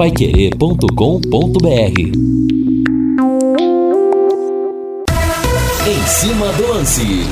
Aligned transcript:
paiquerê.com.br 0.00 2.00
Em 5.86 6.02
cima 6.06 6.50
do 6.54 6.68
lance. 6.68 7.26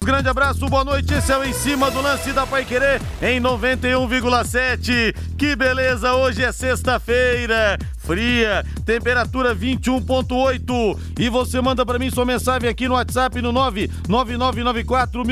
Grande 0.00 0.28
abraço, 0.28 0.68
boa 0.68 0.84
noite. 0.84 1.12
Esse 1.12 1.32
é 1.32 1.36
o 1.36 1.42
Em 1.42 1.52
Cima 1.52 1.90
do 1.90 2.00
Lance 2.00 2.32
da 2.32 2.46
Pai 2.46 2.64
Querer 2.64 3.02
em 3.20 3.40
91,7. 3.40 5.12
Que 5.36 5.56
beleza, 5.56 6.14
hoje 6.14 6.44
é 6.44 6.52
sexta-feira, 6.52 7.76
fria, 7.98 8.64
temperatura 8.84 9.52
21,8. 9.52 10.96
E 11.18 11.28
você 11.28 11.60
manda 11.60 11.84
para 11.84 11.98
mim 11.98 12.10
sua 12.10 12.24
mensagem 12.24 12.70
aqui 12.70 12.86
no 12.86 12.94
WhatsApp 12.94 13.42
no 13.42 13.50
99994 13.50 15.24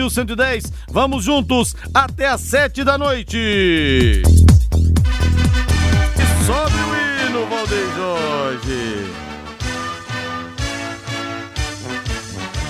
Vamos 0.91 1.23
juntos 1.23 1.77
até 1.95 2.27
às 2.27 2.41
7 2.41 2.82
da 2.82 2.98
noite. 2.98 4.43
E 6.45 6.46
sobe 6.46 6.76
o 6.76 7.26
hino, 7.26 7.46
Valdeir 7.46 7.89
Jorge. 7.96 9.07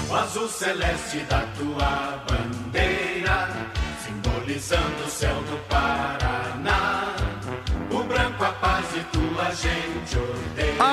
O 0.08 0.14
azul 0.14 0.48
celeste 0.48 1.18
da 1.28 1.40
tua 1.58 2.22
bandeira, 2.28 3.48
simbolizando 4.04 5.04
o 5.04 5.10
céu 5.10 5.34
do 5.34 5.56
Paraná. 5.68 7.16
O 7.90 8.04
branco 8.04 8.44
a 8.44 8.52
paz 8.52 8.86
e 8.94 9.00
tua 9.10 9.50
gente. 9.54 10.18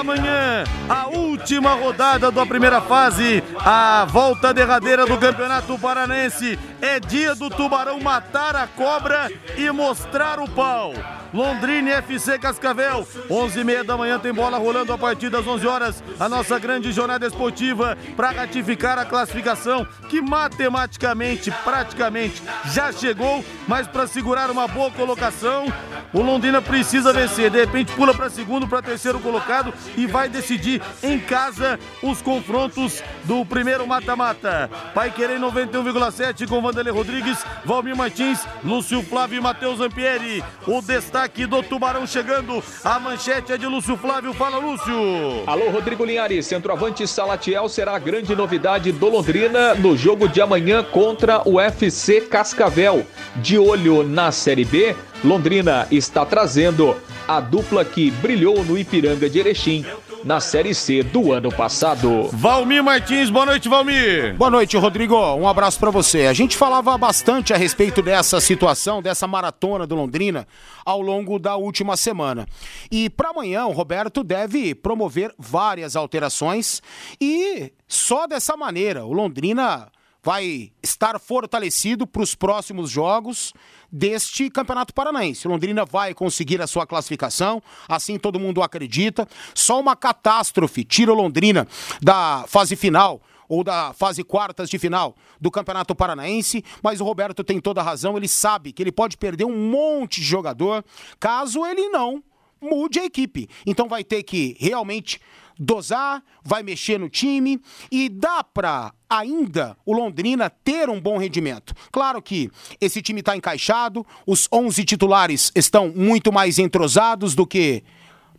Amanhã, 0.01 0.63
a 0.89 1.09
última 1.09 1.75
rodada 1.75 2.31
da 2.31 2.43
primeira 2.43 2.81
fase, 2.81 3.43
a 3.59 4.03
volta 4.09 4.51
derradeira 4.51 5.05
do 5.05 5.15
Campeonato 5.15 5.77
Paranense. 5.77 6.57
É 6.81 6.99
dia 6.99 7.35
do 7.35 7.51
Tubarão 7.51 7.99
matar 7.99 8.55
a 8.55 8.65
cobra 8.65 9.31
e 9.55 9.69
mostrar 9.69 10.39
o 10.39 10.49
pau. 10.49 10.91
Londrina 11.31 11.91
FC 11.91 12.37
Cascavel, 12.39 13.07
11h30 13.29 13.83
da 13.83 13.95
manhã 13.95 14.19
tem 14.19 14.33
bola 14.33 14.57
rolando 14.57 14.91
a 14.91 14.97
partir 14.97 15.29
das 15.29 15.45
11 15.45 15.67
horas. 15.67 16.03
A 16.19 16.27
nossa 16.27 16.57
grande 16.57 16.91
jornada 16.91 17.25
esportiva 17.25 17.95
para 18.17 18.31
ratificar 18.31 18.97
a 18.97 19.05
classificação 19.05 19.87
que 20.09 20.19
matematicamente, 20.19 21.51
praticamente 21.63 22.41
já 22.73 22.91
chegou, 22.91 23.45
mas 23.67 23.87
para 23.87 24.07
segurar 24.07 24.49
uma 24.49 24.67
boa 24.67 24.91
colocação, 24.91 25.71
o 26.11 26.21
Londrina 26.21 26.61
precisa 26.61 27.13
vencer. 27.13 27.49
De 27.49 27.59
repente 27.59 27.93
pula 27.93 28.13
para 28.13 28.29
segundo, 28.29 28.67
para 28.67 28.81
terceiro 28.81 29.19
colocado 29.19 29.73
e 29.97 30.07
vai 30.07 30.29
decidir 30.29 30.81
em 31.03 31.19
casa 31.19 31.79
os 32.01 32.21
confrontos 32.21 33.03
do 33.25 33.45
primeiro 33.45 33.87
mata-mata. 33.87 34.69
Pai 34.93 35.11
Querer 35.11 35.39
91,7 35.39 36.47
com 36.47 36.61
Vanderlei 36.61 36.93
Rodrigues, 36.93 37.43
Valmir 37.65 37.95
Martins, 37.95 38.45
Lúcio 38.63 39.01
Flávio 39.03 39.37
e 39.37 39.41
Matheus 39.41 39.79
Ampieri. 39.79 40.43
O 40.67 40.81
destaque 40.81 41.45
do 41.45 41.61
Tubarão 41.63 42.05
chegando. 42.05 42.63
A 42.83 42.99
manchete 42.99 43.53
é 43.53 43.57
de 43.57 43.67
Lúcio 43.67 43.97
Flávio. 43.97 44.33
Fala, 44.33 44.57
Lúcio. 44.57 45.43
Alô, 45.47 45.69
Rodrigo 45.69 46.05
Linhares. 46.05 46.45
Centroavante 46.45 47.07
Salatiel 47.07 47.67
será 47.69 47.95
a 47.95 47.99
grande 47.99 48.35
novidade 48.35 48.91
do 48.91 49.09
Londrina 49.09 49.75
no 49.75 49.95
jogo 49.95 50.27
de 50.27 50.41
amanhã 50.41 50.83
contra 50.83 51.41
o 51.47 51.59
FC 51.59 52.21
Cascavel. 52.21 53.05
De 53.37 53.57
olho 53.57 54.03
na 54.03 54.31
Série 54.31 54.65
B, 54.65 54.95
Londrina 55.23 55.87
está 55.91 56.25
trazendo 56.25 56.95
a 57.27 57.39
dupla 57.39 57.83
que 57.85 58.11
brilhou 58.11 58.63
no 58.63 58.77
Ipiranga 58.77 59.29
de 59.29 59.39
Erechim 59.39 59.85
na 60.23 60.39
Série 60.39 60.73
C 60.73 61.03
do 61.03 61.31
ano 61.31 61.51
passado. 61.51 62.29
Valmir 62.31 62.83
Martins, 62.83 63.29
boa 63.29 63.45
noite, 63.45 63.67
Valmir. 63.67 64.35
Boa 64.35 64.51
noite, 64.51 64.77
Rodrigo. 64.77 65.15
Um 65.35 65.47
abraço 65.47 65.79
para 65.79 65.89
você. 65.89 66.27
A 66.27 66.33
gente 66.33 66.55
falava 66.55 66.97
bastante 66.97 67.53
a 67.53 67.57
respeito 67.57 68.01
dessa 68.01 68.39
situação, 68.39 69.01
dessa 69.01 69.27
maratona 69.27 69.87
do 69.87 69.95
Londrina 69.95 70.47
ao 70.85 71.01
longo 71.01 71.39
da 71.39 71.55
última 71.55 71.97
semana. 71.97 72.47
E 72.91 73.09
para 73.09 73.29
amanhã, 73.29 73.65
o 73.65 73.71
Roberto 73.71 74.23
deve 74.23 74.75
promover 74.75 75.33
várias 75.37 75.95
alterações 75.95 76.81
e 77.19 77.71
só 77.87 78.27
dessa 78.27 78.55
maneira 78.55 79.05
o 79.05 79.13
Londrina 79.13 79.87
vai 80.23 80.71
estar 80.83 81.19
fortalecido 81.19 82.05
para 82.05 82.21
os 82.21 82.35
próximos 82.35 82.89
jogos 82.89 83.53
deste 83.91 84.49
Campeonato 84.49 84.93
Paranaense. 84.93 85.47
Londrina 85.47 85.83
vai 85.83 86.13
conseguir 86.13 86.61
a 86.61 86.67
sua 86.67 86.85
classificação, 86.85 87.61
assim 87.87 88.19
todo 88.19 88.39
mundo 88.39 88.61
acredita. 88.61 89.27
Só 89.55 89.79
uma 89.79 89.95
catástrofe 89.95 90.83
tira 90.83 91.11
Londrina 91.11 91.67
da 92.01 92.45
fase 92.47 92.75
final 92.75 93.21
ou 93.49 93.63
da 93.63 93.93
fase 93.93 94.23
quartas 94.23 94.69
de 94.69 94.79
final 94.79 95.15
do 95.39 95.51
Campeonato 95.51 95.93
Paranaense, 95.93 96.63
mas 96.81 97.01
o 97.01 97.03
Roberto 97.03 97.43
tem 97.43 97.59
toda 97.59 97.81
a 97.81 97.83
razão, 97.83 98.15
ele 98.15 98.27
sabe 98.27 98.71
que 98.71 98.81
ele 98.81 98.93
pode 98.93 99.17
perder 99.17 99.43
um 99.43 99.69
monte 99.69 100.21
de 100.21 100.27
jogador 100.27 100.85
caso 101.19 101.65
ele 101.65 101.89
não 101.89 102.23
mude 102.61 102.99
a 102.99 103.05
equipe. 103.05 103.49
Então 103.65 103.89
vai 103.89 104.03
ter 104.03 104.23
que 104.23 104.55
realmente 104.59 105.19
dosar, 105.61 106.23
vai 106.43 106.63
mexer 106.63 106.99
no 106.99 107.07
time 107.07 107.61
e 107.91 108.09
dá 108.09 108.43
para 108.43 108.91
ainda 109.07 109.77
o 109.85 109.93
Londrina 109.93 110.49
ter 110.49 110.89
um 110.89 110.99
bom 110.99 111.19
rendimento. 111.19 111.75
Claro 111.91 112.19
que 112.19 112.49
esse 112.79 112.99
time 112.99 113.19
está 113.19 113.37
encaixado, 113.37 114.05
os 114.25 114.47
11 114.51 114.83
titulares 114.83 115.51
estão 115.55 115.93
muito 115.95 116.31
mais 116.31 116.57
entrosados 116.57 117.35
do 117.35 117.45
que 117.45 117.83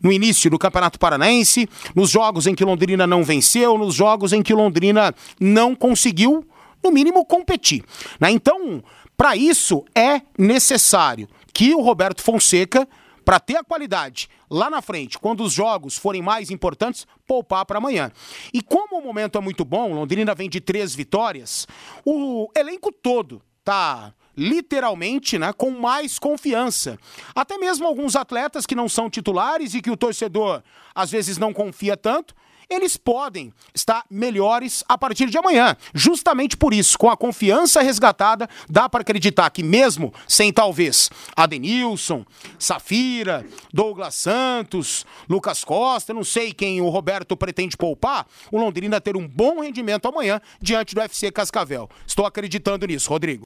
no 0.03 0.11
início 0.11 0.51
do 0.51 0.59
Campeonato 0.59 0.99
Paranaense, 0.99 1.69
nos 1.95 2.11
jogos 2.11 2.49
em 2.49 2.57
que 2.57 2.65
Londrina 2.65 3.07
não 3.07 3.23
venceu, 3.23 3.79
nos 3.79 3.95
jogos 3.95 4.33
em 4.33 4.43
que 4.43 4.53
Londrina 4.53 5.15
não 5.39 5.77
conseguiu, 5.77 6.45
no 6.83 6.91
mínimo, 6.91 7.25
competir. 7.25 7.85
Né? 8.19 8.33
Então, 8.33 8.83
para 9.17 9.37
isso 9.37 9.85
é 9.95 10.23
necessário 10.37 11.29
que 11.55 11.73
o 11.73 11.83
Roberto 11.83 12.21
Fonseca 12.21 12.89
para 13.25 13.41
ter 13.41 13.57
a 13.57 13.65
qualidade 13.65 14.29
lá 14.51 14.69
na 14.69 14.83
frente, 14.83 15.19
quando 15.19 15.43
os 15.43 15.53
jogos 15.53 15.97
forem 15.97 16.23
mais 16.23 16.51
importantes, 16.51 17.07
poupar 17.27 17.65
para 17.65 17.79
amanhã. 17.79 18.11
E 18.53 18.63
como 18.63 18.99
o 18.99 19.03
momento 19.03 19.39
é 19.39 19.41
muito 19.41 19.65
bom, 19.65 19.95
Londrina 19.95 20.35
vem 20.35 20.49
de 20.49 20.61
três 20.61 20.95
vitórias, 20.95 21.67
o 22.05 22.51
elenco 22.57 22.93
todo 22.93 23.43
tá 23.65 24.13
literalmente, 24.37 25.39
né, 25.39 25.53
com 25.53 25.71
mais 25.71 26.19
confiança. 26.19 26.99
Até 27.35 27.59
mesmo 27.59 27.87
alguns 27.87 28.17
atletas 28.17 28.67
que 28.67 28.75
não 28.75 28.89
são 28.89 29.11
titulares 29.11 29.75
e 29.75 29.83
que 29.83 29.91
o 29.91 29.97
torcedor 29.97 30.63
às 30.95 31.11
vezes 31.11 31.39
não 31.39 31.53
confia 31.53 31.97
tanto, 31.97 32.35
eles 32.73 32.97
podem 32.97 33.53
estar 33.75 34.05
melhores 34.11 34.83
a 34.89 34.97
partir 34.97 35.29
de 35.31 35.39
amanhã. 35.39 35.77
Justamente 35.95 36.57
por 36.57 36.73
isso, 36.73 36.99
com 36.99 37.11
a 37.11 37.17
confiança 37.17 37.83
resgatada, 37.83 38.49
dá 38.69 38.89
para 38.89 39.03
acreditar 39.03 39.51
que 39.51 39.63
mesmo 39.63 40.13
sem 40.27 40.53
talvez 40.53 41.11
Adenilson, 41.37 42.25
Safira, 42.59 43.45
Douglas 43.73 44.15
Santos, 44.15 45.05
Lucas 45.29 45.65
Costa, 45.65 46.15
não 46.15 46.25
sei 46.25 46.53
quem 46.53 46.81
o 46.81 46.89
Roberto 46.89 47.37
pretende 47.37 47.77
poupar, 47.77 48.27
o 48.51 48.59
Londrina 48.59 49.01
ter 49.01 49.17
um 49.17 49.27
bom 49.27 49.61
rendimento 49.61 50.07
amanhã 50.07 50.41
diante 50.61 50.95
do 50.95 51.01
FC 51.01 51.31
Cascavel. 51.31 51.89
Estou 52.07 52.27
acreditando 52.27 52.87
nisso, 52.87 53.11
Rodrigo. 53.11 53.45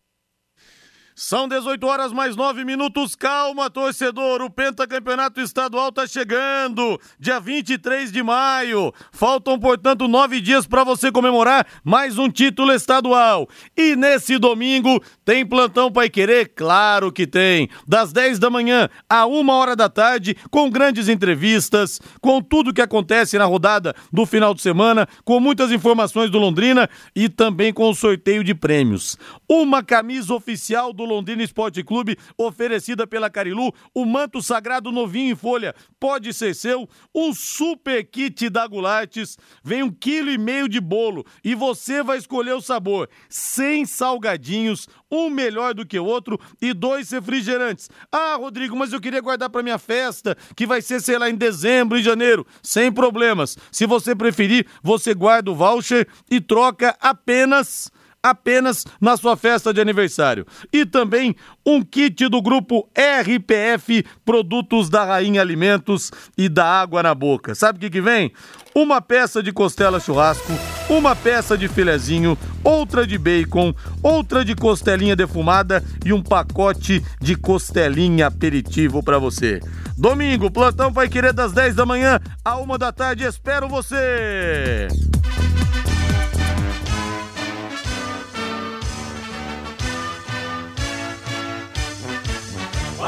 São 1.19 1.49
18 1.49 1.87
horas 1.87 2.13
mais 2.13 2.37
9 2.37 2.63
minutos. 2.63 3.15
Calma, 3.15 3.71
torcedor. 3.71 4.43
O 4.43 4.51
pentacampeonato 4.51 5.41
estadual 5.41 5.91
tá 5.91 6.07
chegando. 6.07 7.01
Dia 7.19 7.41
23 7.41 8.13
de 8.13 8.23
maio. 8.23 8.93
Faltam, 9.13 9.59
portanto, 9.59 10.07
nove 10.07 10.43
dias 10.43 10.67
para 10.67 10.85
você 10.85 11.11
comemorar 11.11 11.67
mais 11.83 12.19
um 12.19 12.29
título 12.29 12.71
estadual. 12.71 13.49
E 13.75 13.97
nesse 13.97 14.37
domingo 14.37 15.03
tem 15.25 15.47
plantão 15.47 15.91
Pai 15.91 16.11
Querer? 16.11 16.53
Claro 16.55 17.11
que 17.11 17.27
tem. 17.27 17.71
Das 17.89 18.13
10 18.13 18.39
da 18.39 18.51
manhã 18.51 18.87
a 19.09 19.25
uma 19.25 19.55
hora 19.55 19.75
da 19.75 19.89
tarde, 19.89 20.37
com 20.51 20.69
grandes 20.69 21.09
entrevistas, 21.09 21.99
com 22.21 22.43
tudo 22.43 22.75
que 22.75 22.83
acontece 22.83 23.39
na 23.39 23.47
rodada 23.47 23.95
do 24.13 24.27
final 24.27 24.53
de 24.53 24.61
semana, 24.61 25.09
com 25.25 25.41
muitas 25.41 25.73
informações 25.73 26.29
do 26.29 26.39
Londrina 26.39 26.91
e 27.15 27.27
também 27.31 27.73
com 27.73 27.89
o 27.89 27.95
sorteio 27.95 28.45
de 28.45 28.55
prêmios. 28.55 29.17
Uma 29.49 29.83
camisa 29.83 30.35
oficial 30.35 30.93
do 30.93 31.06
Londrina 31.07 31.43
Esporte 31.43 31.83
Clube, 31.83 32.19
oferecida 32.37 33.07
pela 33.07 33.31
Carilu, 33.31 33.73
o 33.95 34.05
manto 34.05 34.43
sagrado 34.43 34.93
novinho 34.93 35.33
em 35.33 35.37
folha, 35.37 35.75
pode 35.99 36.35
ser 36.35 36.55
seu, 36.55 36.89
um 37.15 37.33
super 37.33 38.05
kit 38.05 38.51
da 38.51 38.67
Gulates, 38.67 39.39
vem 39.65 39.83
um 39.83 39.91
quilo 39.91 40.31
e 40.31 40.39
meio 40.39 40.69
de 40.69 40.81
bolo 40.81 41.25
e 41.43 41.55
você 41.55 42.03
vai 42.03 42.19
escolher 42.19 42.53
o 42.53 42.61
sabor, 42.61 43.09
sem 43.29 43.87
salgadinhos, 43.87 44.89
um 45.11 45.31
melhor 45.31 45.73
do 45.75 45.87
que 45.87 45.99
o 45.99 46.05
outro 46.05 46.39
e 46.61 46.73
dois 46.73 47.11
refrigerantes. 47.11 47.89
Ah, 48.11 48.37
Rodrigo, 48.37 48.77
mas 48.77 48.93
eu 48.93 49.01
queria 49.01 49.21
guardar 49.21 49.49
para 49.51 49.63
minha 49.63 49.79
festa, 49.79 50.37
que 50.57 50.67
vai 50.67 50.83
ser, 50.83 51.01
sei 51.01 51.19
lá, 51.19 51.31
em 51.31 51.35
dezembro, 51.35 51.99
em 51.99 52.03
janeiro, 52.03 52.47
sem 52.63 52.91
problemas. 52.93 53.57
Se 53.71 53.87
você 53.87 54.15
preferir, 54.15 54.67
você 54.83 55.15
guarda 55.15 55.51
o 55.51 55.55
voucher 55.55 56.09
e 56.31 56.41
troca 56.41 56.97
apenas 57.01 57.91
apenas 58.31 58.85
na 59.01 59.17
sua 59.17 59.37
festa 59.37 59.73
de 59.73 59.81
aniversário. 59.81 60.47
E 60.73 60.85
também 60.85 61.35
um 61.65 61.83
kit 61.83 62.29
do 62.29 62.41
grupo 62.41 62.89
RPF 62.97 64.05
Produtos 64.25 64.89
da 64.89 65.05
Rainha 65.05 65.41
Alimentos 65.41 66.11
e 66.37 66.49
da 66.49 66.65
Água 66.65 67.03
na 67.03 67.15
Boca. 67.15 67.55
Sabe 67.55 67.79
o 67.79 67.81
que, 67.81 67.91
que 67.91 68.01
vem? 68.01 68.33
Uma 68.75 69.01
peça 69.01 69.43
de 69.43 69.53
costela 69.53 69.99
churrasco, 69.99 70.53
uma 70.89 71.17
peça 71.17 71.57
de 71.57 71.67
filezinho, 71.67 72.37
outra 72.63 73.07
de 73.07 73.17
bacon, 73.17 73.73
outra 74.03 74.45
de 74.45 74.55
costelinha 74.55 75.17
defumada 75.17 75.83
e 76.05 76.13
um 76.13 76.23
pacote 76.23 77.03
de 77.21 77.37
costelinha 77.37 78.27
aperitivo 78.27 79.03
para 79.03 79.19
você. 79.19 79.61
Domingo, 79.97 80.51
plantão 80.51 80.93
vai 80.93 81.09
querer 81.09 81.33
das 81.33 81.53
10 81.53 81.75
da 81.75 81.87
manhã 81.87 82.21
a 82.45 82.59
1 82.59 82.79
da 82.79 82.93
tarde. 82.93 83.25
Espero 83.25 83.67
você! 83.67 84.89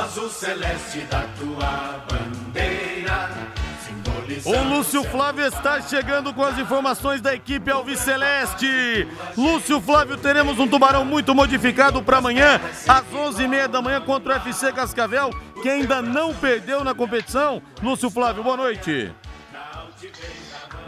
Azul 0.08 0.30
celeste 0.30 1.00
da 1.00 1.22
tua 1.38 2.02
bandeira, 2.08 3.28
O 4.44 4.74
Lúcio 4.74 5.04
Flávio 5.04 5.44
está 5.44 5.82
chegando 5.82 6.32
com 6.32 6.42
as 6.42 6.58
informações 6.58 7.20
da 7.20 7.34
equipe 7.34 7.70
Alves 7.70 8.00
Celeste. 8.00 9.06
Lúcio 9.36 9.80
Flávio, 9.82 10.16
teremos 10.16 10.58
um 10.58 10.66
tubarão 10.66 11.04
muito 11.04 11.34
modificado 11.34 12.02
para 12.02 12.18
amanhã, 12.18 12.58
às 12.86 13.04
11h30 13.04 13.68
da 13.68 13.82
manhã, 13.82 14.00
contra 14.00 14.34
o 14.34 14.36
FC 14.36 14.72
Cascavel, 14.72 15.30
que 15.62 15.68
ainda 15.68 16.00
não 16.00 16.34
perdeu 16.34 16.82
na 16.82 16.94
competição. 16.94 17.60
Lúcio 17.82 18.10
Flávio, 18.10 18.42
boa 18.42 18.56
noite. 18.56 19.12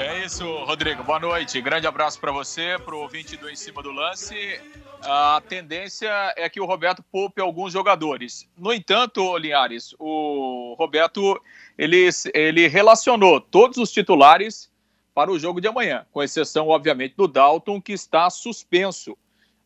É 0.00 0.24
isso, 0.24 0.46
Rodrigo. 0.64 1.04
Boa 1.04 1.20
noite. 1.20 1.60
Grande 1.60 1.86
abraço 1.86 2.18
para 2.18 2.32
você, 2.32 2.78
para 2.82 2.94
o 2.94 3.00
ouvinte 3.00 3.36
do 3.36 3.50
Em 3.50 3.54
Cima 3.54 3.82
do 3.82 3.92
Lance. 3.92 4.58
A 5.02 5.42
tendência 5.46 6.08
é 6.38 6.48
que 6.48 6.58
o 6.58 6.64
Roberto 6.64 7.04
poupe 7.12 7.38
alguns 7.38 7.74
jogadores. 7.74 8.48
No 8.56 8.72
entanto, 8.72 9.36
Linhares, 9.36 9.94
o 9.98 10.74
Roberto 10.78 11.38
ele, 11.76 12.08
ele 12.32 12.66
relacionou 12.66 13.42
todos 13.42 13.76
os 13.76 13.92
titulares 13.92 14.72
para 15.14 15.30
o 15.30 15.38
jogo 15.38 15.60
de 15.60 15.68
amanhã, 15.68 16.06
com 16.10 16.22
exceção, 16.22 16.68
obviamente, 16.68 17.14
do 17.14 17.28
Dalton, 17.28 17.78
que 17.78 17.92
está 17.92 18.30
suspenso. 18.30 19.18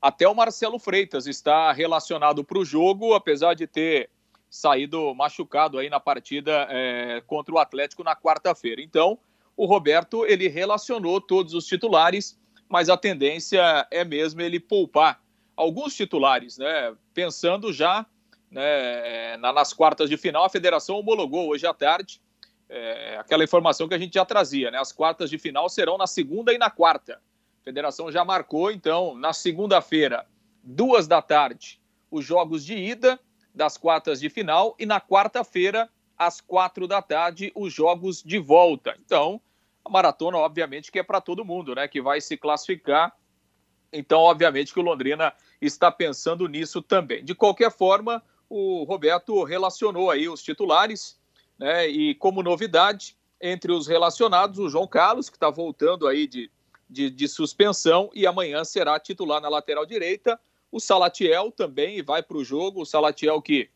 Até 0.03 0.27
o 0.27 0.35
Marcelo 0.35 0.81
Freitas 0.81 1.29
está 1.29 1.71
relacionado 1.71 2.43
para 2.43 2.59
o 2.59 2.65
jogo, 2.65 3.15
apesar 3.15 3.55
de 3.55 3.69
ter 3.69 4.11
saído 4.51 5.15
machucado 5.15 5.79
aí 5.79 5.89
na 5.89 6.01
partida 6.01 6.67
é, 6.71 7.23
contra 7.25 7.55
o 7.55 7.59
Atlético 7.59 8.03
na 8.03 8.17
quarta-feira. 8.17 8.83
Então, 8.83 9.17
o 9.57 9.67
Roberto 9.67 10.27
ele 10.27 10.49
relacionou 10.49 11.21
todos 11.21 11.55
os 11.55 11.67
titulares, 11.67 12.39
mas 12.69 12.89
a 12.89 12.97
tendência 12.97 13.87
é 13.91 14.05
mesmo 14.05 14.41
ele 14.41 14.59
poupar 14.59 15.23
alguns 15.57 15.95
titulares, 15.95 16.59
né? 16.59 16.95
Pensando 17.13 17.73
já 17.73 18.07
né, 18.51 19.37
nas 19.37 19.73
quartas 19.73 20.09
de 20.09 20.17
final, 20.17 20.45
a 20.45 20.51
federação 20.51 20.97
homologou 20.99 21.49
hoje 21.49 21.67
à 21.67 21.75
tarde 21.75 22.21
é, 22.69 23.17
aquela 23.19 23.45
informação 23.45 23.87
que 23.87 23.95
a 23.95 23.99
gente 23.99 24.15
já 24.15 24.25
trazia, 24.25 24.71
né? 24.71 24.79
As 24.79 24.93
quartas 24.93 25.31
de 25.31 25.39
final 25.39 25.69
serão 25.69 25.97
na 25.97 26.07
segunda 26.07 26.53
e 26.53 26.59
na 26.59 26.71
quarta. 26.71 27.21
A 27.61 27.65
federação 27.65 28.11
já 28.11 28.25
marcou, 28.25 28.71
então, 28.71 29.15
na 29.15 29.33
segunda-feira, 29.33 30.27
duas 30.63 31.07
da 31.07 31.23
tarde, 31.23 31.81
os 32.11 32.25
jogos 32.25 32.65
de 32.65 32.75
ida 32.75 33.19
das 33.55 33.77
quartas 33.77 34.21
de 34.21 34.29
final 34.29 34.75
e 34.79 34.87
na 34.87 35.01
quarta-feira 35.01 35.89
às 36.27 36.41
quatro 36.41 36.87
da 36.87 37.03
tarde, 37.03 37.53
os 37.55 37.73
jogos 37.73 38.23
de 38.23 38.39
volta. 38.39 38.97
Então, 39.05 39.41
a 39.85 39.91
maratona, 39.91 40.39
obviamente, 40.39 40.91
que 40.91 40.99
é 40.99 41.03
para 41.03 41.21
todo 41.21 41.45
mundo, 41.45 41.75
né? 41.75 41.87
Que 41.87 42.01
vai 42.01 42.21
se 42.21 42.37
classificar. 42.37 43.15
Então, 43.93 44.21
obviamente, 44.21 44.73
que 44.73 44.81
o 44.81 44.83
Londrina 44.83 45.33
está 45.61 45.91
pensando 45.91 46.49
nisso 46.49 46.83
também. 46.83 47.25
De 47.25 47.35
qualquer 47.35 47.71
forma, 47.71 48.23
o 48.49 48.85
Roberto 48.85 49.43
relacionou 49.45 50.11
aí 50.11 50.29
os 50.29 50.43
titulares, 50.43 51.19
né? 51.59 51.87
E 51.87 52.15
como 52.15 52.43
novidade, 52.43 53.17
entre 53.41 53.73
os 53.73 53.87
relacionados, 53.87 54.59
o 54.59 54.69
João 54.69 54.87
Carlos, 54.87 55.29
que 55.29 55.37
está 55.37 55.51
voltando 55.51 56.07
aí 56.07 56.27
de, 56.27 56.51
de, 56.89 57.11
de 57.11 57.29
suspensão 57.29 58.11
e 58.15 58.27
amanhã 58.27 58.65
será 58.65 58.99
titular 58.99 59.41
na 59.41 59.49
lateral 59.49 59.85
direita. 59.85 60.41
O 60.73 60.81
Salatiel 60.81 61.53
também 61.53 62.03
vai 62.03 62.23
para 62.23 62.39
o 62.39 62.45
jogo. 62.45 62.81
O 62.81 62.87
Salatiel 62.87 63.41
que 63.43 63.71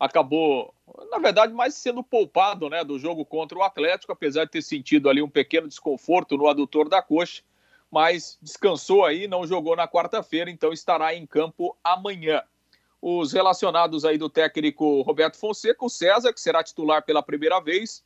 acabou, 0.00 0.74
na 1.10 1.18
verdade, 1.18 1.52
mais 1.52 1.74
sendo 1.74 2.02
poupado 2.02 2.70
né, 2.70 2.82
do 2.82 2.98
jogo 2.98 3.22
contra 3.22 3.58
o 3.58 3.62
Atlético, 3.62 4.12
apesar 4.12 4.46
de 4.46 4.50
ter 4.50 4.62
sentido 4.62 5.10
ali 5.10 5.20
um 5.20 5.28
pequeno 5.28 5.68
desconforto 5.68 6.38
no 6.38 6.48
adutor 6.48 6.88
da 6.88 7.02
coxa, 7.02 7.42
mas 7.90 8.38
descansou 8.40 9.04
aí, 9.04 9.28
não 9.28 9.46
jogou 9.46 9.76
na 9.76 9.86
quarta-feira, 9.86 10.50
então 10.50 10.72
estará 10.72 11.14
em 11.14 11.26
campo 11.26 11.76
amanhã. 11.84 12.42
Os 13.02 13.32
relacionados 13.32 14.04
aí 14.06 14.16
do 14.16 14.30
técnico 14.30 15.02
Roberto 15.02 15.36
Fonseca, 15.36 15.84
o 15.84 15.90
César, 15.90 16.32
que 16.32 16.40
será 16.40 16.64
titular 16.64 17.04
pela 17.04 17.22
primeira 17.22 17.60
vez, 17.60 18.02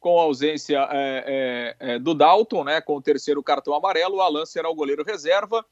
com 0.00 0.18
a 0.18 0.24
ausência 0.24 0.88
é, 0.90 1.76
é, 1.80 1.94
é, 1.94 1.98
do 1.98 2.12
Dalton, 2.12 2.64
né, 2.64 2.80
com 2.80 2.96
o 2.96 3.02
terceiro 3.02 3.42
cartão 3.42 3.74
amarelo, 3.74 4.16
o 4.16 4.20
Alan 4.20 4.44
será 4.44 4.68
o 4.68 4.74
goleiro 4.74 5.04
reserva, 5.04 5.64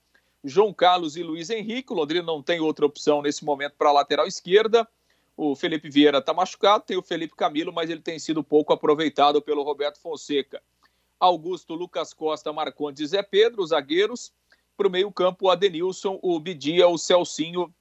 João 0.45 0.73
Carlos 0.73 1.17
e 1.17 1.23
Luiz 1.23 1.51
Henrique, 1.51 1.93
o 1.93 1.97
Londrina 1.97 2.25
não 2.25 2.43
tem 2.43 2.61
outra 2.61 2.87
opção 2.87 3.23
nesse 3.23 3.45
momento 3.45 3.75
para 3.77 3.89
a 3.89 3.93
lateral 3.93 4.27
esquerda, 4.27 4.87
o 5.37 5.57
Felipe 5.57 5.91
Vieira 5.91 6.19
está 6.19 6.33
machucado, 6.33 6.85
tem 6.85 6.97
o 6.97 7.03
Felipe 7.03 7.35
Camilo, 7.35 7.73
mas 7.73 7.91
ele 7.91 8.01
tem 8.01 8.19
sido 8.19 8.43
pouco 8.43 8.73
aproveitado 8.73 9.43
pelo 9.43 9.63
Roberto 9.63 10.01
Fonseca. 10.01 10.63
Augusto, 11.19 11.75
Lucas 11.75 12.13
Costa, 12.13 12.53
Marcondes 12.53 13.01
e 13.01 13.07
Zé 13.07 13.23
Pedro, 13.23 13.63
os 13.63 13.71
zagueiros. 13.71 14.33
Para 14.77 14.89
o 14.89 14.91
meio-campo, 14.91 15.47
o 15.47 15.51
Adenilson, 15.51 16.19
o 16.23 16.39
Bidia, 16.39 16.89
o 16.89 16.99
Celcinho, 16.99 17.73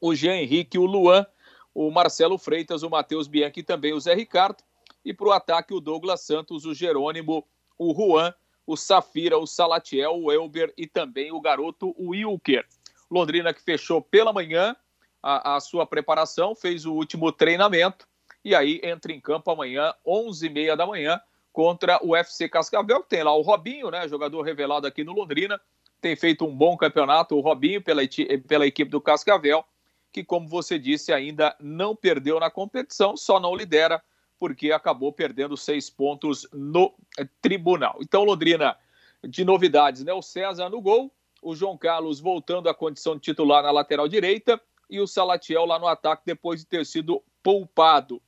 o 0.00 0.14
Jean 0.14 0.36
Henrique, 0.36 0.78
o 0.78 0.86
Luan, 0.86 1.26
o 1.74 1.90
Marcelo 1.90 2.38
Freitas, 2.38 2.82
o 2.82 2.90
Matheus 2.90 3.26
Bianchi 3.26 3.60
e 3.60 3.62
também 3.64 3.92
o 3.92 4.00
Zé 4.00 4.14
Ricardo. 4.14 4.62
E 5.04 5.12
para 5.12 5.28
o 5.28 5.32
ataque, 5.32 5.74
o 5.74 5.80
Douglas 5.80 6.20
Santos, 6.20 6.64
o 6.64 6.74
Jerônimo, 6.74 7.46
o 7.78 7.94
Juan, 7.94 8.34
o 8.66 8.76
Safira, 8.76 9.38
o 9.38 9.46
Salatiel, 9.46 10.16
o 10.16 10.30
Elber 10.30 10.72
e 10.76 10.86
também 10.86 11.32
o 11.32 11.40
garoto 11.40 11.94
Wilker. 11.98 12.66
Londrina 13.10 13.52
que 13.52 13.62
fechou 13.62 14.00
pela 14.00 14.32
manhã 14.32 14.76
a, 15.22 15.56
a 15.56 15.60
sua 15.60 15.86
preparação, 15.86 16.54
fez 16.54 16.86
o 16.86 16.92
último 16.92 17.30
treinamento 17.32 18.06
e 18.44 18.54
aí 18.54 18.80
entra 18.82 19.12
em 19.12 19.20
campo 19.20 19.50
amanhã, 19.50 19.92
11h30 20.06 20.76
da 20.76 20.86
manhã, 20.86 21.20
contra 21.52 21.98
o 22.02 22.16
FC 22.16 22.48
Cascavel, 22.48 23.02
tem 23.02 23.22
lá 23.22 23.34
o 23.34 23.42
Robinho, 23.42 23.90
né, 23.90 24.08
jogador 24.08 24.42
revelado 24.42 24.86
aqui 24.86 25.04
no 25.04 25.12
Londrina, 25.12 25.60
tem 26.00 26.16
feito 26.16 26.46
um 26.46 26.56
bom 26.56 26.76
campeonato, 26.76 27.36
o 27.36 27.40
Robinho, 27.40 27.82
pela, 27.82 28.02
pela 28.46 28.66
equipe 28.66 28.90
do 28.90 29.00
Cascavel, 29.00 29.64
que, 30.12 30.24
como 30.24 30.48
você 30.48 30.78
disse, 30.78 31.12
ainda 31.12 31.54
não 31.60 31.94
perdeu 31.94 32.40
na 32.40 32.50
competição, 32.50 33.16
só 33.16 33.38
não 33.38 33.54
lidera 33.54 34.02
porque 34.38 34.72
acabou 34.72 35.12
perdendo 35.12 35.56
seis 35.56 35.90
pontos 35.90 36.48
no 36.50 36.94
tribunal. 37.42 37.98
Então, 38.00 38.24
Londrina, 38.24 38.74
de 39.22 39.44
novidades, 39.44 40.02
né? 40.02 40.14
O 40.14 40.22
César 40.22 40.70
no 40.70 40.80
gol, 40.80 41.12
o 41.42 41.54
João 41.54 41.76
Carlos 41.76 42.20
voltando 42.20 42.68
à 42.68 42.74
condição 42.74 43.14
de 43.14 43.20
titular 43.20 43.62
na 43.62 43.70
lateral 43.70 44.08
direita, 44.08 44.58
e 44.90 45.00
o 45.00 45.06
Salatiel 45.06 45.64
lá 45.64 45.78
no 45.78 45.86
ataque 45.86 46.22
depois 46.26 46.60
de 46.60 46.66
ter 46.66 46.84
sido 46.84 47.22
poupado. 47.42 48.20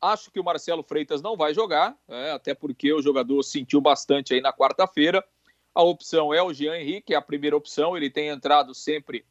Acho 0.00 0.30
que 0.30 0.40
o 0.40 0.44
Marcelo 0.44 0.82
Freitas 0.82 1.22
não 1.22 1.36
vai 1.36 1.54
jogar, 1.54 1.96
né, 2.08 2.32
até 2.32 2.54
porque 2.54 2.92
o 2.92 3.00
jogador 3.00 3.40
sentiu 3.44 3.80
bastante 3.80 4.34
aí 4.34 4.40
na 4.40 4.52
quarta-feira. 4.52 5.24
A 5.74 5.82
opção 5.82 6.34
é 6.34 6.42
o 6.42 6.52
Jean 6.52 6.76
Henrique, 6.76 7.14
é 7.14 7.16
a 7.16 7.22
primeira 7.22 7.56
opção. 7.56 7.96
Ele 7.96 8.10
tem 8.10 8.28
entrado 8.28 8.74
sempre 8.74 9.24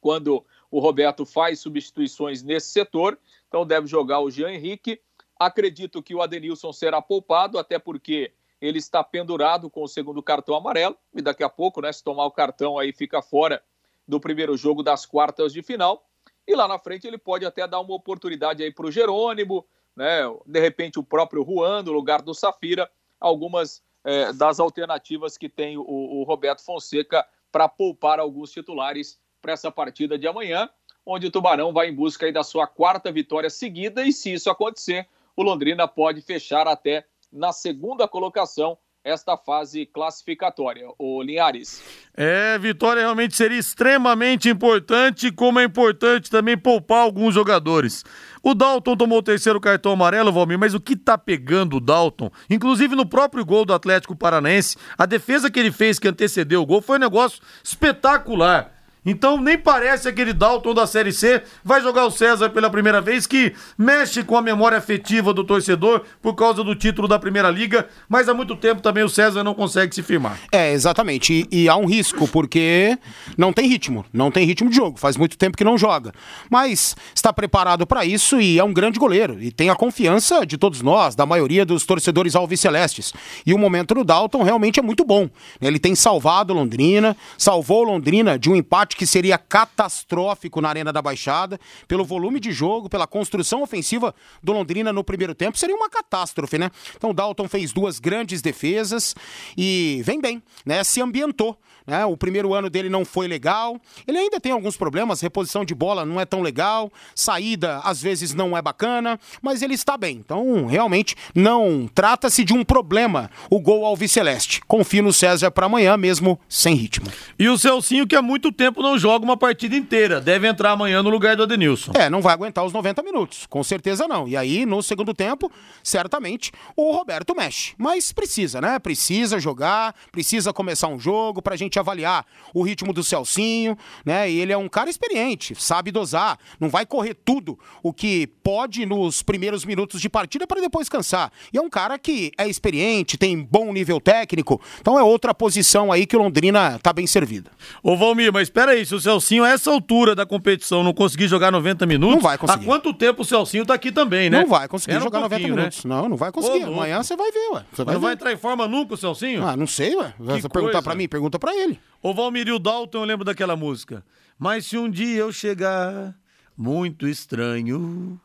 quando 0.00 0.44
o 0.70 0.80
Roberto 0.80 1.24
faz 1.24 1.60
substituições 1.60 2.42
nesse 2.42 2.68
setor, 2.68 3.18
então 3.46 3.64
deve 3.64 3.86
jogar 3.86 4.20
o 4.20 4.30
Jean 4.30 4.50
Henrique. 4.50 5.00
Acredito 5.38 6.02
que 6.02 6.14
o 6.14 6.20
Adenilson 6.20 6.72
será 6.72 7.00
poupado, 7.00 7.58
até 7.58 7.78
porque 7.78 8.32
ele 8.60 8.78
está 8.78 9.02
pendurado 9.02 9.70
com 9.70 9.82
o 9.82 9.88
segundo 9.88 10.22
cartão 10.22 10.56
amarelo, 10.56 10.96
e 11.14 11.22
daqui 11.22 11.44
a 11.44 11.48
pouco, 11.48 11.80
né, 11.80 11.92
se 11.92 12.02
tomar 12.02 12.26
o 12.26 12.30
cartão 12.30 12.78
aí 12.78 12.92
fica 12.92 13.22
fora 13.22 13.62
do 14.06 14.20
primeiro 14.20 14.56
jogo 14.56 14.82
das 14.82 15.06
quartas 15.06 15.52
de 15.52 15.62
final. 15.62 16.06
E 16.46 16.54
lá 16.54 16.68
na 16.68 16.78
frente 16.78 17.06
ele 17.06 17.18
pode 17.18 17.44
até 17.44 17.66
dar 17.66 17.80
uma 17.80 17.94
oportunidade 17.94 18.62
aí 18.62 18.72
para 18.72 18.86
o 18.86 18.90
Jerônimo, 18.90 19.66
né? 19.96 20.22
De 20.46 20.60
repente 20.60 20.98
o 20.98 21.02
próprio 21.02 21.44
Juan, 21.44 21.82
no 21.82 21.92
lugar 21.92 22.20
do 22.20 22.34
Safira, 22.34 22.90
algumas 23.18 23.82
é, 24.04 24.32
das 24.32 24.60
alternativas 24.60 25.38
que 25.38 25.48
tem 25.48 25.78
o, 25.78 25.82
o 25.82 26.22
Roberto 26.24 26.62
Fonseca 26.62 27.26
para 27.50 27.68
poupar 27.68 28.18
alguns 28.18 28.50
titulares 28.50 29.18
para 29.40 29.52
essa 29.52 29.70
partida 29.70 30.18
de 30.18 30.26
amanhã, 30.26 30.68
onde 31.06 31.26
o 31.26 31.30
Tubarão 31.30 31.72
vai 31.72 31.88
em 31.88 31.94
busca 31.94 32.26
aí 32.26 32.32
da 32.32 32.42
sua 32.42 32.66
quarta 32.66 33.12
vitória 33.12 33.48
seguida, 33.48 34.04
e 34.04 34.12
se 34.12 34.32
isso 34.32 34.50
acontecer, 34.50 35.06
o 35.36 35.42
Londrina 35.42 35.86
pode 35.86 36.20
fechar 36.20 36.66
até 36.66 37.06
na 37.32 37.52
segunda 37.52 38.08
colocação 38.08 38.78
esta 39.04 39.36
fase 39.36 39.84
classificatória. 39.84 40.88
O 40.98 41.22
Linhares. 41.22 41.82
É, 42.16 42.58
vitória 42.58 43.02
realmente 43.02 43.36
seria 43.36 43.58
extremamente 43.58 44.48
importante, 44.48 45.30
como 45.30 45.60
é 45.60 45.64
importante 45.64 46.30
também 46.30 46.56
poupar 46.56 47.02
alguns 47.02 47.34
jogadores. 47.34 48.02
O 48.42 48.54
Dalton 48.54 48.96
tomou 48.96 49.18
o 49.18 49.22
terceiro 49.22 49.60
cartão 49.60 49.92
amarelo, 49.92 50.32
Valmir, 50.32 50.58
mas 50.58 50.74
o 50.74 50.80
que 50.80 50.96
tá 50.96 51.18
pegando 51.18 51.76
o 51.76 51.80
Dalton, 51.80 52.30
inclusive 52.48 52.96
no 52.96 53.06
próprio 53.06 53.44
gol 53.44 53.64
do 53.64 53.74
Atlético 53.74 54.16
Paranaense, 54.16 54.76
a 54.96 55.06
defesa 55.06 55.50
que 55.50 55.60
ele 55.60 55.72
fez 55.72 55.98
que 55.98 56.08
antecedeu 56.08 56.62
o 56.62 56.66
gol 56.66 56.80
foi 56.80 56.96
um 56.96 57.00
negócio 57.00 57.42
espetacular. 57.62 58.73
Então 59.04 59.40
nem 59.40 59.58
parece 59.58 60.08
aquele 60.08 60.32
Dalton 60.32 60.74
da 60.74 60.86
Série 60.86 61.12
C. 61.12 61.42
Vai 61.64 61.80
jogar 61.80 62.06
o 62.06 62.10
César 62.10 62.50
pela 62.50 62.70
primeira 62.70 63.00
vez, 63.00 63.26
que 63.26 63.52
mexe 63.76 64.22
com 64.22 64.36
a 64.36 64.42
memória 64.42 64.78
afetiva 64.78 65.32
do 65.32 65.44
torcedor 65.44 66.02
por 66.22 66.34
causa 66.34 66.64
do 66.64 66.74
título 66.74 67.06
da 67.06 67.18
Primeira 67.18 67.50
Liga, 67.50 67.88
mas 68.08 68.28
há 68.28 68.34
muito 68.34 68.56
tempo 68.56 68.80
também 68.80 69.04
o 69.04 69.08
César 69.08 69.44
não 69.44 69.54
consegue 69.54 69.94
se 69.94 70.02
firmar. 70.02 70.38
É, 70.50 70.72
exatamente. 70.72 71.46
E, 71.50 71.64
e 71.64 71.68
há 71.68 71.76
um 71.76 71.86
risco, 71.86 72.26
porque 72.28 72.98
não 73.36 73.52
tem 73.52 73.68
ritmo. 73.68 74.04
Não 74.12 74.30
tem 74.30 74.46
ritmo 74.46 74.70
de 74.70 74.76
jogo. 74.76 74.98
Faz 74.98 75.16
muito 75.16 75.36
tempo 75.36 75.56
que 75.56 75.64
não 75.64 75.76
joga. 75.76 76.12
Mas 76.48 76.96
está 77.14 77.32
preparado 77.32 77.86
para 77.86 78.04
isso 78.04 78.40
e 78.40 78.58
é 78.58 78.64
um 78.64 78.72
grande 78.72 78.98
goleiro. 78.98 79.42
E 79.42 79.50
tem 79.50 79.70
a 79.70 79.74
confiança 79.74 80.46
de 80.46 80.56
todos 80.56 80.82
nós, 80.82 81.14
da 81.14 81.26
maioria 81.26 81.64
dos 81.64 81.84
torcedores 81.84 82.34
alvicelestes. 82.34 83.12
E 83.44 83.52
o 83.52 83.58
momento 83.58 83.94
do 83.94 84.04
Dalton 84.04 84.42
realmente 84.42 84.80
é 84.80 84.82
muito 84.82 85.04
bom. 85.04 85.28
Ele 85.60 85.78
tem 85.78 85.94
salvado 85.94 86.54
Londrina, 86.54 87.16
salvou 87.36 87.84
Londrina 87.84 88.38
de 88.38 88.50
um 88.50 88.56
empate 88.56 88.93
que 88.96 89.06
seria 89.06 89.38
catastrófico 89.38 90.60
na 90.60 90.68
Arena 90.68 90.92
da 90.92 91.02
Baixada, 91.02 91.58
pelo 91.86 92.04
volume 92.04 92.40
de 92.40 92.52
jogo, 92.52 92.88
pela 92.88 93.06
construção 93.06 93.62
ofensiva 93.62 94.14
do 94.42 94.52
Londrina 94.52 94.92
no 94.92 95.04
primeiro 95.04 95.34
tempo, 95.34 95.58
seria 95.58 95.76
uma 95.76 95.88
catástrofe, 95.88 96.58
né? 96.58 96.70
Então 96.96 97.10
o 97.10 97.14
Dalton 97.14 97.48
fez 97.48 97.72
duas 97.72 97.98
grandes 97.98 98.40
defesas 98.40 99.14
e 99.56 100.00
vem 100.04 100.20
bem, 100.20 100.42
né? 100.64 100.82
Se 100.84 101.00
ambientou. 101.00 101.58
Né? 101.86 102.04
O 102.06 102.16
primeiro 102.16 102.54
ano 102.54 102.70
dele 102.70 102.88
não 102.88 103.04
foi 103.04 103.28
legal. 103.28 103.78
Ele 104.06 104.18
ainda 104.18 104.40
tem 104.40 104.52
alguns 104.52 104.76
problemas, 104.76 105.20
reposição 105.20 105.64
de 105.64 105.74
bola 105.74 106.04
não 106.04 106.20
é 106.20 106.24
tão 106.24 106.40
legal, 106.40 106.90
saída 107.14 107.80
às 107.84 108.00
vezes 108.00 108.32
não 108.32 108.56
é 108.56 108.62
bacana, 108.62 109.18
mas 109.42 109.62
ele 109.62 109.74
está 109.74 109.96
bem. 109.96 110.16
Então, 110.16 110.66
realmente, 110.66 111.14
não 111.34 111.88
trata-se 111.94 112.42
de 112.44 112.54
um 112.54 112.64
problema 112.64 113.30
o 113.50 113.60
gol 113.60 113.84
ao 113.84 113.96
Viceleste. 113.96 114.62
Confio 114.66 115.02
no 115.02 115.12
César 115.12 115.50
para 115.50 115.66
amanhã, 115.66 115.96
mesmo 115.96 116.38
sem 116.48 116.74
ritmo. 116.74 117.06
E 117.38 117.48
o 117.48 117.58
Celcinho, 117.58 118.06
que 118.06 118.16
há 118.16 118.22
muito 118.22 118.50
tempo 118.50 118.82
não 118.82 118.98
joga 118.98 119.24
uma 119.24 119.36
partida 119.36 119.76
inteira. 119.76 120.20
Deve 120.20 120.48
entrar 120.48 120.72
amanhã 120.72 121.02
no 121.02 121.10
lugar 121.10 121.36
do 121.36 121.42
Adenilson. 121.42 121.92
É, 121.94 122.08
não 122.08 122.22
vai 122.22 122.32
aguentar 122.32 122.64
os 122.64 122.72
90 122.72 123.02
minutos. 123.02 123.46
Com 123.46 123.62
certeza 123.62 124.08
não. 124.08 124.26
E 124.26 124.36
aí, 124.36 124.64
no 124.64 124.82
segundo 124.82 125.12
tempo, 125.12 125.50
certamente, 125.82 126.50
o 126.76 126.92
Roberto 126.92 127.34
mexe. 127.34 127.74
Mas 127.76 128.12
precisa, 128.12 128.60
né? 128.60 128.78
Precisa 128.78 129.38
jogar, 129.38 129.94
precisa 130.10 130.52
começar 130.52 130.88
um 130.88 130.98
jogo 130.98 131.42
pra 131.42 131.56
gente 131.56 131.73
avaliar 131.78 132.26
o 132.52 132.62
ritmo 132.62 132.92
do 132.92 133.02
Celcinho, 133.02 133.76
né? 134.04 134.30
E 134.30 134.40
ele 134.40 134.52
é 134.52 134.56
um 134.56 134.68
cara 134.68 134.90
experiente, 134.90 135.54
sabe 135.56 135.90
dosar. 135.90 136.38
Não 136.60 136.68
vai 136.68 136.86
correr 136.86 137.14
tudo 137.14 137.58
o 137.82 137.92
que 137.92 138.26
pode 138.42 138.86
nos 138.86 139.22
primeiros 139.22 139.64
minutos 139.64 140.00
de 140.00 140.08
partida 140.08 140.46
para 140.46 140.60
depois 140.60 140.88
cansar. 140.88 141.32
E 141.52 141.58
é 141.58 141.60
um 141.60 141.70
cara 141.70 141.98
que 141.98 142.32
é 142.38 142.48
experiente, 142.48 143.16
tem 143.16 143.38
bom 143.40 143.72
nível 143.72 144.00
técnico. 144.00 144.60
Então 144.80 144.98
é 144.98 145.02
outra 145.02 145.34
posição 145.34 145.90
aí 145.90 146.06
que 146.06 146.16
o 146.16 146.18
Londrina 146.18 146.78
tá 146.82 146.92
bem 146.92 147.06
servido. 147.06 147.50
Ô 147.82 147.96
Valmir, 147.96 148.32
mas 148.32 148.44
espera 148.44 148.72
aí, 148.72 148.84
se 148.84 148.94
o 148.94 149.00
Celcinho 149.00 149.44
a 149.44 149.50
essa 149.50 149.70
altura 149.70 150.14
da 150.14 150.26
competição 150.26 150.82
não 150.82 150.92
conseguir 150.92 151.28
jogar 151.28 151.50
90 151.50 151.86
minutos, 151.86 152.16
não 152.16 152.22
vai 152.22 152.38
conseguir. 152.38 152.62
há 152.62 152.64
quanto 152.66 152.92
tempo 152.92 153.22
o 153.22 153.24
Celcinho 153.24 153.64
tá 153.64 153.74
aqui 153.74 153.90
também, 153.90 154.28
né? 154.30 154.40
Não 154.40 154.48
vai 154.48 154.68
conseguir 154.68 155.00
jogar 155.00 155.18
um 155.18 155.22
90 155.22 155.42
né? 155.42 155.48
minutos. 155.48 155.84
Né? 155.84 155.94
Não, 155.94 156.08
não 156.08 156.16
vai 156.16 156.30
conseguir. 156.30 156.64
Ô, 156.64 156.74
Amanhã 156.74 157.02
você 157.02 157.16
vai 157.16 157.30
ver, 157.30 157.48
ué. 157.52 157.64
Você 157.72 157.84
vai 157.84 157.94
não 157.94 158.00
ver. 158.00 158.06
vai 158.06 158.14
entrar 158.14 158.32
em 158.32 158.36
forma 158.36 158.66
nunca 158.68 158.94
o 158.94 158.96
Celcinho? 158.96 159.46
Ah, 159.46 159.56
não 159.56 159.66
sei, 159.66 159.94
ué. 159.96 160.14
Se 160.18 160.42
você 160.42 160.48
perguntar 160.48 160.82
pra 160.82 160.94
mim, 160.94 161.08
pergunta 161.08 161.38
pra 161.38 161.54
ele. 161.54 161.63
Ô 162.02 162.12
Valmir 162.12 162.48
e 162.48 162.52
o 162.52 162.58
Dalton, 162.58 162.98
eu 162.98 163.04
lembro 163.04 163.24
daquela 163.24 163.56
música. 163.56 164.04
Mas 164.38 164.66
se 164.66 164.76
um 164.76 164.90
dia 164.90 165.20
eu 165.20 165.32
chegar 165.32 166.14
muito 166.56 167.08
estranho, 167.08 168.20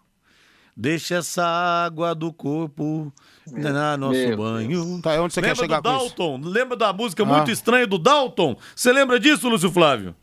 deixa 0.76 1.16
essa 1.16 1.46
água 1.46 2.14
do 2.14 2.34
corpo 2.34 3.14
na 3.52 3.96
nosso 3.98 4.20
meu 4.20 4.38
banho. 4.38 5.02
Tá, 5.02 5.22
onde 5.22 5.34
você 5.34 5.42
lembra 5.42 5.56
quer 5.56 5.62
chegar 5.62 5.80
do 5.80 5.84
Dalton? 5.84 6.42
Lembra 6.44 6.78
da 6.78 6.94
música 6.94 7.24
ah. 7.24 7.26
Muito 7.26 7.52
Estranha 7.52 7.88
do 7.88 7.98
Dalton? 7.98 8.58
Você 8.76 8.92
lembra 8.92 9.20
disso, 9.20 9.48
Lúcio 9.48 9.72
Flávio? 9.72 10.16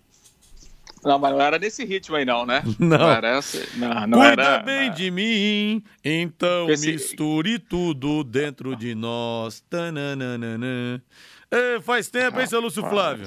Não, 1.07 1.21
mas 1.21 1.33
não 1.33 1.41
era 1.41 1.57
nesse 1.57 1.85
ritmo 1.85 2.17
aí, 2.17 2.25
não, 2.25 2.45
né? 2.45 2.65
Não. 2.81 2.99
Não 2.99 3.11
era 3.11 3.39
esse... 3.39 3.79
não, 3.79 4.07
não 4.09 4.19
Cuida 4.19 4.43
era, 4.43 4.59
bem 4.59 4.89
não. 4.89 4.95
de 4.97 5.11
mim, 5.11 5.85
então 6.05 6.69
Esse... 6.69 6.93
misture 6.93 7.61
tudo 7.61 8.25
dentro 8.25 8.75
de 8.75 8.93
nós. 8.93 9.63
Tananana. 9.71 11.01
É, 11.51 11.81
faz 11.81 12.09
tempo, 12.09 12.41
hein, 12.41 12.47
seu 12.47 12.61
Lúcio 12.61 12.83
Flávio? 12.89 13.27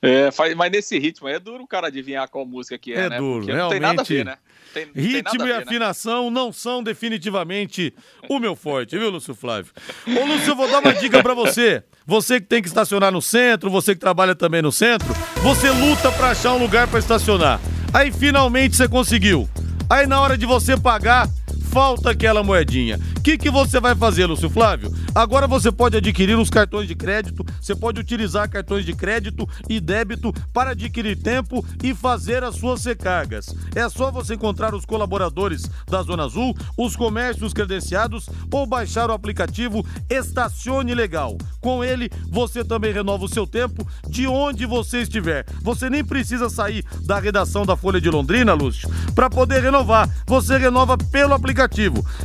É, 0.00 0.30
faz, 0.30 0.54
mas 0.54 0.70
nesse 0.70 0.98
ritmo 0.98 1.26
aí 1.26 1.34
é 1.34 1.40
duro 1.40 1.64
o 1.64 1.66
cara 1.66 1.88
adivinhar 1.88 2.28
qual 2.28 2.46
música 2.46 2.78
que 2.78 2.92
é, 2.92 3.00
é 3.00 3.08
né? 3.08 3.18
duro, 3.18 3.40
Porque 3.40 3.52
realmente. 3.52 3.62
Não 3.62 3.70
tem 3.70 3.80
nada 3.80 4.02
a 4.02 4.04
ver, 4.04 4.24
né? 4.24 4.36
Tem, 4.72 4.90
ritmo 4.94 5.44
ver, 5.44 5.48
e 5.48 5.52
afinação 5.52 6.26
né? 6.26 6.30
não 6.30 6.52
são 6.52 6.82
definitivamente 6.82 7.94
o 8.28 8.38
meu 8.38 8.54
forte, 8.54 8.96
viu, 8.98 9.10
Lúcio 9.10 9.34
Flávio? 9.34 9.72
Ô, 10.06 10.24
Lúcio, 10.26 10.50
eu 10.50 10.56
vou 10.56 10.70
dar 10.70 10.80
uma 10.80 10.92
dica 10.92 11.22
para 11.22 11.34
você. 11.34 11.82
Você 12.06 12.40
que 12.40 12.46
tem 12.46 12.62
que 12.62 12.68
estacionar 12.68 13.10
no 13.10 13.20
centro, 13.20 13.70
você 13.70 13.94
que 13.94 14.00
trabalha 14.00 14.34
também 14.34 14.62
no 14.62 14.70
centro, 14.70 15.08
você 15.42 15.70
luta 15.70 16.12
para 16.12 16.30
achar 16.30 16.52
um 16.52 16.58
lugar 16.58 16.86
para 16.86 16.98
estacionar. 16.98 17.60
Aí 17.92 18.12
finalmente 18.12 18.76
você 18.76 18.86
conseguiu. 18.86 19.48
Aí 19.90 20.06
na 20.06 20.20
hora 20.20 20.36
de 20.36 20.46
você 20.46 20.76
pagar, 20.76 21.28
falta 21.68 22.10
aquela 22.10 22.42
moedinha. 22.42 22.98
O 23.16 23.20
que, 23.20 23.36
que 23.36 23.50
você 23.50 23.78
vai 23.78 23.94
fazer, 23.94 24.26
Lúcio 24.26 24.48
Flávio? 24.48 24.92
Agora 25.14 25.46
você 25.46 25.70
pode 25.70 25.96
adquirir 25.96 26.38
os 26.38 26.50
cartões 26.50 26.88
de 26.88 26.94
crédito, 26.94 27.44
você 27.60 27.74
pode 27.74 28.00
utilizar 28.00 28.48
cartões 28.48 28.84
de 28.84 28.92
crédito 28.94 29.48
e 29.68 29.78
débito 29.80 30.32
para 30.52 30.70
adquirir 30.70 31.16
tempo 31.16 31.64
e 31.82 31.94
fazer 31.94 32.42
as 32.42 32.56
suas 32.56 32.84
recargas. 32.84 33.54
É 33.74 33.88
só 33.88 34.10
você 34.10 34.34
encontrar 34.34 34.74
os 34.74 34.84
colaboradores 34.84 35.68
da 35.86 36.02
Zona 36.02 36.24
Azul, 36.24 36.56
os 36.76 36.96
comércios 36.96 37.52
credenciados 37.52 38.28
ou 38.50 38.66
baixar 38.66 39.10
o 39.10 39.14
aplicativo 39.14 39.84
Estacione 40.08 40.94
Legal. 40.94 41.36
Com 41.60 41.84
ele, 41.84 42.10
você 42.30 42.64
também 42.64 42.92
renova 42.92 43.24
o 43.24 43.28
seu 43.28 43.46
tempo 43.46 43.86
de 44.08 44.26
onde 44.26 44.64
você 44.64 45.02
estiver. 45.02 45.44
Você 45.62 45.90
nem 45.90 46.04
precisa 46.04 46.48
sair 46.48 46.84
da 47.04 47.18
redação 47.18 47.66
da 47.66 47.76
Folha 47.76 48.00
de 48.00 48.10
Londrina, 48.10 48.54
Lúcio, 48.54 48.88
para 49.14 49.28
poder 49.28 49.62
renovar. 49.62 50.08
Você 50.26 50.56
renova 50.56 50.96
pelo 50.96 51.34
aplicativo, 51.34 51.57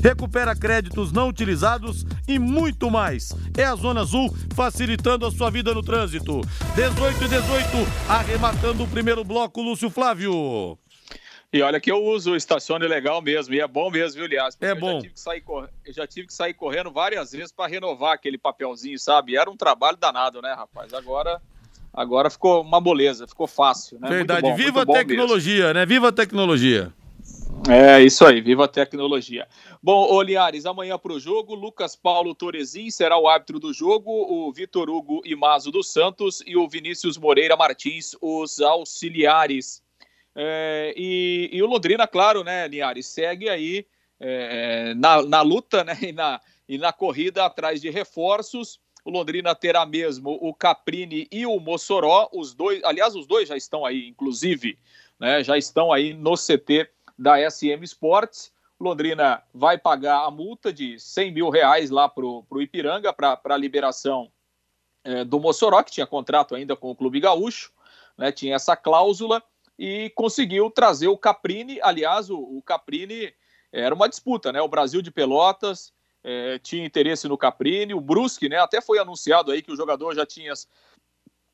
recupera 0.02 0.56
créditos 0.56 1.12
não 1.12 1.30
utilizados 1.30 2.06
e 2.28 2.38
muito 2.38 2.92
mais. 2.92 3.34
É 3.58 3.64
a 3.64 3.76
Zona 3.76 4.02
Azul 4.02 4.34
facilitando 4.54 5.26
a 5.26 5.32
sua 5.32 5.50
vida 5.50 5.74
no 5.74 5.82
trânsito. 5.82 6.42
18 6.76 7.24
e 7.24 7.28
18, 7.28 7.68
arrematando 8.08 8.84
o 8.84 8.88
primeiro 8.88 9.24
bloco, 9.24 9.62
Lúcio 9.62 9.90
Flávio. 9.90 10.78
E 11.52 11.62
olha 11.62 11.80
que 11.80 11.92
eu 11.92 12.04
uso 12.04 12.32
o 12.32 12.36
estacione 12.36 12.88
legal 12.88 13.22
mesmo, 13.22 13.54
e 13.54 13.60
é 13.60 13.68
bom 13.68 13.92
mesmo, 13.92 14.20
viu, 14.20 14.28
Lias? 14.28 14.58
É 14.60 14.74
bom. 14.74 14.94
Já 14.94 15.02
tive, 15.02 15.14
que 15.14 15.20
sair, 15.20 15.44
eu 15.48 15.94
já 15.94 16.08
tive 16.08 16.28
que 16.28 16.34
sair 16.34 16.54
correndo 16.56 16.92
várias 16.92 17.32
vezes 17.32 17.52
para 17.52 17.70
renovar 17.70 18.14
aquele 18.14 18.40
papelzinho, 18.40 18.98
sabe? 18.98 19.38
Era 19.38 19.50
um 19.52 19.56
trabalho 19.56 19.96
danado, 19.96 20.42
né, 20.42 20.52
rapaz? 20.54 20.94
Agora 20.94 21.40
agora 21.94 22.30
ficou 22.32 22.64
uma 22.64 22.82
moleza, 22.82 23.28
ficou 23.28 23.46
fácil, 23.46 24.00
né? 24.00 24.10
Verdade. 24.10 24.42
Bom, 24.42 24.56
Viva 24.56 24.82
a 24.82 24.86
tecnologia, 24.86 25.66
mesmo. 25.66 25.74
né? 25.76 25.86
Viva 25.86 26.08
a 26.08 26.12
tecnologia. 26.12 26.92
É 27.70 28.02
isso 28.02 28.26
aí, 28.26 28.42
viva 28.42 28.66
a 28.66 28.68
tecnologia. 28.68 29.48
Bom, 29.82 30.12
ô 30.12 30.22
Linhares, 30.22 30.66
amanhã 30.66 30.98
para 30.98 31.14
o 31.14 31.20
jogo, 31.20 31.56
Lucas 31.56 31.96
Paulo 31.96 32.36
Torezin 32.36 32.90
será 32.92 33.18
o 33.18 33.26
árbitro 33.26 33.58
do 33.58 33.72
jogo, 33.72 34.12
o 34.12 34.52
Vitor 34.52 34.90
Hugo 34.90 35.22
Imazo 35.24 35.72
dos 35.72 35.90
Santos 35.90 36.44
e 36.46 36.58
o 36.58 36.68
Vinícius 36.68 37.18
Moreira 37.18 37.56
Martins, 37.56 38.18
os 38.22 38.60
auxiliares. 38.60 39.82
É, 40.36 40.94
e, 40.98 41.50
e, 41.54 41.64
o 41.64 41.66
Londrina, 41.66 42.06
claro, 42.06 42.44
né, 42.44 42.68
Linhares, 42.68 43.08
segue 43.08 43.48
aí 43.48 43.88
é, 44.20 44.94
na, 44.96 45.22
na, 45.22 45.42
luta 45.42 45.86
né, 45.86 45.98
e, 46.02 46.12
na, 46.12 46.42
e 46.68 46.78
na 46.78 46.92
corrida 46.92 47.46
atrás 47.46 47.80
de 47.82 47.90
reforços. 47.90 48.78
O 49.06 49.10
Londrina 49.10 49.56
terá 49.56 49.86
mesmo 49.86 50.38
o 50.42 50.54
Caprini 50.54 51.30
e 51.32 51.46
o 51.46 51.58
Mossoró, 51.62 52.30
os 52.34 52.54
dois, 52.54 52.84
aliás, 52.84 53.16
os 53.16 53.26
dois 53.26 53.48
já 53.48 53.56
estão 53.56 53.86
aí, 53.86 54.10
inclusive, 54.10 54.78
né, 55.18 55.42
já 55.46 55.58
estão 55.58 55.94
aí 55.94 56.14
no 56.14 56.34
CT 56.34 56.90
da 57.18 57.38
SM 57.50 57.84
Sports. 57.84 58.52
Londrina 58.80 59.42
vai 59.54 59.78
pagar 59.78 60.26
a 60.26 60.32
multa 60.32 60.74
de 60.74 61.00
100 61.00 61.32
mil 61.32 61.50
reais 61.50 61.90
lá 61.90 62.10
para 62.10 62.26
o 62.26 62.62
Ipiranga 62.62 63.14
para 63.14 63.40
a 63.44 63.58
liberação 63.58 64.32
é, 65.04 65.24
do 65.24 65.40
Mossoró, 65.40 65.82
que 65.84 65.92
tinha 65.92 66.08
contrato 66.08 66.56
ainda 66.56 66.76
com 66.76 66.92
o 66.92 66.96
Clube 66.96 67.20
Gaúcho, 67.20 67.72
né, 68.18 68.32
tinha 68.32 68.56
essa 68.56 68.76
cláusula 68.76 69.44
e 69.78 70.12
conseguiu 70.16 70.70
trazer 70.70 71.08
o 71.08 71.18
Caprini. 71.18 71.80
Aliás, 71.82 72.30
o, 72.30 72.38
o 72.38 72.62
Caprini 72.62 73.34
era 73.72 73.94
uma 73.94 74.08
disputa, 74.08 74.52
né? 74.52 74.62
O 74.62 74.68
Brasil 74.68 75.02
de 75.02 75.10
Pelotas 75.10 75.92
é, 76.24 76.60
tinha 76.60 76.86
interesse 76.86 77.28
no 77.28 77.38
Caprini, 77.38 77.94
o 77.94 78.00
Brusque, 78.00 78.48
né? 78.48 78.58
Até 78.58 78.82
foi 78.82 79.00
anunciado 79.00 79.52
aí 79.52 79.62
que 79.62 79.72
o 79.72 79.76
jogador 79.76 80.14
já 80.14 80.26
tinha 80.26 80.54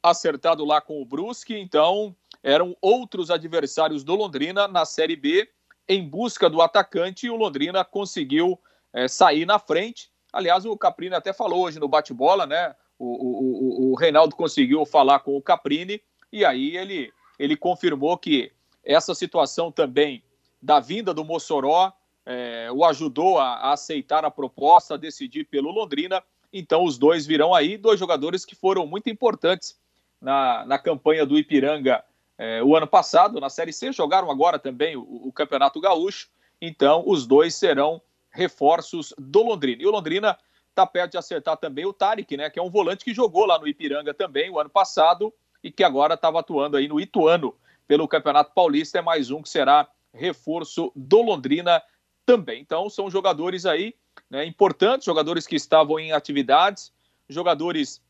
acertado 0.04 0.66
lá 0.66 0.82
com 0.82 1.02
o 1.02 1.06
Brusque, 1.06 1.58
então 1.58 2.16
eram 2.44 2.76
outros 2.82 3.30
adversários 3.30 4.04
do 4.04 4.16
Londrina 4.16 4.68
na 4.68 4.86
Série 4.86 5.16
B 5.16 5.50
em 5.88 6.08
busca 6.08 6.50
do 6.50 6.62
atacante 6.62 7.26
e 7.26 7.30
o 7.30 7.36
Londrina 7.36 7.84
conseguiu 7.84 8.60
é, 8.94 9.08
sair 9.08 9.46
na 9.46 9.58
frente. 9.60 10.10
Aliás, 10.32 10.66
o 10.66 10.78
Caprini 10.78 11.16
até 11.16 11.34
falou 11.34 11.64
hoje 11.64 11.80
no 11.80 11.88
bate-bola, 11.88 12.46
né? 12.46 12.76
O, 12.98 13.06
o, 13.06 13.90
o, 13.90 13.92
o 13.92 13.96
Reinaldo 13.96 14.36
conseguiu 14.36 14.86
falar 14.86 15.20
com 15.20 15.36
o 15.36 15.42
Caprini 15.42 16.02
e 16.32 16.46
aí 16.46 16.78
ele, 16.78 17.12
ele 17.40 17.56
confirmou 17.56 18.18
que 18.18 18.52
essa 18.84 19.16
situação 19.16 19.72
também 19.72 20.24
da 20.62 20.80
vinda 20.80 21.14
do 21.14 21.26
Mossoró 21.26 21.92
é, 22.26 22.70
o 22.72 22.86
ajudou 22.86 23.40
a, 23.40 23.56
a, 23.56 23.74
aceitar 23.74 24.24
a 24.24 24.30
proposta, 24.30 24.94
a 24.94 24.98
decidir 24.98 25.46
pelo 25.46 25.72
Londrina. 25.72 26.22
Então, 26.54 26.84
os 26.84 26.98
dois 26.98 27.26
virão 27.26 27.56
aí, 27.56 27.78
dois 27.78 28.00
jogadores 28.00 28.46
que 28.46 28.56
foram 28.56 28.86
muito 28.86 29.10
importantes 29.10 29.80
na, 30.22 30.66
na 30.66 30.78
campanha 30.78 31.26
do 31.26 31.38
Ipiranga 31.38 32.04
é, 32.42 32.64
o 32.64 32.74
ano 32.74 32.88
passado, 32.88 33.38
na 33.42 33.50
Série 33.50 33.74
C, 33.74 33.92
jogaram 33.92 34.32
agora 34.32 34.58
também 34.58 34.96
o, 34.96 35.02
o 35.02 35.34
Campeonato 35.34 35.82
Gaúcho. 35.82 36.30
Então, 36.62 37.04
os 37.06 37.28
dois 37.28 37.54
serão 37.54 38.02
reforços 38.32 39.14
do 39.18 39.44
Londrina. 39.44 39.84
E 39.84 39.86
o 39.86 39.92
Londrina 39.92 40.40
está 40.70 40.88
perto 40.88 41.12
de 41.12 41.18
acertar 41.18 41.58
também 41.58 41.86
o 41.86 41.92
Tarek, 41.92 42.38
né, 42.38 42.50
que 42.50 42.58
é 42.58 42.64
um 42.64 42.70
volante 42.70 43.04
que 43.04 43.14
jogou 43.14 43.46
lá 43.46 43.60
no 43.60 43.68
Ipiranga 43.68 44.14
também 44.14 44.50
o 44.50 44.58
ano 44.58 44.70
passado 44.70 45.34
e 45.62 45.70
que 45.70 45.84
agora 45.84 46.14
estava 46.14 46.40
atuando 46.40 46.78
aí 46.78 46.88
no 46.88 47.02
Ituano 47.02 47.54
pelo 47.86 48.08
Campeonato 48.08 48.54
Paulista. 48.54 49.00
É 49.00 49.02
mais 49.02 49.30
um 49.30 49.42
que 49.42 49.50
será 49.50 49.86
reforço 50.14 50.94
do 50.96 51.22
Londrina 51.22 51.84
também. 52.26 52.62
Então, 52.62 52.90
são 52.90 53.10
jogadores 53.10 53.66
aí 53.66 53.94
né, 54.30 54.46
importantes, 54.46 55.04
jogadores 55.04 55.46
que 55.46 55.58
estavam 55.58 56.00
em 56.00 56.14
atividades, 56.14 56.94
jogadores 57.28 58.02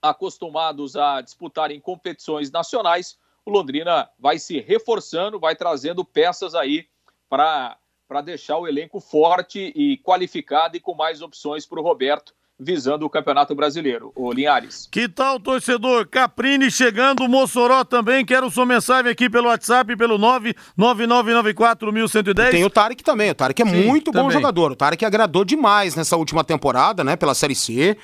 acostumados 0.00 0.96
a 0.96 1.20
disputar 1.20 1.70
em 1.70 1.80
competições 1.80 2.50
nacionais. 2.50 3.16
O 3.44 3.50
Londrina 3.50 4.08
vai 4.18 4.38
se 4.38 4.60
reforçando, 4.60 5.40
vai 5.40 5.56
trazendo 5.56 6.04
peças 6.04 6.54
aí 6.54 6.86
para 7.28 7.76
deixar 8.24 8.58
o 8.58 8.68
elenco 8.68 9.00
forte 9.00 9.72
e 9.74 9.96
qualificado 9.98 10.76
e 10.76 10.80
com 10.80 10.94
mais 10.94 11.20
opções 11.22 11.66
para 11.66 11.80
o 11.80 11.82
Roberto 11.82 12.34
visando 12.62 13.04
o 13.04 13.10
Campeonato 13.10 13.54
Brasileiro. 13.54 14.12
O 14.14 14.32
Linhares. 14.32 14.88
Que 14.90 15.08
tal, 15.08 15.40
torcedor? 15.40 16.06
Caprini 16.06 16.70
chegando, 16.70 17.28
Mossoró 17.28 17.82
também. 17.82 18.24
Quero 18.24 18.48
sua 18.50 18.64
mensagem 18.64 19.10
aqui 19.10 19.28
pelo 19.28 19.48
WhatsApp, 19.48 19.96
pelo 19.96 20.16
999941110. 20.78 22.50
Tem 22.52 22.64
o 22.64 22.70
Tarek 22.70 23.02
também. 23.02 23.30
O 23.30 23.34
Tarek 23.34 23.60
é 23.62 23.66
Sim, 23.66 23.86
muito 23.86 24.12
também. 24.12 24.28
bom 24.28 24.30
jogador. 24.30 24.70
O 24.70 24.76
Tarek 24.76 25.04
agradou 25.04 25.44
demais 25.44 25.96
nessa 25.96 26.16
última 26.16 26.44
temporada, 26.44 27.02
né, 27.02 27.16
pela 27.16 27.34
Série 27.34 27.56
C. 27.56 27.96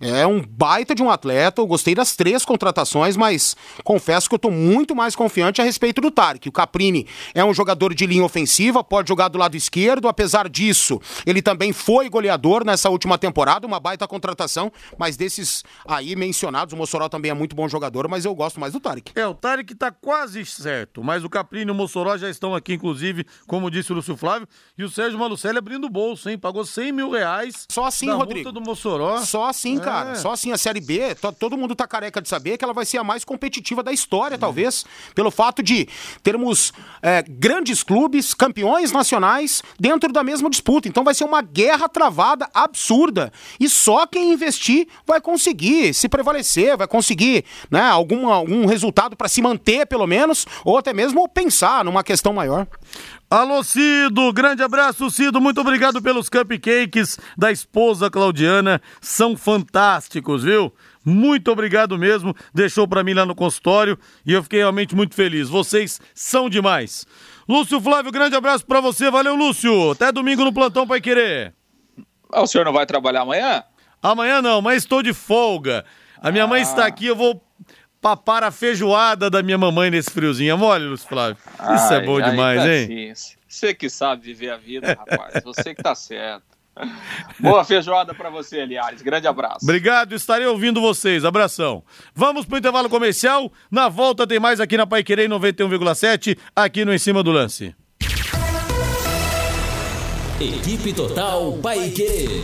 É 0.00 0.26
um 0.26 0.40
baita 0.40 0.94
de 0.94 1.02
um 1.02 1.10
atleta, 1.10 1.60
eu 1.60 1.66
gostei 1.66 1.94
das 1.94 2.16
três 2.16 2.44
contratações, 2.44 3.16
mas 3.16 3.56
confesso 3.82 4.28
que 4.28 4.34
eu 4.34 4.38
tô 4.38 4.50
muito 4.50 4.94
mais 4.94 5.14
confiante 5.14 5.60
a 5.60 5.64
respeito 5.64 6.00
do 6.00 6.10
Tarek. 6.10 6.48
O 6.48 6.52
Caprini 6.52 7.06
é 7.34 7.44
um 7.44 7.54
jogador 7.54 7.94
de 7.94 8.06
linha 8.06 8.24
ofensiva, 8.24 8.82
pode 8.82 9.08
jogar 9.08 9.28
do 9.28 9.38
lado 9.38 9.56
esquerdo, 9.56 10.08
apesar 10.08 10.48
disso, 10.48 11.00
ele 11.26 11.40
também 11.42 11.72
foi 11.72 12.08
goleador 12.08 12.64
nessa 12.64 12.90
última 12.90 13.18
temporada, 13.18 13.66
uma 13.66 13.80
baita 13.80 14.06
contratação, 14.06 14.72
mas 14.98 15.16
desses 15.16 15.62
aí 15.86 16.16
mencionados, 16.16 16.72
o 16.72 16.76
Mossoró 16.76 17.08
também 17.08 17.30
é 17.30 17.34
muito 17.34 17.54
bom 17.54 17.68
jogador, 17.68 18.08
mas 18.08 18.24
eu 18.24 18.34
gosto 18.34 18.60
mais 18.60 18.72
do 18.72 18.80
Tarek. 18.80 19.12
É, 19.14 19.26
o 19.26 19.34
Tarek 19.34 19.74
tá 19.74 19.90
quase 19.90 20.44
certo, 20.44 21.02
mas 21.02 21.24
o 21.24 21.30
Caprini 21.30 21.70
e 21.70 21.72
o 21.72 21.74
Mossoró 21.74 22.16
já 22.16 22.28
estão 22.28 22.54
aqui, 22.54 22.74
inclusive, 22.74 23.26
como 23.46 23.70
disse 23.70 23.92
o 23.92 23.94
Lúcio 23.94 24.16
Flávio, 24.16 24.48
e 24.76 24.84
o 24.84 24.90
Sérgio 24.90 25.18
Malucelli 25.18 25.58
abrindo 25.58 25.86
o 25.86 25.90
bolso, 25.90 26.28
hein? 26.28 26.38
Pagou 26.38 26.64
100 26.64 26.92
mil 26.92 27.10
reais. 27.10 27.66
Só 27.70 27.84
assim, 27.84 28.10
Rodrigo. 28.10 28.52
do 28.52 28.60
Mossoró. 28.60 29.18
Só 29.18 29.48
assim, 29.48 29.78
é 29.78 29.83
cara. 29.84 30.14
Só 30.16 30.32
assim 30.32 30.52
a 30.52 30.58
Série 30.58 30.80
B, 30.80 31.14
todo 31.38 31.56
mundo 31.56 31.74
tá 31.74 31.86
careca 31.86 32.20
de 32.20 32.28
saber 32.28 32.56
que 32.56 32.64
ela 32.64 32.72
vai 32.72 32.84
ser 32.84 32.98
a 32.98 33.04
mais 33.04 33.24
competitiva 33.24 33.82
da 33.82 33.92
história, 33.92 34.38
talvez, 34.38 34.84
pelo 35.14 35.30
fato 35.30 35.62
de 35.62 35.88
termos 36.22 36.72
é, 37.02 37.22
grandes 37.22 37.82
clubes, 37.82 38.34
campeões 38.34 38.92
nacionais, 38.92 39.62
dentro 39.78 40.12
da 40.12 40.22
mesma 40.22 40.48
disputa. 40.50 40.88
Então 40.88 41.04
vai 41.04 41.14
ser 41.14 41.24
uma 41.24 41.42
guerra 41.42 41.88
travada 41.88 42.48
absurda. 42.52 43.32
E 43.58 43.68
só 43.68 44.06
quem 44.06 44.32
investir 44.32 44.86
vai 45.06 45.20
conseguir 45.20 45.94
se 45.94 46.08
prevalecer, 46.08 46.76
vai 46.76 46.86
conseguir 46.86 47.44
né, 47.70 47.82
algum, 47.82 48.28
algum 48.28 48.66
resultado 48.66 49.16
para 49.16 49.28
se 49.28 49.42
manter, 49.42 49.86
pelo 49.86 50.06
menos, 50.06 50.46
ou 50.64 50.78
até 50.78 50.92
mesmo 50.92 51.28
pensar 51.28 51.84
numa 51.84 52.02
questão 52.02 52.32
maior. 52.32 52.66
Alô, 53.36 53.64
Cido, 53.64 54.32
grande 54.32 54.62
abraço, 54.62 55.10
Cido. 55.10 55.40
Muito 55.40 55.60
obrigado 55.60 56.00
pelos 56.00 56.28
cupcakes 56.28 57.18
da 57.36 57.50
esposa 57.50 58.08
Claudiana. 58.08 58.80
São 59.00 59.36
fantásticos, 59.36 60.44
viu? 60.44 60.72
Muito 61.04 61.50
obrigado 61.50 61.98
mesmo. 61.98 62.32
Deixou 62.54 62.86
para 62.86 63.02
mim 63.02 63.12
lá 63.12 63.26
no 63.26 63.34
consultório 63.34 63.98
e 64.24 64.32
eu 64.32 64.40
fiquei 64.40 64.60
realmente 64.60 64.94
muito 64.94 65.16
feliz. 65.16 65.48
Vocês 65.48 66.00
são 66.14 66.48
demais. 66.48 67.04
Lúcio 67.48 67.80
Flávio, 67.80 68.12
grande 68.12 68.36
abraço 68.36 68.64
para 68.64 68.80
você. 68.80 69.10
Valeu, 69.10 69.34
Lúcio. 69.34 69.90
Até 69.90 70.12
domingo 70.12 70.44
no 70.44 70.52
plantão 70.52 70.86
Pai 70.86 71.00
Querer. 71.00 71.52
Ah, 72.32 72.42
o 72.42 72.46
senhor 72.46 72.64
não 72.64 72.72
vai 72.72 72.86
trabalhar 72.86 73.22
amanhã? 73.22 73.64
Amanhã 74.00 74.40
não, 74.40 74.62
mas 74.62 74.84
estou 74.84 75.02
de 75.02 75.12
folga. 75.12 75.84
A 76.22 76.30
minha 76.30 76.44
ah. 76.44 76.46
mãe 76.46 76.62
está 76.62 76.86
aqui, 76.86 77.06
eu 77.06 77.16
vou 77.16 77.44
papar 78.04 78.44
a 78.44 78.50
feijoada 78.50 79.30
da 79.30 79.42
minha 79.42 79.56
mamãe 79.56 79.90
nesse 79.90 80.10
friozinho. 80.10 80.52
É 80.52 80.54
mole, 80.54 80.84
Lúcio 80.84 81.08
Flávio? 81.08 81.38
Isso 81.54 81.90
é 81.90 81.96
ai, 81.96 82.02
é 82.02 82.04
bom 82.04 82.20
demais, 82.20 82.62
hein? 82.62 83.10
Assim. 83.10 83.34
Você 83.48 83.72
que 83.72 83.88
sabe 83.88 84.24
viver 84.24 84.50
a 84.50 84.58
vida, 84.58 84.88
rapaz. 84.88 85.42
Você 85.42 85.74
que 85.74 85.82
tá 85.82 85.94
certo. 85.94 86.44
Boa 87.40 87.64
feijoada 87.64 88.12
para 88.12 88.28
você, 88.28 88.58
Eliares. 88.58 89.00
Grande 89.00 89.26
abraço. 89.26 89.60
Obrigado, 89.62 90.14
estarei 90.14 90.46
ouvindo 90.46 90.82
vocês. 90.82 91.24
Abração. 91.24 91.82
Vamos 92.14 92.44
pro 92.44 92.58
intervalo 92.58 92.90
comercial. 92.90 93.50
Na 93.70 93.88
volta 93.88 94.26
tem 94.26 94.38
mais 94.38 94.60
aqui 94.60 94.76
na 94.76 94.86
Paiquerei 94.86 95.26
91,7, 95.26 96.36
aqui 96.54 96.84
no 96.84 96.92
Em 96.92 96.98
Cima 96.98 97.22
do 97.22 97.32
Lance. 97.32 97.74
Equipe 100.38 100.92
Total 100.92 101.52
Paiquerê. 101.62 102.42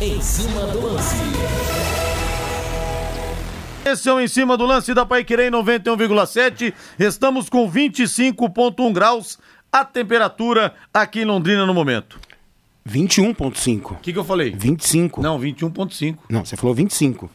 Em 0.00 0.20
cima 0.20 0.66
do 0.68 0.80
lance. 0.80 2.07
Esse 3.90 4.06
é 4.06 4.12
o 4.12 4.20
em 4.20 4.28
cima 4.28 4.54
do 4.54 4.66
lance 4.66 4.92
da 4.92 5.06
Paiquerê 5.06 5.50
91,7. 5.50 6.74
Estamos 6.98 7.48
com 7.48 7.70
25,1 7.70 8.92
graus 8.92 9.38
a 9.72 9.82
temperatura 9.82 10.74
aqui 10.92 11.20
em 11.20 11.24
Londrina 11.24 11.64
no 11.64 11.72
momento. 11.72 12.20
21,5. 12.86 13.92
O 13.92 13.94
que, 13.96 14.12
que 14.12 14.18
eu 14.18 14.24
falei? 14.24 14.50
25. 14.50 15.22
Não, 15.22 15.40
21,5. 15.40 16.18
Não, 16.28 16.44
você 16.44 16.54
falou 16.54 16.74
25. 16.74 17.30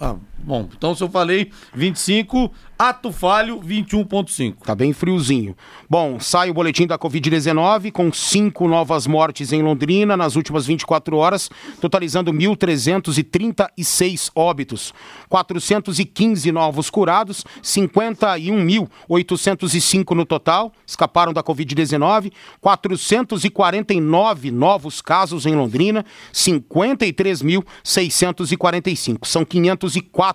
Ah, 0.00 0.16
bom, 0.42 0.68
então 0.76 0.94
se 0.94 1.02
eu 1.02 1.08
falei 1.08 1.50
25, 1.74 2.52
Ato 2.82 3.12
falho, 3.12 3.60
21,5. 3.60 4.56
Tá 4.64 4.74
bem 4.74 4.92
friozinho. 4.92 5.56
Bom, 5.88 6.18
sai 6.18 6.50
o 6.50 6.54
boletim 6.54 6.84
da 6.84 6.98
Covid-19 6.98 7.92
com 7.92 8.12
cinco 8.12 8.66
novas 8.66 9.06
mortes 9.06 9.52
em 9.52 9.62
Londrina 9.62 10.16
nas 10.16 10.34
últimas 10.34 10.66
24 10.66 11.16
horas, 11.16 11.48
totalizando 11.80 12.32
1.336 12.32 14.32
óbitos. 14.34 14.92
415 15.28 16.50
novos 16.50 16.90
curados, 16.90 17.44
51.805 17.62 20.16
no 20.16 20.26
total, 20.26 20.72
escaparam 20.84 21.32
da 21.32 21.40
Covid-19. 21.40 22.32
449 22.60 24.50
novos 24.50 25.00
casos 25.00 25.46
em 25.46 25.54
Londrina, 25.54 26.04
53.645. 26.32 29.24
São 29.24 29.44
504 29.44 30.31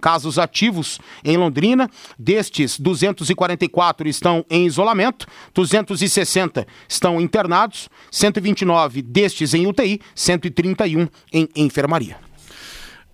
casos 0.00 0.38
ativos 0.38 1.00
em 1.24 1.36
Londrina 1.36 1.88
Destes, 2.18 2.78
244 2.78 4.08
estão 4.08 4.44
em 4.50 4.66
isolamento, 4.66 5.26
260 5.54 6.66
estão 6.88 7.20
internados, 7.20 7.88
129 8.10 9.02
destes 9.02 9.54
em 9.54 9.66
UTI, 9.66 10.00
131 10.14 11.08
em 11.32 11.48
enfermaria. 11.56 12.16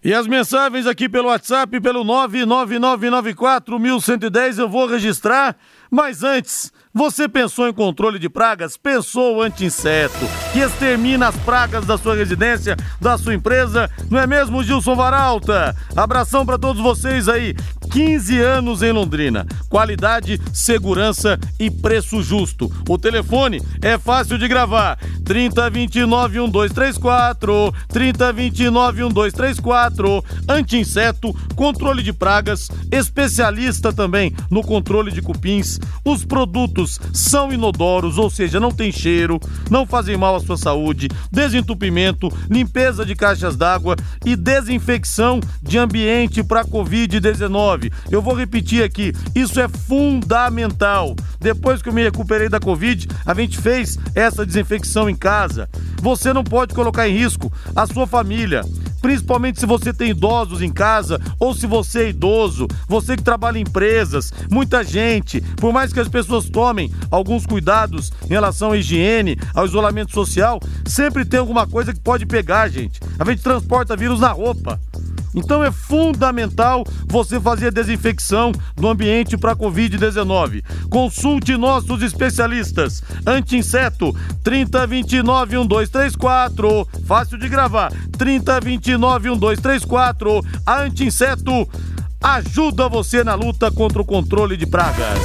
E 0.02 0.14
as 0.14 0.28
mensagens 0.28 0.86
aqui 0.86 1.08
pelo 1.08 1.28
WhatsApp, 1.28 1.80
pelo 1.80 2.04
99994-1110, 2.04 4.58
eu 4.58 4.68
vou 4.68 4.86
registrar, 4.86 5.56
mas 5.90 6.22
antes, 6.22 6.72
você 6.92 7.28
pensou 7.28 7.68
em 7.68 7.72
controle 7.72 8.18
de 8.18 8.28
pragas? 8.28 8.76
Pensou 8.76 9.42
anti-inseto, 9.42 10.26
que 10.52 10.58
extermina 10.58 11.28
as 11.28 11.36
pragas 11.36 11.86
da 11.86 11.96
sua 11.96 12.16
residência, 12.16 12.76
da 13.00 13.16
sua 13.16 13.34
empresa, 13.34 13.90
não 14.10 14.18
é 14.18 14.26
mesmo, 14.26 14.64
Gilson 14.64 14.96
Varalta? 14.96 15.76
Abração 15.94 16.44
para 16.44 16.58
todos 16.58 16.82
vocês 16.82 17.28
aí. 17.28 17.54
15 17.90 18.38
anos 18.40 18.82
em 18.82 18.92
Londrina. 18.92 19.46
Qualidade, 19.68 20.40
segurança 20.52 21.38
e 21.58 21.70
preço 21.70 22.22
justo. 22.22 22.70
O 22.88 22.98
telefone 22.98 23.62
é 23.80 23.96
fácil 23.96 24.36
de 24.36 24.46
gravar. 24.46 24.98
3029 25.24 26.40
1234, 26.40 27.74
3029 27.88 29.04
1234. 29.04 30.24
Anti-inseto, 30.48 31.32
controle 31.54 32.02
de 32.02 32.12
pragas, 32.12 32.68
especialista 32.90 33.92
também 33.92 34.34
no 34.50 34.62
controle 34.62 35.10
de 35.10 35.22
cupins. 35.22 35.77
Os 36.04 36.24
produtos 36.24 36.98
são 37.12 37.52
inodoros, 37.52 38.18
ou 38.18 38.30
seja, 38.30 38.60
não 38.60 38.70
tem 38.70 38.90
cheiro, 38.90 39.40
não 39.70 39.86
fazem 39.86 40.16
mal 40.16 40.36
à 40.36 40.40
sua 40.40 40.56
saúde, 40.56 41.08
desentupimento, 41.30 42.32
limpeza 42.50 43.04
de 43.04 43.14
caixas 43.14 43.56
d'água 43.56 43.96
e 44.24 44.36
desinfecção 44.36 45.40
de 45.62 45.78
ambiente 45.78 46.42
para 46.42 46.64
Covid-19. 46.64 47.92
Eu 48.10 48.22
vou 48.22 48.34
repetir 48.34 48.82
aqui, 48.82 49.12
isso 49.34 49.60
é 49.60 49.68
fundamental. 49.68 51.14
Depois 51.40 51.82
que 51.82 51.88
eu 51.88 51.92
me 51.92 52.02
recuperei 52.02 52.48
da 52.48 52.58
Covid, 52.58 53.06
a 53.24 53.34
gente 53.34 53.58
fez 53.58 53.98
essa 54.14 54.44
desinfecção 54.44 55.08
em 55.08 55.14
casa. 55.14 55.68
Você 56.00 56.32
não 56.32 56.44
pode 56.44 56.74
colocar 56.74 57.08
em 57.08 57.16
risco 57.16 57.52
a 57.74 57.86
sua 57.86 58.06
família, 58.06 58.62
principalmente 59.00 59.60
se 59.60 59.66
você 59.66 59.92
tem 59.92 60.10
idosos 60.10 60.62
em 60.62 60.70
casa 60.70 61.20
ou 61.38 61.54
se 61.54 61.66
você 61.66 62.04
é 62.04 62.08
idoso, 62.10 62.66
você 62.86 63.16
que 63.16 63.22
trabalha 63.22 63.58
em 63.58 63.62
empresas, 63.62 64.32
muita 64.50 64.82
gente, 64.82 65.40
por 65.56 65.72
mais 65.72 65.92
que 65.92 66.00
as 66.00 66.08
pessoas 66.08 66.48
tomem 66.48 66.90
alguns 67.10 67.46
cuidados 67.46 68.12
em 68.24 68.28
relação 68.28 68.72
à 68.72 68.78
higiene, 68.78 69.38
ao 69.54 69.66
isolamento 69.66 70.12
social, 70.12 70.60
sempre 70.86 71.24
tem 71.24 71.40
alguma 71.40 71.66
coisa 71.66 71.92
que 71.92 72.00
pode 72.00 72.26
pegar, 72.26 72.68
gente. 72.68 73.00
A 73.18 73.24
gente 73.24 73.42
transporta 73.42 73.96
vírus 73.96 74.20
na 74.20 74.30
roupa. 74.30 74.80
Então 75.34 75.62
é 75.62 75.70
fundamental 75.70 76.84
você 77.06 77.40
fazer 77.40 77.68
a 77.68 77.70
desinfecção 77.70 78.52
do 78.76 78.88
ambiente 78.88 79.36
para 79.36 79.56
Covid-19. 79.56 80.62
Consulte 80.90 81.56
nossos 81.56 82.02
especialistas. 82.02 83.02
Anti-inseto 83.26 84.14
3029 84.42 85.58
1234. 85.58 86.88
Fácil 87.06 87.38
de 87.38 87.48
gravar. 87.48 87.92
3029 88.16 89.30
1234. 89.30 90.44
A 90.66 90.82
anti-inseto 90.82 91.68
ajuda 92.20 92.88
você 92.88 93.22
na 93.22 93.34
luta 93.34 93.70
contra 93.70 94.02
o 94.02 94.04
controle 94.04 94.56
de 94.56 94.66
pragas. 94.66 95.18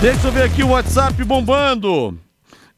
Deixa 0.00 0.28
eu 0.28 0.32
ver 0.32 0.44
aqui 0.44 0.62
o 0.62 0.68
WhatsApp 0.68 1.22
bombando. 1.24 2.18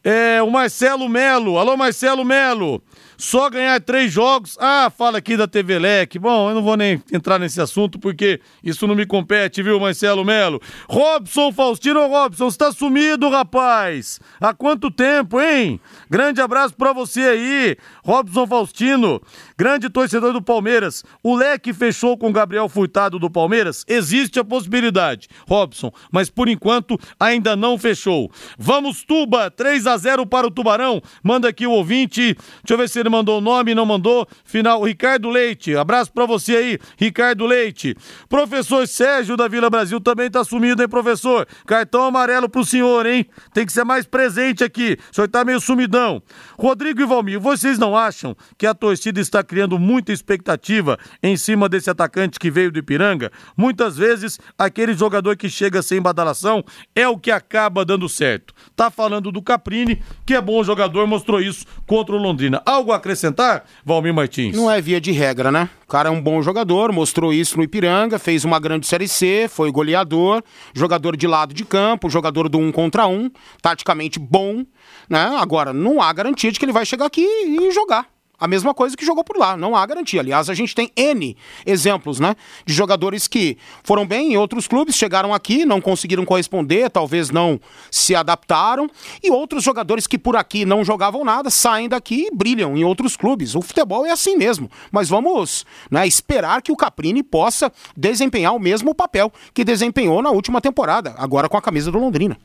É 0.02 0.42
o 0.42 0.50
Marcelo 0.50 1.08
Melo. 1.08 1.58
Alô, 1.58 1.76
Marcelo 1.76 2.24
Melo. 2.24 2.82
Só 3.22 3.48
ganhar 3.48 3.80
três 3.80 4.12
jogos. 4.12 4.58
Ah, 4.60 4.90
fala 4.90 5.18
aqui 5.18 5.36
da 5.36 5.46
TV 5.46 5.78
Leque. 5.78 6.18
Bom, 6.18 6.48
eu 6.48 6.56
não 6.56 6.62
vou 6.62 6.76
nem 6.76 7.00
entrar 7.12 7.38
nesse 7.38 7.60
assunto 7.60 7.96
porque 7.96 8.40
isso 8.64 8.84
não 8.84 8.96
me 8.96 9.06
compete, 9.06 9.62
viu, 9.62 9.78
Marcelo 9.78 10.24
Melo? 10.24 10.60
Robson 10.88 11.52
Faustino 11.52 12.04
Robson, 12.08 12.50
você 12.50 12.58
tá 12.58 12.72
sumido, 12.72 13.28
rapaz. 13.28 14.18
Há 14.40 14.52
quanto 14.52 14.90
tempo, 14.90 15.40
hein? 15.40 15.80
Grande 16.10 16.40
abraço 16.40 16.74
pra 16.74 16.92
você 16.92 17.20
aí, 17.20 17.76
Robson 18.04 18.44
Faustino. 18.44 19.22
Grande 19.56 19.88
torcedor 19.88 20.32
do 20.32 20.42
Palmeiras. 20.42 21.04
O 21.22 21.36
Leque 21.36 21.72
fechou 21.72 22.18
com 22.18 22.32
Gabriel 22.32 22.68
Furtado 22.68 23.20
do 23.20 23.30
Palmeiras? 23.30 23.84
Existe 23.86 24.40
a 24.40 24.44
possibilidade, 24.44 25.28
Robson, 25.48 25.92
mas 26.10 26.28
por 26.28 26.48
enquanto 26.48 26.98
ainda 27.20 27.54
não 27.54 27.78
fechou. 27.78 28.32
Vamos, 28.58 29.04
Tuba, 29.04 29.48
3 29.48 29.86
a 29.86 29.96
0 29.96 30.26
para 30.26 30.48
o 30.48 30.50
Tubarão. 30.50 31.00
Manda 31.22 31.48
aqui 31.48 31.68
o 31.68 31.70
ouvinte. 31.70 32.34
Deixa 32.34 32.72
eu 32.72 32.78
ver 32.78 32.88
se 32.88 32.98
ele 32.98 33.11
mandou 33.12 33.38
o 33.38 33.40
nome, 33.40 33.74
não 33.74 33.86
mandou. 33.86 34.26
Final, 34.44 34.82
Ricardo 34.82 35.28
Leite. 35.28 35.76
Abraço 35.76 36.10
para 36.12 36.26
você 36.26 36.56
aí, 36.56 36.78
Ricardo 36.96 37.46
Leite. 37.46 37.94
Professor 38.28 38.88
Sérgio 38.88 39.36
da 39.36 39.46
Vila 39.46 39.70
Brasil 39.70 40.00
também 40.00 40.30
tá 40.30 40.42
sumido, 40.42 40.82
hein, 40.82 40.88
professor? 40.88 41.46
Cartão 41.66 42.04
amarelo 42.04 42.48
pro 42.48 42.64
senhor, 42.64 43.06
hein? 43.06 43.26
Tem 43.52 43.66
que 43.66 43.72
ser 43.72 43.84
mais 43.84 44.06
presente 44.06 44.64
aqui. 44.64 44.98
O 45.10 45.14
senhor 45.14 45.28
tá 45.28 45.44
meio 45.44 45.60
sumidão. 45.60 46.22
Rodrigo 46.58 47.02
e 47.02 47.06
Valmir, 47.06 47.38
vocês 47.38 47.78
não 47.78 47.96
acham 47.96 48.34
que 48.56 48.66
a 48.66 48.74
torcida 48.74 49.20
está 49.20 49.42
criando 49.42 49.78
muita 49.78 50.12
expectativa 50.12 50.98
em 51.22 51.36
cima 51.36 51.68
desse 51.68 51.90
atacante 51.90 52.38
que 52.38 52.50
veio 52.50 52.72
do 52.72 52.78
Ipiranga? 52.78 53.30
Muitas 53.56 53.96
vezes, 53.96 54.40
aquele 54.58 54.94
jogador 54.94 55.36
que 55.36 55.50
chega 55.50 55.82
sem 55.82 56.00
badalação 56.00 56.64
é 56.94 57.06
o 57.06 57.18
que 57.18 57.30
acaba 57.30 57.84
dando 57.84 58.08
certo. 58.08 58.54
Tá 58.74 58.90
falando 58.90 59.30
do 59.30 59.42
Caprini, 59.42 60.02
que 60.24 60.34
é 60.34 60.40
bom 60.40 60.64
jogador, 60.64 61.06
mostrou 61.06 61.40
isso 61.40 61.66
contra 61.86 62.14
o 62.14 62.18
Londrina. 62.18 62.62
Algo 62.64 62.92
a 62.92 63.00
acrescentar, 63.02 63.64
Valmir 63.84 64.14
Martins? 64.14 64.56
Não 64.56 64.70
é 64.70 64.80
via 64.80 65.00
de 65.00 65.10
regra, 65.10 65.50
né? 65.50 65.68
O 65.84 65.86
cara 65.88 66.08
é 66.08 66.12
um 66.12 66.20
bom 66.20 66.40
jogador, 66.40 66.92
mostrou 66.92 67.32
isso 67.32 67.56
no 67.58 67.64
Ipiranga, 67.64 68.18
fez 68.18 68.44
uma 68.44 68.58
grande 68.58 68.86
Série 68.86 69.08
C, 69.08 69.46
foi 69.50 69.70
goleador, 69.70 70.42
jogador 70.72 71.16
de 71.16 71.26
lado 71.26 71.52
de 71.52 71.64
campo, 71.64 72.08
jogador 72.08 72.48
do 72.48 72.58
um 72.58 72.72
contra 72.72 73.06
um, 73.06 73.30
taticamente 73.60 74.18
bom, 74.18 74.64
né? 75.08 75.36
Agora, 75.38 75.72
não 75.72 76.00
há 76.00 76.12
garantia 76.12 76.50
de 76.50 76.58
que 76.58 76.64
ele 76.64 76.72
vai 76.72 76.86
chegar 76.86 77.06
aqui 77.06 77.22
e 77.22 77.70
jogar 77.72 78.11
a 78.42 78.48
mesma 78.48 78.74
coisa 78.74 78.96
que 78.96 79.06
jogou 79.06 79.22
por 79.22 79.36
lá. 79.36 79.56
Não 79.56 79.76
há 79.76 79.86
garantia. 79.86 80.20
Aliás, 80.20 80.50
a 80.50 80.54
gente 80.54 80.74
tem 80.74 80.90
N 80.96 81.36
exemplos, 81.64 82.18
né? 82.18 82.34
De 82.66 82.74
jogadores 82.74 83.28
que 83.28 83.56
foram 83.84 84.04
bem 84.04 84.32
em 84.32 84.36
outros 84.36 84.66
clubes, 84.66 84.96
chegaram 84.96 85.32
aqui, 85.32 85.64
não 85.64 85.80
conseguiram 85.80 86.24
corresponder, 86.24 86.90
talvez 86.90 87.30
não 87.30 87.60
se 87.88 88.16
adaptaram. 88.16 88.90
E 89.22 89.30
outros 89.30 89.62
jogadores 89.62 90.08
que 90.08 90.18
por 90.18 90.34
aqui 90.34 90.64
não 90.64 90.84
jogavam 90.84 91.24
nada, 91.24 91.50
saem 91.50 91.88
daqui 91.88 92.26
e 92.32 92.36
brilham 92.36 92.76
em 92.76 92.82
outros 92.82 93.16
clubes. 93.16 93.54
O 93.54 93.62
futebol 93.62 94.04
é 94.04 94.10
assim 94.10 94.36
mesmo. 94.36 94.68
Mas 94.90 95.08
vamos 95.08 95.64
né, 95.88 96.04
esperar 96.04 96.62
que 96.62 96.72
o 96.72 96.76
Caprini 96.76 97.22
possa 97.22 97.72
desempenhar 97.96 98.56
o 98.56 98.58
mesmo 98.58 98.92
papel 98.92 99.32
que 99.54 99.62
desempenhou 99.62 100.20
na 100.20 100.30
última 100.30 100.60
temporada, 100.60 101.14
agora 101.16 101.48
com 101.48 101.56
a 101.56 101.62
camisa 101.62 101.92
do 101.92 101.98
Londrina. 101.98 102.36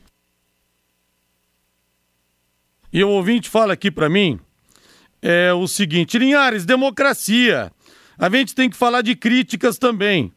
E 2.92 3.02
o 3.02 3.08
ouvinte 3.08 3.50
fala 3.50 3.72
aqui 3.72 3.90
para 3.90 4.08
mim 4.08 4.38
é 5.22 5.52
o 5.52 5.66
seguinte: 5.66 6.18
Linhares, 6.18 6.64
democracia. 6.64 7.70
A 8.18 8.28
gente 8.30 8.54
tem 8.54 8.68
que 8.68 8.76
falar 8.76 9.02
de 9.02 9.14
críticas 9.14 9.78
também. 9.78 10.32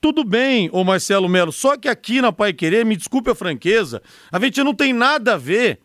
Tudo 0.00 0.24
bem, 0.24 0.70
ô 0.72 0.82
Marcelo 0.82 1.28
Melo, 1.28 1.52
só 1.52 1.76
que 1.76 1.86
aqui 1.86 2.22
na 2.22 2.32
Pai 2.32 2.54
Querer, 2.54 2.86
me 2.86 2.96
desculpe 2.96 3.30
a 3.30 3.34
franqueza, 3.34 4.02
a 4.32 4.40
gente 4.40 4.64
não 4.64 4.74
tem 4.74 4.94
nada 4.94 5.34
a 5.34 5.36
ver 5.36 5.78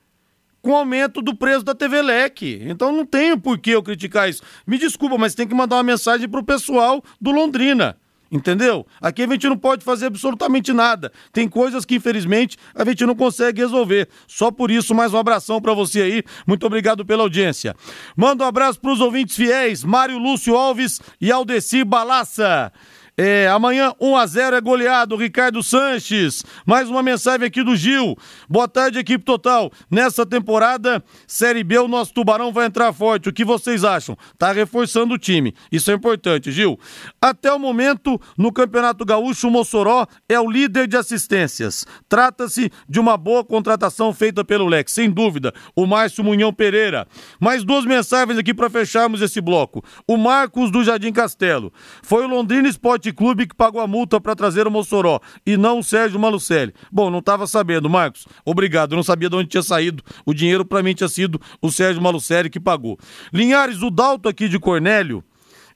com 0.62 0.72
o 0.72 0.76
aumento 0.76 1.22
do 1.22 1.36
preço 1.36 1.64
da 1.66 1.76
TV 1.76 2.02
Leque. 2.02 2.60
Então 2.64 2.92
não 2.92 3.06
tem 3.06 3.38
por 3.38 3.60
que 3.60 3.72
eu 3.72 3.84
criticar 3.84 4.30
isso. 4.30 4.42
Me 4.66 4.78
desculpa, 4.78 5.18
mas 5.18 5.36
tem 5.36 5.48
que 5.48 5.54
mandar 5.54 5.76
uma 5.76 5.84
mensagem 5.84 6.28
pro 6.28 6.44
pessoal 6.44 7.04
do 7.22 7.30
Londrina. 7.30 7.98
Entendeu? 8.36 8.86
Aqui 9.00 9.24
a 9.24 9.28
gente 9.28 9.48
não 9.48 9.58
pode 9.58 9.86
fazer 9.86 10.08
absolutamente 10.08 10.74
nada. 10.74 11.10
Tem 11.32 11.48
coisas 11.48 11.86
que, 11.86 11.96
infelizmente, 11.96 12.58
a 12.76 12.84
gente 12.84 13.06
não 13.06 13.16
consegue 13.16 13.62
resolver. 13.62 14.10
Só 14.28 14.52
por 14.52 14.70
isso, 14.70 14.94
mais 14.94 15.14
um 15.14 15.18
abração 15.18 15.62
para 15.62 15.74
você 15.74 16.02
aí. 16.02 16.24
Muito 16.46 16.66
obrigado 16.66 17.06
pela 17.06 17.24
audiência. 17.24 17.74
Manda 18.14 18.44
um 18.44 18.48
abraço 18.48 18.82
para 18.82 18.92
os 18.92 19.00
ouvintes 19.00 19.38
fiéis, 19.38 19.86
Mário 19.86 20.18
Lúcio 20.18 20.54
Alves 20.54 21.00
e 21.22 21.32
Aldeci 21.32 21.86
Balaça. 21.86 22.74
É, 23.18 23.48
amanhã 23.48 23.94
1 24.02 24.18
a 24.18 24.26
0 24.26 24.56
é 24.58 24.62
goleado, 24.62 25.16
Ricardo 25.16 25.64
Sanches. 25.64 26.44
Mais 26.66 26.90
uma 26.90 27.02
mensagem 27.02 27.48
aqui 27.48 27.64
do 27.64 27.74
Gil. 27.74 28.14
Boa 28.50 28.68
tarde, 28.68 29.00
equipe 29.00 29.24
total. 29.24 29.72
Nessa 29.90 30.26
temporada, 30.26 31.02
Série 31.26 31.64
B, 31.64 31.80
o 31.80 31.88
nosso 31.88 32.14
Tubarão 32.14 32.52
vai 32.52 32.66
entrar 32.66 32.92
forte. 32.92 33.30
O 33.30 33.34
que 33.34 33.46
vocês 33.46 33.86
acham? 33.86 34.18
Tá 34.38 34.52
reforçando 34.52 35.14
o 35.14 35.18
time. 35.18 35.56
Isso 35.72 35.90
é 35.92 35.94
importante, 35.94 36.52
Gil. 36.52 36.78
Até 37.22 37.54
o 37.54 37.58
momento, 37.58 38.20
no 38.38 38.52
Campeonato 38.52 39.06
Gaúcho, 39.06 39.48
o 39.48 39.52
Mossoró 39.52 40.06
é 40.28 40.38
o 40.38 40.52
líder 40.52 40.86
de 40.86 40.98
assistências. 40.98 41.86
Trata-se 42.10 42.70
de 42.90 43.00
uma 43.00 43.16
boa 43.16 43.46
contratação 43.46 44.14
feita 44.14 44.44
pelo 44.44 44.68
Lex, 44.68 44.92
sem 44.92 45.10
dúvida. 45.10 45.54
O 45.74 45.88
Márcio 45.88 46.22
Munhão 46.22 46.52
Pereira. 46.52 47.08
Mais 47.40 47.64
duas 47.64 47.86
mensagens 47.86 48.38
aqui 48.38 48.54
para 48.54 48.70
fecharmos 48.70 49.22
esse 49.22 49.40
bloco. 49.40 49.82
O 50.06 50.18
Marcos 50.18 50.70
do 50.70 50.84
Jardim 50.84 51.14
Castelo. 51.14 51.72
Foi 52.04 52.26
o 52.26 52.28
Londrina 52.28 52.68
Esporte 52.68 53.05
Esporte 53.06 53.14
Clube 53.14 53.48
que 53.48 53.56
pagou 53.56 53.82
a 53.82 53.88
multa 53.88 54.20
para 54.20 54.36
trazer 54.36 54.66
o 54.68 54.72
Mossoró 54.72 55.20
e 55.46 55.58
não 55.58 55.80
o 55.80 55.84
Sérgio 55.84 56.20
Malucelli. 56.20 56.74
Bom, 56.92 57.10
não 57.10 57.20
estava 57.20 57.46
sabendo, 57.46 57.90
Marcos. 57.90 58.28
Obrigado, 58.44 58.96
não 58.96 59.04
sabia 59.04 59.30
de 59.30 59.36
onde 59.36 59.50
tinha 59.50 59.64
saído. 59.64 60.04
O 60.26 60.34
dinheiro 60.34 60.66
para 60.66 60.82
mim 60.82 60.94
tinha 60.94 61.10
sido 61.10 61.40
o 61.62 61.72
Sérgio 61.72 62.02
Malucelli 62.02 62.50
que 62.50 62.60
pagou. 62.60 62.98
Linhares, 63.34 63.82
o 63.82 63.92
Dalto 63.92 64.30
aqui 64.30 64.48
de 64.48 64.60
Cornélio 64.60 65.24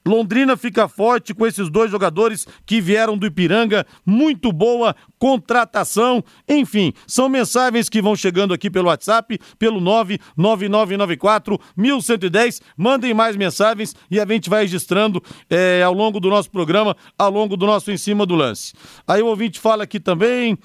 Londrina 0.06 0.56
fica 0.56 0.88
forte 0.88 1.34
com 1.34 1.46
esses 1.46 1.68
dois 1.68 1.90
jogadores 1.90 2.46
que 2.64 2.80
vieram 2.80 3.18
do 3.18 3.26
Ipiranga. 3.26 3.86
Muito 4.04 4.50
boa 4.52 4.96
contratação. 5.18 6.24
Enfim, 6.48 6.92
são 7.06 7.28
mensagens 7.28 7.88
que 7.88 8.00
vão 8.00 8.16
chegando 8.16 8.54
aqui 8.54 8.70
pelo 8.70 8.88
WhatsApp, 8.88 9.38
pelo 9.58 9.80
99994 9.80 11.60
1110. 11.76 12.62
Mandem 12.76 13.12
mais 13.12 13.36
mensagens 13.36 13.94
e 14.10 14.18
a 14.18 14.26
gente 14.26 14.48
vai 14.48 14.62
registrando 14.62 15.22
é, 15.48 15.82
ao 15.82 15.92
longo 15.92 16.18
do 16.18 16.30
nosso 16.30 16.50
programa, 16.50 16.96
ao 17.18 17.30
longo 17.30 17.56
do 17.56 17.66
nosso 17.66 17.90
Em 17.90 17.98
Cima 17.98 18.24
do 18.24 18.34
Lance. 18.34 18.72
Aí 19.06 19.22
o 19.22 19.26
ouvinte 19.26 19.60
fala 19.60 19.84
aqui 19.84 20.00
também, 20.00 20.58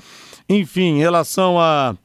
enfim, 0.48 0.96
em 0.96 1.00
relação 1.00 1.60
a 1.60 1.96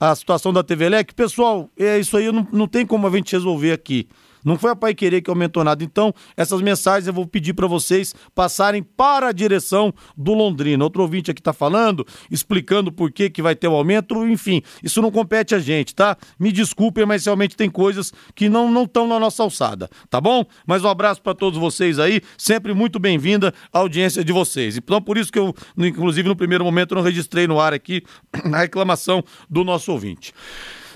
a 0.00 0.14
situação 0.16 0.50
da 0.50 0.62
TV 0.62 0.88
Lec. 0.88 1.14
Pessoal, 1.14 1.68
é 1.78 1.98
isso 1.98 2.16
aí, 2.16 2.32
não, 2.32 2.48
não 2.50 2.66
tem 2.66 2.86
como 2.86 3.06
a 3.06 3.10
gente 3.10 3.32
resolver 3.32 3.72
aqui. 3.72 4.08
Não 4.44 4.58
foi 4.58 4.70
a 4.70 4.76
Pai 4.76 4.94
Querer 4.94 5.20
que 5.20 5.30
aumentou 5.30 5.64
nada. 5.64 5.82
Então, 5.84 6.12
essas 6.36 6.60
mensagens 6.60 7.06
eu 7.06 7.12
vou 7.12 7.26
pedir 7.26 7.54
para 7.54 7.66
vocês 7.66 8.14
passarem 8.34 8.82
para 8.82 9.28
a 9.28 9.32
direção 9.32 9.92
do 10.16 10.32
Londrina. 10.34 10.82
Outro 10.82 11.02
ouvinte 11.02 11.30
aqui 11.30 11.40
está 11.40 11.52
falando, 11.52 12.06
explicando 12.30 12.92
por 12.92 13.10
que, 13.12 13.30
que 13.30 13.42
vai 13.42 13.54
ter 13.54 13.68
o 13.68 13.72
um 13.72 13.74
aumento. 13.74 14.26
Enfim, 14.26 14.62
isso 14.82 15.00
não 15.02 15.10
compete 15.10 15.54
a 15.54 15.58
gente, 15.58 15.94
tá? 15.94 16.16
Me 16.38 16.52
desculpem, 16.52 17.06
mas 17.06 17.24
realmente 17.24 17.56
tem 17.56 17.70
coisas 17.70 18.12
que 18.34 18.48
não 18.48 18.82
estão 18.82 19.06
na 19.06 19.18
nossa 19.18 19.42
alçada, 19.42 19.88
tá 20.08 20.20
bom? 20.20 20.44
Mas 20.66 20.84
um 20.84 20.88
abraço 20.88 21.22
para 21.22 21.34
todos 21.34 21.58
vocês 21.58 21.98
aí. 21.98 22.20
Sempre 22.36 22.74
muito 22.74 22.98
bem-vinda 22.98 23.52
a 23.72 23.78
audiência 23.78 24.24
de 24.24 24.32
vocês. 24.32 24.76
Então, 24.76 25.00
por 25.00 25.16
isso 25.18 25.32
que 25.32 25.38
eu, 25.38 25.54
inclusive, 25.76 26.28
no 26.28 26.36
primeiro 26.36 26.64
momento, 26.64 26.94
não 26.94 27.02
registrei 27.02 27.46
no 27.46 27.60
ar 27.60 27.72
aqui 27.72 28.02
a 28.52 28.58
reclamação 28.58 29.22
do 29.48 29.64
nosso 29.64 29.92
ouvinte. 29.92 30.32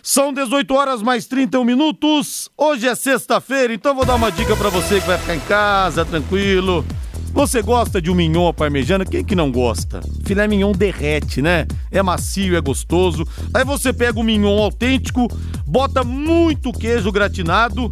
São 0.06 0.34
18 0.34 0.74
horas 0.74 1.00
mais 1.00 1.24
31 1.24 1.64
minutos. 1.64 2.50
Hoje 2.58 2.86
é 2.86 2.94
sexta-feira, 2.94 3.72
então 3.72 3.94
vou 3.94 4.04
dar 4.04 4.16
uma 4.16 4.30
dica 4.30 4.54
para 4.54 4.68
você 4.68 5.00
que 5.00 5.06
vai 5.06 5.16
ficar 5.16 5.34
em 5.34 5.40
casa, 5.40 6.04
tranquilo. 6.04 6.84
Você 7.32 7.62
gosta 7.62 8.02
de 8.02 8.10
um 8.10 8.14
mignon 8.14 8.46
à 8.46 8.52
parmejana? 8.52 9.06
Quem 9.06 9.24
que 9.24 9.34
não 9.34 9.50
gosta? 9.50 10.02
Filé 10.26 10.46
mignon 10.46 10.72
derrete, 10.72 11.40
né? 11.40 11.66
É 11.90 12.02
macio, 12.02 12.54
é 12.54 12.60
gostoso. 12.60 13.26
Aí 13.54 13.64
você 13.64 13.94
pega 13.94 14.20
o 14.20 14.22
mignon 14.22 14.62
autêntico, 14.62 15.26
bota 15.66 16.04
muito 16.04 16.70
queijo 16.70 17.10
gratinado 17.10 17.90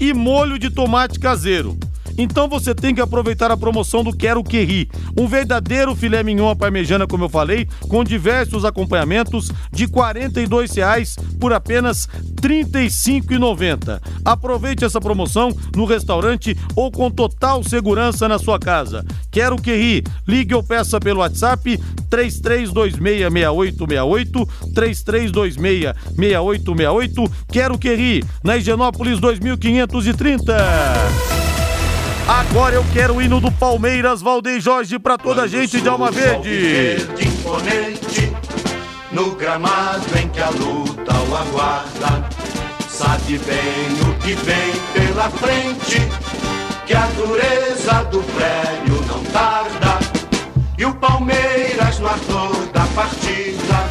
e 0.00 0.14
molho 0.14 0.58
de 0.58 0.70
tomate 0.70 1.20
caseiro. 1.20 1.76
Então 2.16 2.48
você 2.48 2.74
tem 2.74 2.94
que 2.94 3.00
aproveitar 3.00 3.50
a 3.50 3.56
promoção 3.56 4.04
do 4.04 4.12
Quero 4.12 4.44
Que 4.44 4.62
Ri. 4.64 4.90
Um 5.16 5.26
verdadeiro 5.26 5.94
filé 5.94 6.22
mignon 6.22 6.50
à 6.50 6.56
parmejana, 6.56 7.06
como 7.06 7.24
eu 7.24 7.28
falei, 7.28 7.66
com 7.88 8.04
diversos 8.04 8.64
acompanhamentos 8.64 9.50
de 9.72 9.84
R$ 9.84 9.92
42,00 9.92 11.18
por 11.38 11.52
apenas 11.52 12.06
R$ 12.06 12.64
35,90. 12.64 14.00
Aproveite 14.24 14.84
essa 14.84 15.00
promoção 15.00 15.56
no 15.74 15.84
restaurante 15.84 16.56
ou 16.74 16.90
com 16.90 17.08
total 17.10 17.62
segurança 17.62 18.26
na 18.28 18.38
sua 18.38 18.58
casa. 18.58 19.04
Quero 19.30 19.56
Que 19.56 19.74
Ri. 19.74 20.02
Ligue 20.26 20.54
ou 20.54 20.62
peça 20.62 20.98
pelo 21.00 21.20
WhatsApp 21.20 21.78
33266868, 22.10 24.48
33266868. 24.74 27.30
Quero 27.50 27.78
Que 27.78 27.94
Ri. 27.94 28.24
Na 28.42 28.56
Higienópolis 28.56 29.20
2530. 29.20 31.51
Agora 32.26 32.76
eu 32.76 32.84
quero 32.92 33.16
o 33.16 33.22
hino 33.22 33.40
do 33.40 33.50
Palmeiras, 33.50 34.22
Valdeir 34.22 34.60
Jorge, 34.60 34.98
pra 34.98 35.18
toda 35.18 35.42
a 35.42 35.46
gente 35.48 35.80
de 35.80 35.88
Alma 35.88 36.10
Verde. 36.10 36.48
verde 36.50 37.26
imponente, 37.26 38.32
no 39.10 39.34
gramado 39.34 40.06
em 40.16 40.28
que 40.28 40.40
a 40.40 40.50
luta 40.50 41.12
o 41.14 41.36
aguarda, 41.36 42.28
sabe 42.88 43.38
bem 43.38 44.08
o 44.08 44.14
que 44.20 44.34
vem 44.34 44.72
pela 44.94 45.28
frente, 45.30 46.00
que 46.86 46.94
a 46.94 47.06
dureza 47.06 48.04
do 48.04 48.22
prédio 48.22 49.04
não 49.08 49.24
tarda, 49.24 49.98
e 50.78 50.84
o 50.84 50.94
Palmeiras 50.94 51.98
no 51.98 52.06
ator 52.06 52.66
da 52.72 52.86
partida 52.94 53.81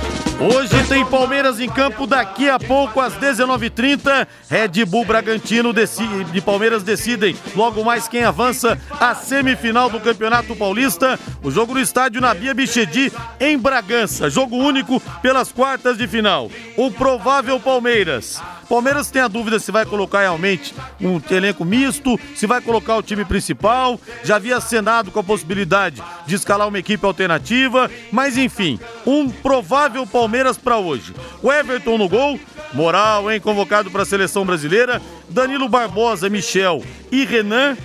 Hoje 0.42 0.84
tem 0.88 1.06
Palmeiras 1.06 1.60
em 1.60 1.70
campo, 1.70 2.08
daqui 2.08 2.50
a 2.50 2.58
pouco 2.58 3.00
às 3.00 3.14
19h30. 3.14 4.28
Red 4.50 4.86
Bull 4.86 5.06
Bragantino 5.06 5.72
de 5.72 6.42
Palmeiras 6.42 6.82
decidem 6.82 7.36
logo 7.56 7.84
mais 7.84 8.08
quem 8.08 8.24
avança 8.24 8.76
à 9.00 9.14
semifinal 9.14 9.88
do 9.88 10.00
Campeonato 10.00 10.56
Paulista. 10.56 11.20
O 11.44 11.52
jogo 11.52 11.76
no 11.76 11.80
estádio 11.80 12.20
Nabia 12.20 12.56
Bichedi, 12.56 13.14
em 13.40 13.56
Bragança. 13.56 14.32
Jogo 14.32 14.56
único 14.56 15.00
pelas 15.22 15.52
quartas 15.52 15.96
de 15.96 16.08
final. 16.08 16.50
O 16.76 16.90
provável 16.90 17.60
Palmeiras. 17.60 18.42
Palmeiras 18.72 19.12
tem 19.12 19.22
a 19.22 19.28
dúvida 19.28 19.60
se 19.60 19.70
vai 19.70 19.86
colocar 19.86 20.22
realmente 20.22 20.74
um 21.02 21.22
elenco 21.30 21.66
misto, 21.66 22.18
se 22.34 22.48
vai 22.48 22.62
colocar 22.62 22.96
o 22.96 23.04
time 23.04 23.26
principal. 23.26 24.00
Já 24.24 24.38
havia 24.38 24.56
acenado 24.56 25.12
com 25.12 25.20
a 25.20 25.24
possibilidade 25.24 26.02
de 26.26 26.36
escalar 26.36 26.70
uma 26.70 26.80
equipe 26.80 27.06
alternativa, 27.06 27.92
mas 28.14 28.38
enfim, 28.38 28.80
um 29.06 29.30
provável 29.30 30.08
Palmeiras 30.08 30.58
para 30.58 30.78
hoje. 30.78 31.14
O 31.44 31.52
Everton 31.52 31.98
no 31.98 32.08
gol, 32.08 32.40
moral, 32.74 33.30
hein? 33.30 33.42
Convocado 33.42 33.92
para 33.92 34.04
a 34.04 34.06
seleção 34.06 34.46
brasileira. 34.46 35.02
Danilo 35.28 35.68
Barbosa, 35.68 36.30
Michel 36.30 36.82
e 37.12 37.26
Renan. 37.26 37.76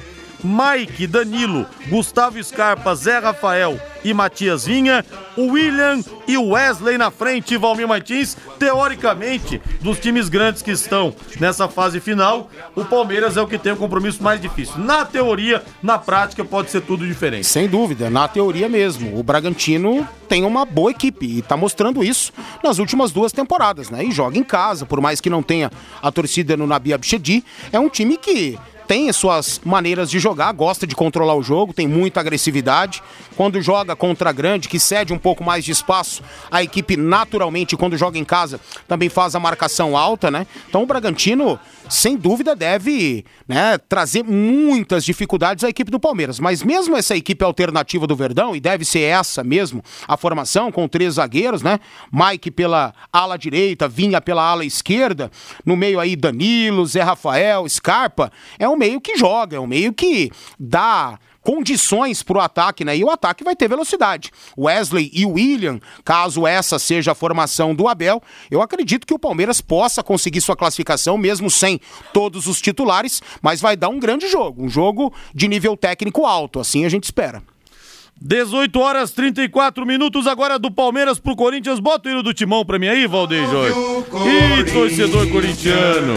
Mike, 0.43 1.07
Danilo, 1.07 1.67
Gustavo 1.89 2.43
Scarpa, 2.43 2.95
Zé 2.95 3.19
Rafael 3.19 3.81
e 4.05 4.15
Matias 4.15 4.67
Vinha, 4.67 5.05
William 5.37 6.01
e 6.29 6.37
Wesley 6.39 6.97
na 6.97 7.11
frente, 7.11 7.57
Valmir 7.57 7.89
Martins, 7.89 8.37
teoricamente, 8.59 9.61
dos 9.81 9.99
times 9.99 10.29
grandes 10.29 10.63
que 10.63 10.71
estão 10.71 11.15
nessa 11.41 11.69
fase 11.69 11.99
final, 12.01 12.51
o 12.75 12.85
Palmeiras 12.85 13.37
é 13.37 13.43
o 13.43 13.47
que 13.47 13.59
tem 13.59 13.73
o 13.73 13.77
compromisso 13.77 14.23
mais 14.23 14.41
difícil. 14.41 14.79
Na 14.79 15.05
teoria, 15.05 15.63
na 15.83 15.99
prática, 15.99 16.45
pode 16.45 16.71
ser 16.71 16.83
tudo 16.83 17.07
diferente. 17.07 17.47
Sem 17.47 17.69
dúvida, 17.69 18.09
na 18.09 18.29
teoria 18.29 18.69
mesmo. 18.69 19.19
O 19.19 19.23
Bragantino 19.23 20.07
tem 20.29 20.45
uma 20.45 20.65
boa 20.65 20.91
equipe 20.91 21.27
e 21.27 21.39
está 21.41 21.57
mostrando 21.57 22.03
isso 22.05 22.33
nas 22.63 22.79
últimas 22.79 23.13
duas 23.13 23.33
temporadas, 23.33 23.91
né? 23.91 24.05
E 24.05 24.13
joga 24.13 24.39
em 24.39 24.45
casa, 24.45 24.87
por 24.87 25.01
mais 25.01 25.21
que 25.21 25.31
não 25.31 25.43
tenha 25.43 25.71
a 26.03 26.13
torcida 26.13 26.57
no 26.57 26.67
Nabi 26.67 26.93
Abichedi, 26.93 27.45
é 27.73 27.79
um 27.79 27.89
time 27.89 28.17
que 28.17 28.59
tem 28.87 29.13
suas 29.13 29.61
maneiras 29.65 30.09
de 30.11 30.19
jogar, 30.19 30.53
gosta 30.53 30.87
de 30.87 30.95
controlar 30.95 31.35
o 31.35 31.43
jogo, 31.43 31.73
tem 31.73 31.89
muita 31.89 32.21
agressividade. 32.21 33.03
Quando 33.37 33.61
joga 33.61 33.97
contra 33.97 34.33
grande, 34.33 34.69
que 34.69 34.79
cede 34.79 35.13
um 35.13 35.19
pouco 35.19 35.43
mais 35.45 35.65
de 35.65 35.73
espaço, 35.73 36.23
a 36.51 36.63
equipe 36.63 36.97
naturalmente, 36.97 37.77
quando 37.77 37.97
joga 37.97 38.19
em 38.19 38.25
casa, 38.25 38.61
também 38.87 39.09
faz 39.09 39.35
a 39.35 39.41
marcação 39.41 39.97
alta, 39.97 40.31
né? 40.31 40.47
Então 40.69 40.83
o 40.83 40.87
Bragantino, 40.87 41.59
sem 41.89 42.17
dúvida, 42.17 42.55
deve 42.55 43.25
né, 43.47 43.79
trazer 43.79 44.25
muitas 44.25 45.05
dificuldades 45.05 45.65
à 45.65 45.69
equipe 45.69 45.91
do 45.91 46.01
Palmeiras. 46.01 46.41
Mas 46.41 46.63
mesmo 46.63 46.97
essa 46.97 47.17
equipe 47.17 47.45
alternativa 47.45 48.07
do 48.07 48.17
Verdão, 48.17 48.55
e 48.55 48.61
deve 48.61 48.85
ser 48.85 49.01
essa 49.01 49.45
mesmo, 49.45 49.83
a 50.07 50.17
formação, 50.17 50.73
com 50.73 50.89
três 50.89 51.15
zagueiros, 51.15 51.63
né? 51.63 51.79
Mike 52.13 52.51
pela 52.51 52.93
ala 53.13 53.37
direita, 53.37 53.89
Vinha 53.89 54.21
pela 54.21 54.43
ala 54.43 54.65
esquerda, 54.65 55.31
no 55.65 55.77
meio 55.77 56.01
aí 56.01 56.17
Danilo, 56.17 56.87
Zé 56.87 57.03
Rafael, 57.03 57.69
Scarpa, 57.69 58.33
é 58.59 58.69
um 58.69 58.77
meio 58.77 59.01
que 59.01 59.17
joga, 59.17 59.57
é 59.57 59.61
um 59.61 59.67
meio 59.67 59.93
que 59.93 60.31
dá 60.59 61.19
condições 61.47 62.25
para 62.25 62.39
o 62.39 62.41
ataque, 62.41 62.85
né? 62.85 62.97
E 62.97 63.05
o 63.05 63.09
ataque 63.09 63.45
vai 63.45 63.55
ter 63.55 63.69
velocidade. 63.69 64.33
Wesley 64.59 65.13
e 65.15 65.25
William, 65.25 65.79
caso 66.05 66.45
essa 66.45 66.77
seja 66.77 67.13
a 67.13 67.15
formação 67.15 67.73
do 67.73 67.87
Abel, 67.87 68.21
eu 68.51 68.61
acredito 68.61 69.07
que 69.07 69.15
o 69.15 69.19
Palmeiras 69.19 69.61
possa 69.61 70.03
conseguir 70.03 70.41
sua 70.41 70.57
classificação, 70.57 71.17
mesmo 71.17 71.49
sem 71.49 71.81
todos 72.13 72.49
os 72.49 72.61
titulares, 72.61 73.23
mas 73.41 73.61
vai 73.61 73.77
dar 73.77 73.91
um 73.91 74.01
grande 74.01 74.27
jogo, 74.27 74.65
um 74.65 74.69
jogo 74.69 75.15
de 75.33 75.47
nível 75.47 75.77
técnico 75.77 76.27
alto, 76.27 76.59
assim 76.59 76.85
a 76.85 76.89
gente 76.89 77.05
espera. 77.05 77.41
18 78.21 78.81
horas 78.81 79.13
34 79.13 79.87
minutos 79.87 80.27
agora 80.27 80.59
do 80.59 80.71
Palmeiras 80.71 81.21
pro 81.21 81.37
Corinthians. 81.37 81.79
Bota 81.79 82.09
o 82.09 82.13
hino 82.13 82.23
do 82.25 82.35
timão 82.35 82.65
pra 82.65 82.79
mim 82.79 82.89
aí, 82.89 83.07
Valdeir 83.07 83.49
Jorge. 83.49 83.79
Ih, 83.79 84.73
torcedor 84.73 85.29
corintiano. 85.31 86.15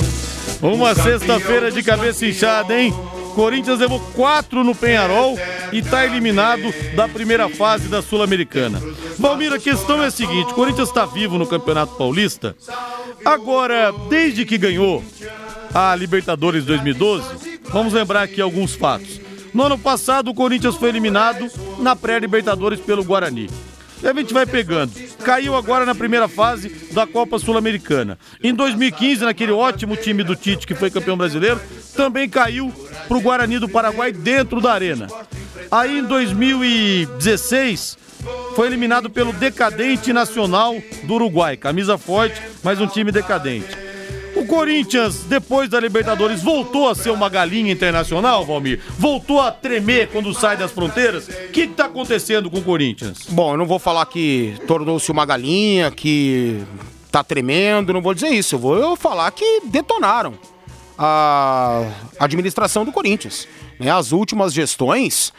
Uma 0.61 0.95
sexta-feira 0.95 1.69
de 1.69 1.83
cabeça 1.83 2.25
inchada, 2.25 2.81
hein? 2.81 2.91
Corinthians 3.39 3.79
levou 3.79 4.01
quatro 4.13 4.65
no 4.65 4.75
Penharol 4.75 5.39
e 5.71 5.77
está 5.77 6.05
eliminado 6.05 6.73
da 6.93 7.07
primeira 7.07 7.47
fase 7.47 7.87
da 7.87 8.01
Sul-Americana. 8.01 8.81
Valmir, 9.17 9.53
a 9.53 9.57
questão 9.57 10.03
é 10.03 10.07
a 10.07 10.11
seguinte: 10.11 10.51
o 10.51 10.55
Corinthians 10.55 10.89
está 10.89 11.05
vivo 11.05 11.37
no 11.37 11.47
Campeonato 11.47 11.95
Paulista. 11.95 12.53
Agora, 13.23 13.93
desde 14.09 14.45
que 14.45 14.57
ganhou 14.57 15.01
a 15.73 15.95
Libertadores 15.95 16.65
2012, 16.65 17.61
vamos 17.69 17.93
lembrar 17.93 18.23
aqui 18.23 18.41
alguns 18.41 18.75
fatos. 18.75 19.21
No 19.53 19.63
ano 19.63 19.79
passado, 19.79 20.31
o 20.31 20.33
Corinthians 20.33 20.75
foi 20.75 20.89
eliminado 20.89 21.49
na 21.79 21.95
pré-Libertadores 21.95 22.81
pelo 22.81 23.05
Guarani. 23.05 23.49
E 24.01 24.07
a 24.07 24.13
gente 24.13 24.33
vai 24.33 24.45
pegando. 24.45 24.93
Caiu 25.23 25.55
agora 25.55 25.85
na 25.85 25.93
primeira 25.93 26.27
fase 26.27 26.69
da 26.91 27.05
Copa 27.05 27.37
Sul-Americana. 27.37 28.17
Em 28.41 28.53
2015, 28.53 29.25
naquele 29.25 29.51
ótimo 29.51 29.95
time 29.95 30.23
do 30.23 30.35
Tite, 30.35 30.65
que 30.65 30.73
foi 30.73 30.89
campeão 30.89 31.17
brasileiro, 31.17 31.59
também 31.95 32.29
caiu 32.29 32.71
para 33.07 33.17
o 33.17 33.21
Guarani 33.21 33.59
do 33.59 33.67
Paraguai 33.67 34.11
dentro 34.11 34.61
da 34.61 34.71
arena. 34.71 35.07
Aí 35.69 35.99
em 35.99 36.03
2016 36.03 37.97
foi 38.55 38.67
eliminado 38.67 39.09
pelo 39.09 39.33
decadente 39.33 40.13
Nacional 40.13 40.75
do 41.03 41.13
Uruguai, 41.15 41.57
camisa 41.57 41.97
forte, 41.97 42.41
mas 42.63 42.79
um 42.79 42.87
time 42.87 43.11
decadente. 43.11 43.88
Corinthians, 44.49 45.23
depois 45.25 45.69
da 45.69 45.79
Libertadores, 45.79 46.41
voltou 46.41 46.89
a 46.89 46.95
ser 46.95 47.11
uma 47.11 47.29
galinha 47.29 47.71
internacional, 47.71 48.43
Valmir? 48.43 48.81
Voltou 48.97 49.39
a 49.39 49.51
tremer 49.51 50.09
quando 50.09 50.33
sai 50.33 50.57
das 50.57 50.71
fronteiras? 50.71 51.27
O 51.27 51.51
que 51.51 51.61
está 51.61 51.85
acontecendo 51.85 52.49
com 52.49 52.57
o 52.57 52.63
Corinthians? 52.63 53.27
Bom, 53.29 53.53
eu 53.53 53.57
não 53.57 53.67
vou 53.67 53.77
falar 53.77 54.05
que 54.07 54.55
tornou-se 54.65 55.09
uma 55.11 55.23
galinha, 55.23 55.91
que 55.91 56.63
tá 57.11 57.23
tremendo, 57.23 57.93
não 57.93 58.01
vou 58.01 58.15
dizer 58.15 58.29
isso. 58.29 58.55
Eu 58.55 58.59
vou 58.59 58.95
falar 58.95 59.29
que 59.31 59.61
detonaram 59.65 60.33
a 60.97 61.85
administração 62.19 62.83
do 62.83 62.91
Corinthians. 62.91 63.47
Né? 63.79 63.91
As 63.91 64.11
últimas 64.11 64.51
gestões 64.51 65.31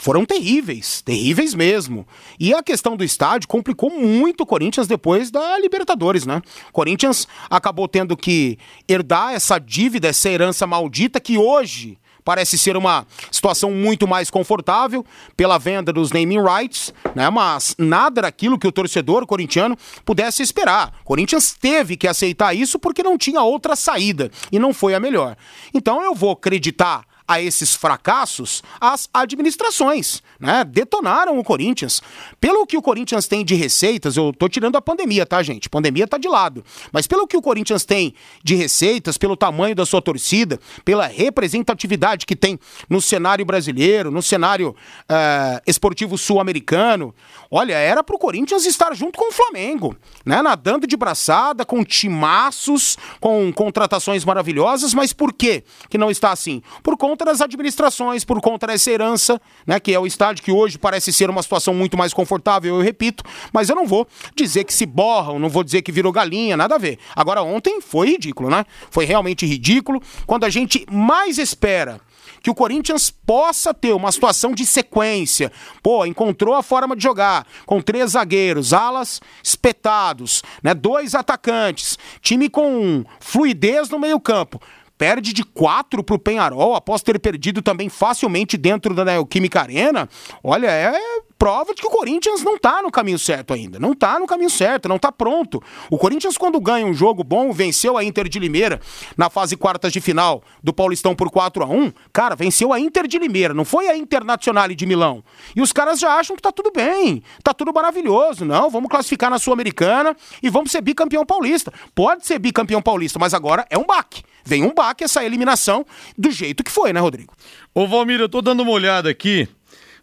foram 0.00 0.24
terríveis, 0.24 1.02
terríveis 1.02 1.54
mesmo. 1.54 2.06
E 2.38 2.54
a 2.54 2.62
questão 2.62 2.96
do 2.96 3.04
estádio 3.04 3.46
complicou 3.46 3.90
muito 3.90 4.42
o 4.42 4.46
Corinthians 4.46 4.86
depois 4.86 5.30
da 5.30 5.58
Libertadores, 5.58 6.24
né? 6.24 6.40
O 6.70 6.72
Corinthians 6.72 7.28
acabou 7.50 7.86
tendo 7.86 8.16
que 8.16 8.58
herdar 8.88 9.34
essa 9.34 9.58
dívida, 9.58 10.08
essa 10.08 10.30
herança 10.30 10.66
maldita 10.66 11.20
que 11.20 11.36
hoje 11.36 11.98
parece 12.24 12.56
ser 12.56 12.76
uma 12.76 13.06
situação 13.30 13.72
muito 13.72 14.08
mais 14.08 14.30
confortável 14.30 15.04
pela 15.36 15.58
venda 15.58 15.92
dos 15.92 16.12
naming 16.12 16.42
rights, 16.42 16.94
né? 17.14 17.28
Mas 17.28 17.74
nada 17.78 18.22
daquilo 18.22 18.58
que 18.58 18.66
o 18.66 18.72
torcedor 18.72 19.26
corintiano 19.26 19.76
pudesse 20.04 20.42
esperar. 20.42 20.94
O 21.02 21.04
Corinthians 21.04 21.52
teve 21.52 21.96
que 21.96 22.08
aceitar 22.08 22.54
isso 22.54 22.78
porque 22.78 23.02
não 23.02 23.18
tinha 23.18 23.42
outra 23.42 23.76
saída 23.76 24.30
e 24.50 24.58
não 24.58 24.72
foi 24.72 24.94
a 24.94 25.00
melhor. 25.00 25.36
Então 25.74 26.02
eu 26.02 26.14
vou 26.14 26.32
acreditar 26.32 27.04
a 27.30 27.40
esses 27.40 27.76
fracassos 27.76 28.60
as 28.80 29.08
administrações, 29.14 30.20
né? 30.40 30.64
Detonaram 30.64 31.38
o 31.38 31.44
Corinthians. 31.44 32.02
Pelo 32.40 32.66
que 32.66 32.76
o 32.76 32.82
Corinthians 32.82 33.28
tem 33.28 33.44
de 33.44 33.54
receitas, 33.54 34.16
eu 34.16 34.32
tô 34.36 34.48
tirando 34.48 34.74
a 34.74 34.82
pandemia, 34.82 35.24
tá, 35.24 35.40
gente? 35.40 35.70
Pandemia 35.70 36.08
tá 36.08 36.18
de 36.18 36.26
lado. 36.26 36.64
Mas 36.92 37.06
pelo 37.06 37.28
que 37.28 37.36
o 37.36 37.40
Corinthians 37.40 37.84
tem 37.84 38.14
de 38.42 38.56
receitas, 38.56 39.16
pelo 39.16 39.36
tamanho 39.36 39.76
da 39.76 39.86
sua 39.86 40.02
torcida, 40.02 40.58
pela 40.84 41.06
representatividade 41.06 42.26
que 42.26 42.34
tem 42.34 42.58
no 42.88 43.00
cenário 43.00 43.44
brasileiro, 43.44 44.10
no 44.10 44.22
cenário 44.22 44.70
uh, 44.70 45.62
esportivo 45.64 46.18
sul-americano, 46.18 47.14
olha, 47.48 47.74
era 47.74 48.02
pro 48.02 48.18
Corinthians 48.18 48.66
estar 48.66 48.92
junto 48.92 49.16
com 49.16 49.28
o 49.28 49.32
Flamengo, 49.32 49.96
né? 50.26 50.42
Nadando 50.42 50.84
de 50.84 50.96
braçada, 50.96 51.64
com 51.64 51.84
timaços, 51.84 52.98
com 53.20 53.52
contratações 53.52 54.24
maravilhosas, 54.24 54.92
mas 54.92 55.12
por 55.12 55.32
quê 55.32 55.62
que 55.88 55.96
não 55.96 56.10
está 56.10 56.32
assim? 56.32 56.60
Por 56.82 56.96
conta 56.96 57.19
das 57.24 57.40
administrações, 57.40 58.24
por 58.24 58.40
conta 58.40 58.66
dessa 58.66 58.90
herança, 58.90 59.40
né? 59.66 59.78
Que 59.80 59.92
é 59.92 59.98
o 59.98 60.06
estádio 60.06 60.44
que 60.44 60.52
hoje 60.52 60.78
parece 60.78 61.12
ser 61.12 61.30
uma 61.30 61.42
situação 61.42 61.74
muito 61.74 61.96
mais 61.96 62.12
confortável, 62.12 62.76
eu 62.76 62.82
repito, 62.82 63.24
mas 63.52 63.68
eu 63.68 63.76
não 63.76 63.86
vou 63.86 64.06
dizer 64.34 64.64
que 64.64 64.74
se 64.74 64.86
borram, 64.86 65.38
não 65.38 65.48
vou 65.48 65.64
dizer 65.64 65.82
que 65.82 65.92
virou 65.92 66.12
galinha, 66.12 66.56
nada 66.56 66.74
a 66.74 66.78
ver. 66.78 66.98
Agora, 67.14 67.42
ontem 67.42 67.80
foi 67.80 68.10
ridículo, 68.10 68.50
né? 68.50 68.64
Foi 68.90 69.04
realmente 69.04 69.46
ridículo. 69.46 70.00
Quando 70.26 70.44
a 70.44 70.50
gente 70.50 70.84
mais 70.90 71.38
espera 71.38 72.00
que 72.42 72.50
o 72.50 72.54
Corinthians 72.54 73.10
possa 73.10 73.72
ter 73.74 73.92
uma 73.92 74.10
situação 74.10 74.52
de 74.52 74.64
sequência. 74.64 75.52
Pô, 75.82 76.06
encontrou 76.06 76.54
a 76.54 76.62
forma 76.62 76.96
de 76.96 77.02
jogar 77.02 77.46
com 77.66 77.80
três 77.80 78.12
zagueiros, 78.12 78.72
alas 78.72 79.20
espetados, 79.42 80.42
né? 80.62 80.74
Dois 80.74 81.14
atacantes, 81.14 81.98
time 82.20 82.48
com 82.48 83.04
fluidez 83.20 83.90
no 83.90 83.98
meio-campo 83.98 84.60
perde 85.00 85.32
de 85.32 85.42
4 85.42 86.04
para 86.04 86.14
o 86.14 86.18
Penharol, 86.18 86.74
após 86.74 87.00
ter 87.00 87.18
perdido 87.18 87.62
também 87.62 87.88
facilmente 87.88 88.58
dentro 88.58 88.94
da 88.94 89.02
Neoquímica 89.02 89.62
Arena, 89.62 90.06
olha, 90.44 90.66
é 90.66 90.92
prova 91.40 91.74
de 91.74 91.80
que 91.80 91.86
o 91.86 91.90
Corinthians 91.90 92.42
não 92.42 92.56
está 92.56 92.82
no 92.82 92.90
caminho 92.90 93.18
certo 93.18 93.54
ainda. 93.54 93.78
Não 93.78 93.92
está 93.92 94.18
no 94.18 94.26
caminho 94.26 94.50
certo, 94.50 94.90
não 94.90 94.96
está 94.96 95.10
pronto. 95.10 95.62
O 95.90 95.96
Corinthians, 95.96 96.36
quando 96.36 96.60
ganha 96.60 96.84
um 96.84 96.92
jogo 96.92 97.24
bom, 97.24 97.50
venceu 97.50 97.96
a 97.96 98.04
Inter 98.04 98.28
de 98.28 98.38
Limeira 98.38 98.78
na 99.16 99.30
fase 99.30 99.56
quartas 99.56 99.90
de 99.90 100.02
final 100.02 100.42
do 100.62 100.70
Paulistão 100.70 101.14
por 101.14 101.30
4 101.30 101.64
a 101.64 101.66
1 101.66 101.92
cara, 102.12 102.36
venceu 102.36 102.74
a 102.74 102.78
Inter 102.78 103.06
de 103.06 103.18
Limeira, 103.18 103.54
não 103.54 103.64
foi 103.64 103.88
a 103.88 103.96
Internacional 103.96 104.68
de 104.68 104.84
Milão. 104.84 105.24
E 105.56 105.62
os 105.62 105.72
caras 105.72 105.98
já 105.98 106.14
acham 106.14 106.36
que 106.36 106.42
tá 106.42 106.52
tudo 106.52 106.70
bem, 106.70 107.22
tá 107.42 107.54
tudo 107.54 107.72
maravilhoso. 107.72 108.44
Não, 108.44 108.68
vamos 108.68 108.90
classificar 108.90 109.30
na 109.30 109.38
Sul-Americana 109.38 110.14
e 110.42 110.50
vamos 110.50 110.70
ser 110.70 110.82
bicampeão 110.82 111.24
paulista. 111.24 111.72
Pode 111.94 112.26
ser 112.26 112.38
bicampeão 112.38 112.82
paulista, 112.82 113.18
mas 113.18 113.32
agora 113.32 113.64
é 113.70 113.78
um 113.78 113.86
baque. 113.86 114.22
Vem 114.44 114.62
um 114.62 114.74
baque 114.74 115.04
essa 115.04 115.24
eliminação 115.24 115.86
do 116.18 116.30
jeito 116.30 116.62
que 116.62 116.70
foi, 116.70 116.92
né, 116.92 117.00
Rodrigo? 117.00 117.32
Ô, 117.74 117.86
Valmir, 117.86 118.20
eu 118.20 118.28
tô 118.28 118.42
dando 118.42 118.62
uma 118.62 118.72
olhada 118.72 119.08
aqui 119.08 119.48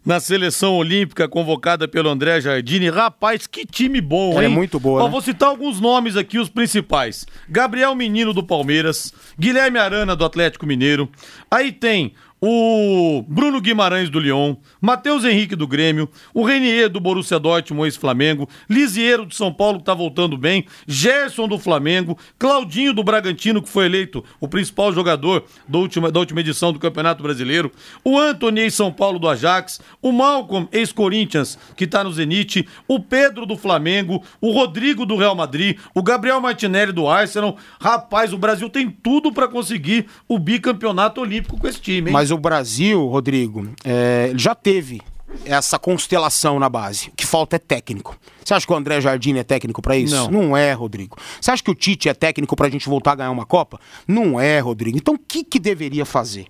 na 0.04 0.20
seleção 0.20 0.76
olímpica 0.76 1.28
convocada 1.28 1.86
pelo 1.86 2.08
André 2.08 2.40
Jardine. 2.40 2.88
Rapaz, 2.90 3.46
que 3.46 3.66
time 3.66 4.00
bom, 4.00 4.32
Ela 4.32 4.44
hein? 4.44 4.52
é 4.52 4.54
muito 4.54 4.78
boa, 4.80 5.02
Ó, 5.02 5.04
né? 5.06 5.10
Vou 5.10 5.20
citar 5.20 5.48
alguns 5.48 5.80
nomes 5.80 6.16
aqui, 6.16 6.38
os 6.38 6.48
principais. 6.48 7.26
Gabriel 7.48 7.94
Menino 7.94 8.32
do 8.32 8.42
Palmeiras, 8.42 9.12
Guilherme 9.38 9.78
Arana 9.78 10.16
do 10.16 10.24
Atlético 10.24 10.66
Mineiro. 10.66 11.08
Aí 11.50 11.72
tem 11.72 12.14
o 12.40 13.24
Bruno 13.28 13.60
Guimarães 13.60 14.08
do 14.10 14.18
Lyon, 14.18 14.56
Matheus 14.80 15.24
Henrique 15.24 15.56
do 15.56 15.66
Grêmio, 15.66 16.08
o 16.32 16.44
Renier 16.44 16.88
do 16.88 17.00
Borussia 17.00 17.38
Dortmund, 17.38 17.86
ex-Flamengo, 17.88 18.48
Lisiero 18.68 19.26
do 19.26 19.34
São 19.34 19.52
Paulo, 19.52 19.78
que 19.78 19.84
tá 19.84 19.94
voltando 19.94 20.36
bem, 20.36 20.64
Gerson 20.86 21.48
do 21.48 21.58
Flamengo, 21.58 22.16
Claudinho 22.38 22.92
do 22.92 23.02
Bragantino, 23.02 23.62
que 23.62 23.68
foi 23.68 23.86
eleito 23.86 24.24
o 24.40 24.48
principal 24.48 24.92
jogador 24.92 25.44
da 25.66 25.78
última, 25.78 26.10
da 26.10 26.20
última 26.20 26.40
edição 26.40 26.72
do 26.72 26.78
Campeonato 26.78 27.22
Brasileiro, 27.22 27.72
o 28.04 28.18
Anthony, 28.18 28.60
ex-São 28.60 28.92
Paulo 28.92 29.18
do 29.18 29.28
Ajax, 29.28 29.80
o 30.00 30.12
Malcolm, 30.12 30.68
ex-Corinthians, 30.72 31.58
que 31.76 31.86
tá 31.86 32.04
no 32.04 32.12
Zenit, 32.12 32.66
o 32.86 33.00
Pedro 33.00 33.46
do 33.46 33.56
Flamengo, 33.56 34.22
o 34.40 34.52
Rodrigo 34.52 35.04
do 35.04 35.16
Real 35.16 35.34
Madrid, 35.34 35.78
o 35.94 36.02
Gabriel 36.02 36.40
Martinelli 36.40 36.92
do 36.92 37.08
Arsenal. 37.08 37.56
Rapaz, 37.80 38.32
o 38.32 38.38
Brasil 38.38 38.68
tem 38.70 38.90
tudo 38.90 39.32
para 39.32 39.48
conseguir 39.48 40.06
o 40.28 40.38
bicampeonato 40.38 41.20
olímpico 41.20 41.58
com 41.58 41.66
esse 41.66 41.80
time, 41.80 42.10
hein? 42.10 42.12
Mas 42.12 42.27
o 42.30 42.38
Brasil, 42.38 43.06
Rodrigo, 43.06 43.68
é, 43.84 44.28
ele 44.30 44.38
já 44.38 44.54
teve 44.54 45.00
essa 45.44 45.78
constelação 45.78 46.58
na 46.58 46.68
base. 46.68 47.08
O 47.08 47.12
que 47.16 47.26
falta 47.26 47.56
é 47.56 47.58
técnico. 47.58 48.16
Você 48.44 48.54
acha 48.54 48.66
que 48.66 48.72
o 48.72 48.76
André 48.76 49.00
Jardine 49.00 49.40
é 49.40 49.44
técnico 49.44 49.82
pra 49.82 49.96
isso? 49.96 50.14
Não. 50.14 50.30
Não 50.30 50.56
é, 50.56 50.72
Rodrigo. 50.72 51.16
Você 51.40 51.50
acha 51.50 51.62
que 51.62 51.70
o 51.70 51.74
Tite 51.74 52.08
é 52.08 52.14
técnico 52.14 52.56
pra 52.56 52.68
gente 52.70 52.88
voltar 52.88 53.12
a 53.12 53.14
ganhar 53.16 53.30
uma 53.30 53.44
Copa? 53.44 53.78
Não 54.06 54.40
é, 54.40 54.58
Rodrigo. 54.58 54.96
Então 54.96 55.14
o 55.14 55.18
que, 55.18 55.44
que 55.44 55.58
deveria 55.58 56.04
fazer? 56.06 56.46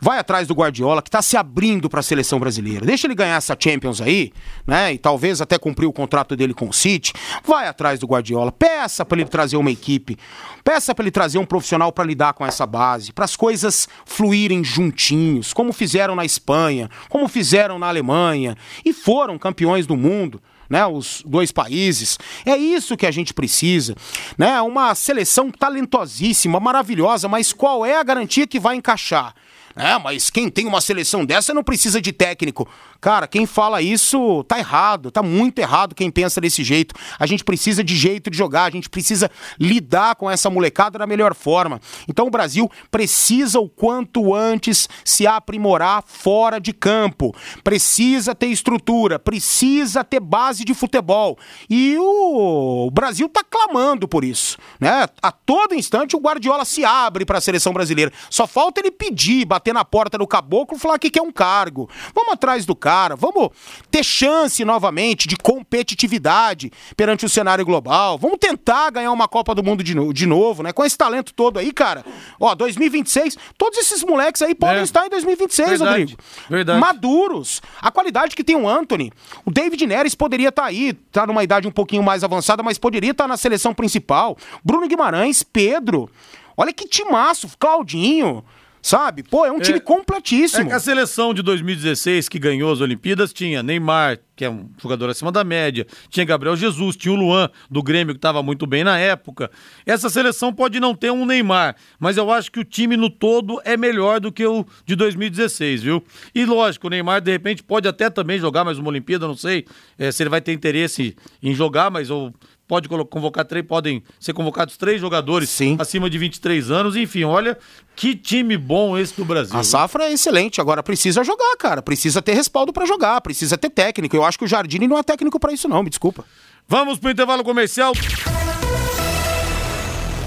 Vai 0.00 0.18
atrás 0.18 0.46
do 0.46 0.54
Guardiola, 0.54 1.02
que 1.02 1.10
tá 1.10 1.20
se 1.20 1.36
abrindo 1.36 1.88
pra 1.90 2.02
seleção 2.02 2.38
brasileira. 2.38 2.86
Deixa 2.86 3.06
ele 3.06 3.16
ganhar 3.16 3.36
essa 3.36 3.56
Champions 3.58 4.00
aí, 4.00 4.32
né? 4.64 4.92
E 4.92 4.98
talvez 4.98 5.40
até 5.40 5.58
cumprir 5.58 5.86
o 5.86 5.92
contrato 5.92 6.36
dele 6.36 6.54
com 6.54 6.68
o 6.68 6.72
City. 6.72 7.12
Vai 7.44 7.66
atrás 7.66 7.98
do 7.98 8.06
Guardiola. 8.06 8.52
Peça 8.52 9.04
pra 9.04 9.18
ele 9.18 9.28
trazer 9.28 9.56
uma 9.56 9.72
equipe. 9.72 10.16
Peça 10.62 10.94
pra 10.94 11.02
ele 11.02 11.10
trazer 11.10 11.38
um 11.38 11.44
profissional 11.44 11.90
pra 11.90 12.04
lidar 12.04 12.32
com 12.34 12.46
essa 12.46 12.64
base, 12.64 13.12
para 13.12 13.24
as 13.24 13.34
coisas 13.34 13.88
fluírem 14.04 14.62
juntinhos, 14.62 15.52
como 15.52 15.72
fizeram 15.72 16.14
na 16.14 16.24
Espanha, 16.24 16.88
como 17.08 17.26
fizeram 17.26 17.78
na 17.78 17.88
Alemanha 17.88 18.56
e 18.84 18.92
foram 18.92 19.38
campeões 19.38 19.86
do 19.86 19.96
mundo. 19.96 20.40
Né, 20.70 20.84
os 20.84 21.22
dois 21.24 21.50
países. 21.50 22.18
É 22.44 22.54
isso 22.54 22.94
que 22.94 23.06
a 23.06 23.10
gente 23.10 23.32
precisa. 23.32 23.96
Né? 24.36 24.60
Uma 24.60 24.94
seleção 24.94 25.50
talentosíssima, 25.50 26.60
maravilhosa, 26.60 27.26
mas 27.26 27.54
qual 27.54 27.86
é 27.86 27.96
a 27.96 28.02
garantia 28.02 28.46
que 28.46 28.60
vai 28.60 28.76
encaixar? 28.76 29.34
É, 29.78 29.96
mas 29.96 30.28
quem 30.28 30.50
tem 30.50 30.66
uma 30.66 30.80
seleção 30.80 31.24
dessa 31.24 31.54
não 31.54 31.62
precisa 31.62 32.00
de 32.00 32.12
técnico. 32.12 32.68
Cara, 33.00 33.28
quem 33.28 33.46
fala 33.46 33.80
isso 33.80 34.42
tá 34.44 34.58
errado, 34.58 35.08
tá 35.08 35.22
muito 35.22 35.60
errado 35.60 35.94
quem 35.94 36.10
pensa 36.10 36.40
desse 36.40 36.64
jeito. 36.64 36.96
A 37.16 37.26
gente 37.26 37.44
precisa 37.44 37.84
de 37.84 37.94
jeito 37.94 38.28
de 38.28 38.36
jogar, 38.36 38.64
a 38.64 38.70
gente 38.70 38.90
precisa 38.90 39.30
lidar 39.58 40.16
com 40.16 40.28
essa 40.28 40.50
molecada 40.50 40.98
da 40.98 41.06
melhor 41.06 41.32
forma. 41.32 41.80
Então 42.08 42.26
o 42.26 42.30
Brasil 42.30 42.68
precisa 42.90 43.60
o 43.60 43.68
quanto 43.68 44.34
antes 44.34 44.88
se 45.04 45.28
aprimorar 45.28 46.02
fora 46.04 46.58
de 46.58 46.72
campo. 46.72 47.32
Precisa 47.62 48.34
ter 48.34 48.48
estrutura, 48.48 49.16
precisa 49.16 50.02
ter 50.02 50.18
base 50.18 50.64
de 50.64 50.74
futebol. 50.74 51.38
E 51.70 51.96
o 52.00 52.90
Brasil 52.92 53.28
tá 53.28 53.44
clamando 53.48 54.08
por 54.08 54.24
isso, 54.24 54.58
né? 54.80 55.06
A 55.22 55.30
todo 55.30 55.72
instante 55.72 56.16
o 56.16 56.20
Guardiola 56.20 56.64
se 56.64 56.84
abre 56.84 57.24
para 57.24 57.38
a 57.38 57.40
seleção 57.40 57.72
brasileira. 57.72 58.12
Só 58.28 58.44
falta 58.44 58.80
ele 58.80 58.90
pedir, 58.90 59.44
bater 59.44 59.67
na 59.72 59.84
porta 59.84 60.18
do 60.18 60.26
caboclo 60.26 60.78
falar 60.78 60.98
que 60.98 61.10
quer 61.10 61.22
um 61.22 61.32
cargo. 61.32 61.88
Vamos 62.14 62.32
atrás 62.34 62.64
do 62.66 62.74
cara, 62.74 63.16
vamos 63.16 63.50
ter 63.90 64.04
chance 64.04 64.64
novamente 64.64 65.26
de 65.28 65.36
competitividade 65.36 66.70
perante 66.96 67.24
o 67.24 67.28
cenário 67.28 67.64
global. 67.64 68.18
Vamos 68.18 68.38
tentar 68.40 68.90
ganhar 68.90 69.12
uma 69.12 69.28
Copa 69.28 69.54
do 69.54 69.62
Mundo 69.62 69.82
de, 69.82 69.94
no- 69.94 70.12
de 70.12 70.26
novo, 70.26 70.62
né? 70.62 70.72
Com 70.72 70.84
esse 70.84 70.96
talento 70.96 71.32
todo 71.32 71.58
aí, 71.58 71.72
cara. 71.72 72.04
Ó, 72.40 72.54
2026, 72.54 73.36
todos 73.56 73.78
esses 73.78 74.02
moleques 74.02 74.42
aí 74.42 74.54
podem 74.54 74.80
É. 74.80 74.82
estar 74.82 75.06
em 75.06 75.10
2026, 75.10 75.68
Verdade, 75.70 75.90
Rodrigo. 76.00 76.22
verdade. 76.48 76.80
Maduros. 76.80 77.60
A 77.80 77.90
qualidade 77.90 78.34
que 78.36 78.44
tem 78.44 78.56
o 78.56 78.68
Anthony. 78.68 79.12
O 79.44 79.50
David 79.50 79.86
Neres 79.86 80.14
poderia 80.14 80.48
estar 80.48 80.64
aí, 80.64 80.92
tá 80.92 81.26
numa 81.26 81.42
idade 81.44 81.66
um 81.68 81.72
pouquinho 81.72 82.02
mais 82.02 82.22
avançada, 82.24 82.62
mas 82.62 82.78
poderia 82.78 83.10
estar 83.12 83.26
na 83.28 83.36
seleção 83.36 83.72
principal. 83.74 84.36
Bruno 84.64 84.86
Guimarães, 84.88 85.42
Pedro. 85.42 86.10
Olha 86.56 86.72
que 86.72 86.88
timaço, 86.88 87.48
Claudinho. 87.58 88.44
Sabe? 88.80 89.22
Pô, 89.22 89.44
é 89.44 89.52
um 89.52 89.60
time 89.60 89.78
É 89.78 89.80
completíssimo. 89.80 90.68
que 90.68 90.72
a 90.74 90.80
seleção 90.80 91.34
de 91.34 91.42
2016 91.42 92.28
que 92.28 92.38
ganhou 92.38 92.72
as 92.72 92.80
Olimpíadas 92.80 93.32
tinha 93.32 93.62
Neymar, 93.62 94.18
que 94.36 94.44
é 94.44 94.50
um 94.50 94.70
jogador 94.80 95.10
acima 95.10 95.32
da 95.32 95.42
média, 95.42 95.86
tinha 96.08 96.24
Gabriel 96.24 96.56
Jesus, 96.56 96.96
tinha 96.96 97.12
o 97.12 97.16
Luan 97.16 97.50
do 97.70 97.82
Grêmio 97.82 98.14
que 98.14 98.18
estava 98.18 98.42
muito 98.42 98.66
bem 98.66 98.84
na 98.84 98.98
época. 98.98 99.50
Essa 99.84 100.08
seleção 100.08 100.52
pode 100.54 100.78
não 100.78 100.94
ter 100.94 101.10
um 101.10 101.26
Neymar, 101.26 101.74
mas 101.98 102.16
eu 102.16 102.30
acho 102.30 102.50
que 102.52 102.60
o 102.60 102.64
time 102.64 102.96
no 102.96 103.10
todo 103.10 103.60
é 103.64 103.76
melhor 103.76 104.20
do 104.20 104.30
que 104.30 104.46
o 104.46 104.64
de 104.86 104.94
2016, 104.94 105.82
viu? 105.82 106.04
E 106.34 106.44
lógico, 106.44 106.86
o 106.86 106.90
Neymar 106.90 107.20
de 107.20 107.32
repente 107.32 107.62
pode 107.62 107.88
até 107.88 108.08
também 108.08 108.38
jogar 108.38 108.64
mais 108.64 108.78
uma 108.78 108.88
Olimpíada, 108.88 109.26
não 109.26 109.36
sei 109.36 109.64
eh, 109.98 110.12
se 110.12 110.22
ele 110.22 110.30
vai 110.30 110.40
ter 110.40 110.52
interesse 110.52 111.16
em 111.42 111.52
jogar, 111.54 111.90
mas 111.90 112.10
ou 112.10 112.32
pode 112.68 112.88
convocar 112.88 113.44
três, 113.46 113.66
podem 113.66 114.02
ser 114.20 114.34
convocados 114.34 114.76
três 114.76 115.00
jogadores 115.00 115.48
Sim. 115.48 115.76
acima 115.80 116.08
de 116.10 116.18
23 116.18 116.70
anos, 116.70 116.94
enfim, 116.94 117.24
olha 117.24 117.58
que 117.96 118.14
time 118.14 118.56
bom 118.56 118.96
esse 118.96 119.16
do 119.16 119.24
Brasil. 119.24 119.58
A 119.58 119.64
safra 119.64 120.04
é 120.04 120.12
excelente, 120.12 120.60
agora 120.60 120.82
precisa 120.82 121.24
jogar, 121.24 121.56
cara. 121.56 121.82
Precisa 121.82 122.22
ter 122.22 122.34
respaldo 122.34 122.72
pra 122.72 122.86
jogar, 122.86 123.20
precisa 123.20 123.58
ter 123.58 123.70
técnico. 123.70 124.14
Eu 124.14 124.24
acho 124.24 124.38
que 124.38 124.44
o 124.44 124.48
Jardine 124.48 124.86
não 124.86 124.98
é 124.98 125.02
técnico 125.02 125.40
pra 125.40 125.52
isso, 125.52 125.66
não, 125.66 125.82
me 125.82 125.90
desculpa. 125.90 126.24
Vamos 126.68 126.98
pro 126.98 127.10
intervalo 127.10 127.42
comercial. 127.42 127.92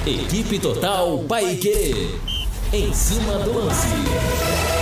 Equipe 0.05 0.57
Total 0.59 1.19
Paique. 1.29 2.19
Em 2.73 2.91
cima 2.93 3.37
do 3.39 3.53
lance. 3.53 4.80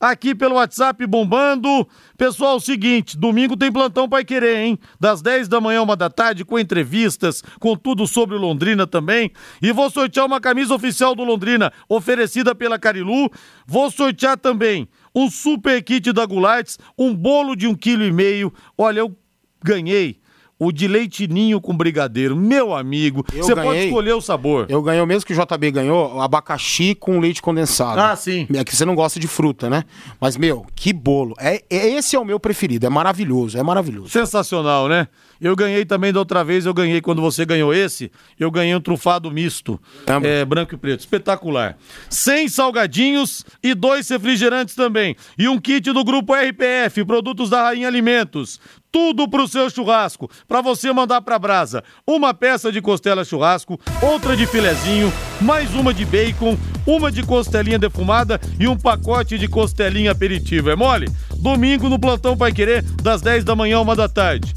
Aqui 0.00 0.34
pelo 0.34 0.56
WhatsApp 0.56 1.06
bombando. 1.06 1.86
Pessoal, 2.16 2.60
seguinte, 2.60 3.16
domingo 3.16 3.56
tem 3.56 3.70
plantão 3.70 4.08
Pai 4.08 4.24
Querer, 4.24 4.58
hein? 4.58 4.78
Das 4.98 5.22
10 5.22 5.48
da 5.48 5.60
manhã, 5.60 5.82
uma 5.82 5.96
da 5.96 6.10
tarde, 6.10 6.44
com 6.44 6.58
entrevistas, 6.58 7.42
com 7.60 7.76
tudo 7.76 8.06
sobre 8.06 8.36
Londrina 8.36 8.86
também. 8.86 9.30
E 9.60 9.72
vou 9.72 9.90
sortear 9.90 10.26
uma 10.26 10.40
camisa 10.40 10.74
oficial 10.74 11.14
do 11.14 11.24
Londrina, 11.24 11.72
oferecida 11.88 12.54
pela 12.54 12.78
Carilu. 12.78 13.30
Vou 13.66 13.90
sortear 13.90 14.38
também 14.38 14.88
um 15.14 15.30
super 15.30 15.82
kit 15.82 16.12
da 16.12 16.26
Gulates, 16.26 16.78
um 16.98 17.14
bolo 17.14 17.54
de 17.54 17.66
um 17.66 17.74
quilo 17.74 18.04
e 18.04 18.12
meio. 18.12 18.52
Olha, 18.76 19.00
eu 19.00 19.16
ganhei 19.62 20.23
o 20.64 20.72
de 20.72 20.88
leite 20.88 21.26
ninho 21.26 21.60
com 21.60 21.76
brigadeiro. 21.76 22.36
Meu 22.36 22.74
amigo, 22.74 23.24
você 23.32 23.54
pode 23.54 23.86
escolher 23.86 24.12
o 24.14 24.20
sabor. 24.20 24.66
Eu 24.68 24.82
ganhei 24.82 25.02
o 25.02 25.06
mesmo 25.06 25.26
que 25.26 25.32
o 25.32 25.36
JB 25.36 25.70
ganhou, 25.70 26.20
abacaxi 26.20 26.94
com 26.94 27.20
leite 27.20 27.42
condensado. 27.42 28.00
Ah, 28.00 28.16
sim. 28.16 28.46
É 28.54 28.64
que 28.64 28.74
você 28.74 28.84
não 28.84 28.94
gosta 28.94 29.20
de 29.20 29.28
fruta, 29.28 29.68
né? 29.68 29.84
Mas, 30.20 30.36
meu, 30.36 30.66
que 30.74 30.92
bolo. 30.92 31.34
É, 31.38 31.62
é, 31.70 31.88
esse 31.90 32.16
é 32.16 32.18
o 32.18 32.24
meu 32.24 32.40
preferido, 32.40 32.86
é 32.86 32.90
maravilhoso, 32.90 33.58
é 33.58 33.62
maravilhoso. 33.62 34.10
Sensacional, 34.10 34.88
né? 34.88 35.08
Eu 35.40 35.54
ganhei 35.56 35.84
também 35.84 36.12
da 36.12 36.18
outra 36.18 36.44
vez, 36.44 36.66
eu 36.66 36.74
ganhei 36.74 37.00
quando 37.00 37.20
você 37.20 37.44
ganhou 37.44 37.72
esse, 37.72 38.10
eu 38.38 38.50
ganhei 38.50 38.74
um 38.74 38.80
trufado 38.80 39.30
misto, 39.30 39.80
é, 40.22 40.44
branco 40.44 40.74
e 40.74 40.78
preto, 40.78 41.00
espetacular. 41.00 41.76
100 42.08 42.48
salgadinhos 42.48 43.44
e 43.62 43.74
dois 43.74 44.08
refrigerantes 44.08 44.74
também. 44.74 45.16
E 45.38 45.48
um 45.48 45.60
kit 45.60 45.92
do 45.92 46.04
grupo 46.04 46.34
RPF, 46.34 47.04
produtos 47.04 47.50
da 47.50 47.62
Rainha 47.62 47.88
Alimentos 47.88 48.60
tudo 48.94 49.28
pro 49.28 49.48
seu 49.48 49.68
churrasco, 49.68 50.30
para 50.46 50.60
você 50.60 50.92
mandar 50.92 51.20
pra 51.20 51.36
brasa. 51.36 51.82
Uma 52.06 52.32
peça 52.32 52.70
de 52.70 52.80
costela 52.80 53.24
churrasco, 53.24 53.76
outra 54.00 54.36
de 54.36 54.46
filezinho, 54.46 55.12
mais 55.40 55.74
uma 55.74 55.92
de 55.92 56.04
bacon, 56.04 56.56
uma 56.86 57.10
de 57.10 57.24
costelinha 57.24 57.76
defumada 57.76 58.40
e 58.56 58.68
um 58.68 58.76
pacote 58.76 59.36
de 59.36 59.48
costelinha 59.48 60.12
aperitivo. 60.12 60.70
É 60.70 60.76
mole? 60.76 61.10
Domingo 61.38 61.88
no 61.88 61.98
plantão 61.98 62.36
Pai 62.36 62.52
Querer, 62.52 62.82
das 63.02 63.20
10 63.20 63.42
da 63.42 63.56
manhã 63.56 63.80
uma 63.80 63.96
da 63.96 64.08
tarde. 64.08 64.54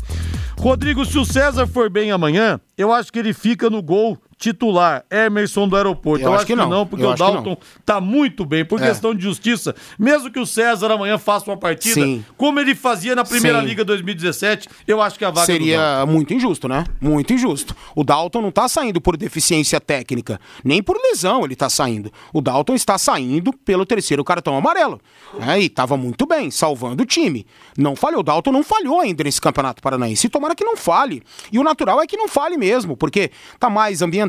Rodrigo, 0.59 1.05
se 1.05 1.17
o 1.19 1.23
César 1.25 1.67
for 1.67 1.89
bem 1.89 2.11
amanhã, 2.11 2.59
eu 2.77 2.91
acho 2.91 3.13
que 3.13 3.19
ele 3.19 3.33
fica 3.33 3.69
no 3.69 3.81
gol 3.81 4.17
titular, 4.37 5.03
Emerson 5.09 5.67
do 5.67 5.75
aeroporto. 5.75 6.23
Eu, 6.23 6.27
eu 6.27 6.33
acho, 6.33 6.43
acho, 6.43 6.45
que 6.45 6.55
não, 6.55 6.85
porque 6.85 7.03
eu 7.03 7.09
o 7.09 7.15
Dalton 7.15 7.57
tá 7.83 7.99
muito 7.99 8.45
bem, 8.45 8.63
por 8.63 8.81
é. 8.81 8.87
questão 8.87 9.13
de 9.13 9.23
justiça. 9.23 9.75
Mesmo 9.97 10.31
que 10.31 10.39
o 10.39 10.45
César 10.45 10.91
amanhã 10.91 11.17
faça 11.17 11.49
uma 11.49 11.57
partida, 11.57 11.95
Sim. 11.95 12.23
como 12.37 12.59
ele 12.59 12.75
fazia 12.75 13.15
na 13.15 13.25
Primeira 13.25 13.59
Sim. 13.61 13.65
Liga 13.65 13.83
2017, 13.83 14.69
eu 14.87 15.01
acho 15.01 15.17
que 15.17 15.25
a 15.25 15.31
vaga 15.31 15.45
Seria 15.45 16.05
muito 16.05 16.33
injusto, 16.33 16.67
né? 16.67 16.83
Muito 17.01 17.33
injusto. 17.33 17.75
O 17.95 18.03
Dalton 18.03 18.41
não 18.41 18.51
tá 18.51 18.67
saindo 18.67 19.01
por 19.01 19.17
deficiência 19.17 19.81
técnica, 19.81 20.39
nem 20.63 20.83
por 20.83 20.97
lesão 20.97 21.43
ele 21.43 21.55
tá 21.55 21.69
saindo. 21.69 22.11
O 22.31 22.39
Dalton 22.39 22.75
está 22.75 22.97
saindo 22.97 23.51
pelo 23.51 23.85
terceiro 23.85 24.23
cartão 24.23 24.55
amarelo. 24.55 25.01
Né? 25.39 25.61
E 25.61 25.69
tava 25.69 25.97
muito 25.97 26.27
bem, 26.27 26.51
salvando 26.51 27.03
o 27.03 27.05
time. 27.05 27.45
Não 27.77 27.95
falhou. 27.95 28.19
O 28.19 28.23
Dalton 28.23 28.51
não 28.51 28.63
falhou 28.63 28.99
ainda 28.99 29.23
nesse 29.23 29.41
Campeonato 29.41 29.81
Paranaense. 29.81 30.27
E 30.27 30.29
tomara 30.29 30.53
que 30.53 30.63
não 30.63 30.77
fale. 30.77 31.23
E 31.51 31.57
o 31.57 31.63
natural 31.63 32.01
é 32.01 32.07
que 32.07 32.17
não 32.17 32.27
fale 32.27 32.57
mesmo, 32.57 32.95
porque 32.95 33.31
tá 33.59 33.69
mais 33.69 34.01
ambientado 34.01 34.26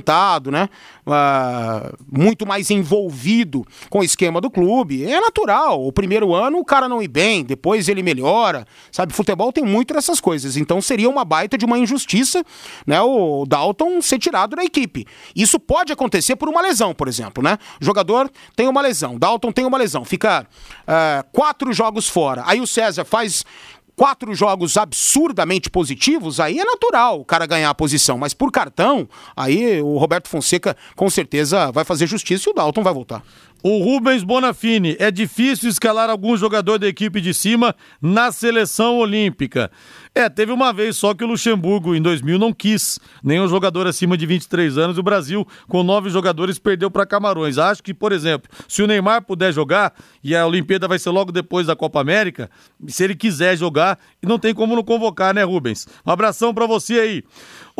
né? 0.51 0.68
Uh, 1.07 1.96
muito 2.11 2.46
mais 2.46 2.70
envolvido 2.70 3.64
com 3.88 4.01
o 4.01 4.05
esquema 4.05 4.40
do 4.40 4.51
clube. 4.51 5.05
É 5.05 5.20
natural. 5.20 5.86
O 5.86 5.92
primeiro 5.92 6.34
ano 6.34 6.59
o 6.59 6.64
cara 6.64 6.88
não 6.88 7.03
ir 7.03 7.09
bem, 7.09 7.44
depois 7.44 7.88
ele 7.88 8.03
melhora. 8.03 8.66
Sabe, 8.92 9.12
futebol 9.12 9.53
tem 9.53 9.64
muito 9.64 9.94
dessas 9.94 10.20
coisas. 10.20 10.57
Então 10.57 10.80
seria 10.80 11.09
uma 11.09 11.24
baita 11.24 11.57
de 11.57 11.64
uma 11.64 11.78
injustiça, 11.78 12.44
né? 12.86 13.01
O 13.01 13.44
Dalton 13.46 14.01
ser 14.03 14.18
tirado 14.18 14.57
da 14.57 14.64
equipe. 14.64 15.07
Isso 15.34 15.59
pode 15.59 15.92
acontecer 15.92 16.36
por 16.36 16.49
uma 16.49 16.61
lesão, 16.61 16.94
por 16.94 17.09
exemplo, 17.09 17.42
né? 17.42 17.59
O 17.80 17.84
jogador 17.84 18.30
tem 18.55 18.68
uma 18.68 18.80
lesão, 18.80 19.18
Dalton 19.18 19.53
tem 19.53 19.64
uma 19.64 19.78
lesão, 19.78 20.05
fica 20.05 20.46
uh, 20.82 21.26
quatro 21.32 21.72
jogos 21.72 22.09
fora. 22.09 22.42
Aí 22.46 22.61
o 22.61 22.66
César 22.66 23.05
faz 23.05 23.44
quatro 23.99 24.32
jogos 24.32 24.76
absurdamente 24.76 25.68
positivos, 25.68 26.38
aí 26.38 26.61
é 26.61 26.64
natural 26.64 27.20
o 27.20 27.24
cara 27.24 27.46
ganhar 27.46 27.68
a 27.68 27.74
posição. 27.74 28.16
Mas 28.16 28.32
por 28.32 28.53
cartão, 28.53 29.09
aí 29.36 29.82
o 29.82 29.99
Roberto 29.99 30.28
Fonseca 30.28 30.76
com 30.94 31.11
certeza 31.11 31.72
vai 31.72 31.84
fazer 31.84 32.07
justiça 32.07 32.49
e 32.49 32.53
o 32.53 32.55
Dalton 32.55 32.84
vai 32.84 32.94
voltar. 32.94 33.24
O 33.61 33.82
Rubens 33.82 34.22
Bonafini, 34.22 34.94
é 35.01 35.11
difícil 35.11 35.68
escalar 35.68 36.09
algum 36.09 36.36
jogador 36.36 36.78
da 36.78 36.86
equipe 36.86 37.20
de 37.20 37.34
cima 37.34 37.74
na 38.01 38.30
seleção 38.30 38.99
olímpica. 38.99 39.68
É, 40.19 40.29
teve 40.29 40.51
uma 40.51 40.73
vez 40.73 40.97
só 40.97 41.14
que 41.14 41.23
o 41.23 41.29
Luxemburgo, 41.29 41.95
em 41.95 42.03
2000, 42.03 42.41
não 42.41 42.53
quis 42.53 42.99
nenhum 43.23 43.47
jogador 43.47 43.87
acima 43.87 44.16
de 44.16 44.27
23 44.27 44.77
anos. 44.77 44.99
O 44.99 45.03
Brasil, 45.03 45.47
com 45.69 45.85
nove 45.85 46.11
jogadores, 46.11 46.59
perdeu 46.59 46.91
para 46.91 47.07
Camarões. 47.07 47.57
Acho 47.57 47.81
que, 47.81 47.95
por 47.95 48.11
exemplo, 48.11 48.51
se 48.66 48.83
o 48.83 48.89
Neymar 48.89 49.23
puder 49.23 49.53
jogar, 49.53 49.95
e 50.25 50.35
a 50.35 50.45
Olimpíada 50.45 50.89
vai 50.89 50.99
ser 50.99 51.11
logo 51.11 51.31
depois 51.31 51.69
da 51.69 51.77
Copa 51.77 52.01
América, 52.01 52.51
se 52.89 53.05
ele 53.05 53.14
quiser 53.14 53.57
jogar, 53.57 53.97
não 54.21 54.41
tem 54.41 54.53
como 54.53 54.75
não 54.75 54.83
convocar, 54.83 55.33
né, 55.33 55.45
Rubens? 55.45 55.87
Um 56.05 56.11
abração 56.11 56.53
para 56.53 56.66
você 56.66 56.95
aí. 56.95 57.25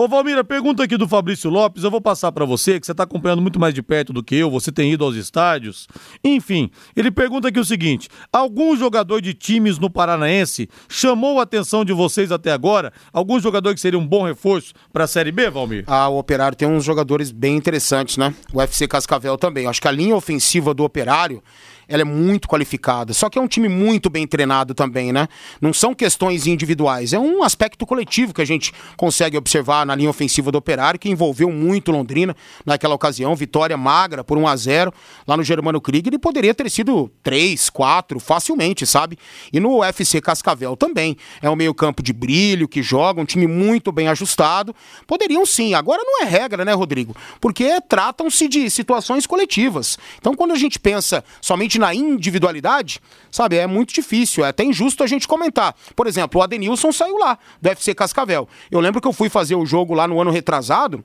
Ô 0.01 0.07
Valmira, 0.07 0.44
pergunta 0.44 0.84
aqui 0.84 0.96
do 0.96 1.09
Fabrício 1.09 1.51
Lopes, 1.51 1.82
eu 1.82 1.90
vou 1.90 2.01
passar 2.01 2.30
para 2.30 2.44
você, 2.44 2.78
que 2.78 2.86
você 2.86 2.92
está 2.92 3.03
acompanhando 3.03 3.42
muito 3.42 3.59
mais 3.59 3.74
de 3.74 3.82
perto 3.82 4.12
do 4.12 4.22
que 4.22 4.36
eu, 4.36 4.49
você 4.49 4.70
tem 4.70 4.92
ido 4.92 5.05
aos 5.05 5.16
estádios. 5.16 5.88
Enfim, 6.22 6.70
ele 6.94 7.11
pergunta 7.11 7.49
aqui 7.49 7.59
o 7.59 7.64
seguinte: 7.64 8.09
algum 8.32 8.76
jogador 8.76 9.20
de 9.20 9.34
times 9.34 9.76
no 9.76 9.90
Paranaense 9.90 10.68
chamou 10.88 11.40
a 11.40 11.42
atenção 11.42 11.84
de 11.84 11.92
vocês 11.92 12.30
até 12.30 12.53
agora? 12.53 12.92
Algum 13.12 13.40
jogador 13.40 13.74
que 13.74 13.80
seria 13.80 13.99
um 13.99 14.07
bom 14.07 14.24
reforço 14.24 14.72
para 14.92 15.03
a 15.03 15.09
Série 15.09 15.32
B, 15.32 15.51
Valmir? 15.51 15.82
Ah, 15.88 16.09
o 16.09 16.16
Operário 16.16 16.57
tem 16.57 16.68
uns 16.68 16.84
jogadores 16.84 17.32
bem 17.32 17.57
interessantes, 17.57 18.18
né? 18.18 18.32
O 18.55 18.62
FC 18.62 18.86
Cascavel 18.86 19.36
também. 19.36 19.66
Acho 19.66 19.82
que 19.82 19.88
a 19.88 19.90
linha 19.90 20.14
ofensiva 20.14 20.72
do 20.72 20.84
Operário 20.84 21.42
ela 21.89 22.03
é 22.03 22.05
muito 22.05 22.47
qualificada. 22.47 23.14
Só 23.14 23.30
que 23.30 23.39
é 23.39 23.43
um 23.43 23.49
time 23.49 23.68
muito 23.68 24.11
bem 24.11 24.26
treinado 24.26 24.74
também, 24.74 25.12
né? 25.12 25.26
Não 25.61 25.72
são 25.72 25.95
questões 25.95 26.47
individuais, 26.47 27.12
é 27.12 27.18
um 27.18 27.43
aspecto 27.43 27.86
coletivo 27.86 28.34
que 28.34 28.43
a 28.43 28.45
gente 28.45 28.72
consegue 28.97 29.36
observar 29.36 29.86
na 29.86 29.95
linha 29.95 30.11
ofensiva 30.11 30.53
do 30.53 30.59
Operário, 30.59 31.01
que 31.01 31.09
envolveu 31.09 31.51
muito 31.51 31.91
Londrina 31.91 32.36
naquela 32.66 32.95
ocasião, 32.95 33.34
vitória 33.34 33.76
magra 33.76 34.22
por 34.22 34.36
1 34.36 34.47
a 34.47 34.57
0 34.57 34.95
lá 35.26 35.36
no 35.36 35.43
Germano 35.43 35.80
Krieger, 35.80 36.12
e 36.12 36.18
poderia 36.18 36.55
ter 36.55 36.70
sido 36.70 37.11
3, 37.22 37.70
4 37.70 38.20
facilmente, 38.20 38.86
sabe? 38.86 39.18
E 39.53 39.59
no 39.59 39.78
UFC 39.78 40.20
Cascavel 40.20 40.76
também. 40.76 41.16
É 41.41 41.49
um 41.49 41.57
meio-campo 41.57 42.03
de 42.03 42.12
brilho 42.12 42.68
que 42.68 42.82
joga, 42.82 43.20
um 43.20 43.24
time 43.24 43.47
muito 43.47 43.91
bem 43.91 44.09
ajustado. 44.09 44.74
Poderiam 45.07 45.47
sim, 45.47 45.74
agora 45.74 46.03
não 46.05 46.22
é 46.22 46.24
regra, 46.26 46.64
né, 46.64 46.72
Rodrigo? 46.72 47.16
Porque 47.41 47.80
tratam-se 47.89 48.49
de 48.49 48.68
situações 48.68 49.26
coletivas. 49.26 49.99
Então, 50.18 50.34
quando 50.34 50.53
a 50.53 50.57
gente 50.57 50.78
pensa 50.78 51.24
somente 51.41 51.78
na 51.79 51.95
individualidade, 51.95 53.01
sabe, 53.31 53.57
é 53.57 53.66
muito 53.66 53.95
difícil, 53.95 54.45
é 54.45 54.49
até 54.49 54.64
injusto 54.64 55.03
a 55.03 55.07
gente 55.07 55.29
comentar. 55.29 55.74
Por 55.95 56.07
exemplo, 56.07 56.41
o 56.41 56.45
Adenilson 56.45 56.93
saiu 56.93 57.18
lá 57.18 57.39
do 57.61 57.68
FC 57.68 57.95
Cascavel. 57.95 58.49
Eu 58.70 58.81
lembro 58.81 59.01
que 59.01 59.09
eu 59.09 59.12
fui 59.12 59.29
fazer 59.29 59.55
o 59.55 59.66
jogo 59.66 59.95
lá 59.95 60.07
no 60.07 60.20
ano 60.20 60.31
retrasado, 60.31 61.05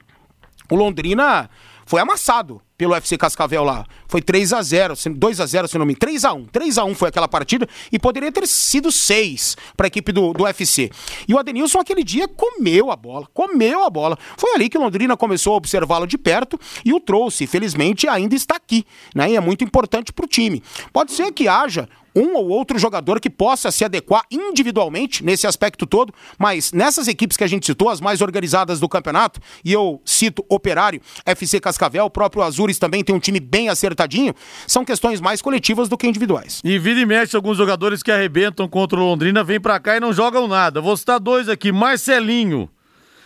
o 0.69 0.75
Londrina 0.75 1.49
foi 1.85 2.01
amassado 2.01 2.61
pelo 2.83 2.95
FC 2.95 3.17
Cascavel 3.17 3.63
lá. 3.63 3.85
Foi 4.09 4.21
3 4.21 4.51
a 4.51 4.61
0 4.61 4.93
2 5.15 5.39
a 5.39 5.45
0 5.45 5.67
se 5.69 5.77
não 5.77 5.85
me 5.85 5.93
engano. 5.93 5.99
3 6.01 6.25
a 6.25 6.33
1 6.33 6.45
3 6.45 6.77
a 6.77 6.83
1 6.83 6.95
foi 6.95 7.07
aquela 7.07 7.29
partida 7.29 7.65
e 7.89 7.97
poderia 7.97 8.29
ter 8.29 8.45
sido 8.45 8.91
6 8.91 9.55
para 9.77 9.85
a 9.85 9.87
equipe 9.87 10.11
do, 10.11 10.33
do 10.33 10.43
UFC. 10.43 10.91
E 11.25 11.33
o 11.33 11.39
Adenilson 11.39 11.79
aquele 11.79 12.03
dia 12.03 12.27
comeu 12.27 12.91
a 12.91 12.95
bola, 12.97 13.25
comeu 13.33 13.85
a 13.85 13.89
bola. 13.89 14.17
Foi 14.37 14.53
ali 14.53 14.67
que 14.67 14.77
Londrina 14.77 15.15
começou 15.15 15.53
a 15.53 15.57
observá-lo 15.57 16.05
de 16.05 16.17
perto 16.17 16.59
e 16.83 16.93
o 16.93 16.99
trouxe. 16.99 17.47
Felizmente 17.47 18.05
ainda 18.05 18.35
está 18.35 18.57
aqui, 18.57 18.85
né? 19.15 19.31
E 19.31 19.37
é 19.37 19.39
muito 19.39 19.63
importante 19.63 20.11
para 20.11 20.25
o 20.25 20.27
time. 20.27 20.61
Pode 20.91 21.13
ser 21.13 21.31
que 21.31 21.47
haja 21.47 21.87
um 22.15 22.35
ou 22.35 22.49
outro 22.49 22.77
jogador 22.77 23.19
que 23.19 23.29
possa 23.29 23.71
se 23.71 23.83
adequar 23.83 24.23
individualmente 24.31 25.23
nesse 25.23 25.47
aspecto 25.47 25.85
todo, 25.85 26.13
mas 26.37 26.71
nessas 26.71 27.07
equipes 27.07 27.37
que 27.37 27.43
a 27.43 27.47
gente 27.47 27.65
citou, 27.65 27.89
as 27.89 28.01
mais 28.01 28.21
organizadas 28.21 28.79
do 28.79 28.87
campeonato, 28.89 29.39
e 29.63 29.73
eu 29.73 30.01
cito 30.05 30.45
Operário, 30.49 31.01
FC 31.25 31.59
Cascavel, 31.59 32.05
o 32.05 32.09
próprio 32.09 32.43
Azures 32.43 32.77
também 32.77 33.03
tem 33.03 33.15
um 33.15 33.19
time 33.19 33.39
bem 33.39 33.69
acertadinho, 33.69 34.33
são 34.67 34.85
questões 34.85 35.19
mais 35.19 35.41
coletivas 35.41 35.89
do 35.89 35.97
que 35.97 36.07
individuais. 36.07 36.61
E 36.63 36.77
vira 36.77 36.99
e 36.99 37.05
mexe 37.05 37.35
alguns 37.35 37.57
jogadores 37.57 38.03
que 38.03 38.11
arrebentam 38.11 38.67
contra 38.67 38.99
o 38.99 39.03
Londrina, 39.03 39.43
vêm 39.43 39.59
para 39.59 39.79
cá 39.79 39.97
e 39.97 39.99
não 39.99 40.13
jogam 40.13 40.47
nada. 40.47 40.81
Vou 40.81 40.95
citar 40.97 41.19
dois 41.19 41.49
aqui, 41.49 41.71
Marcelinho. 41.71 42.69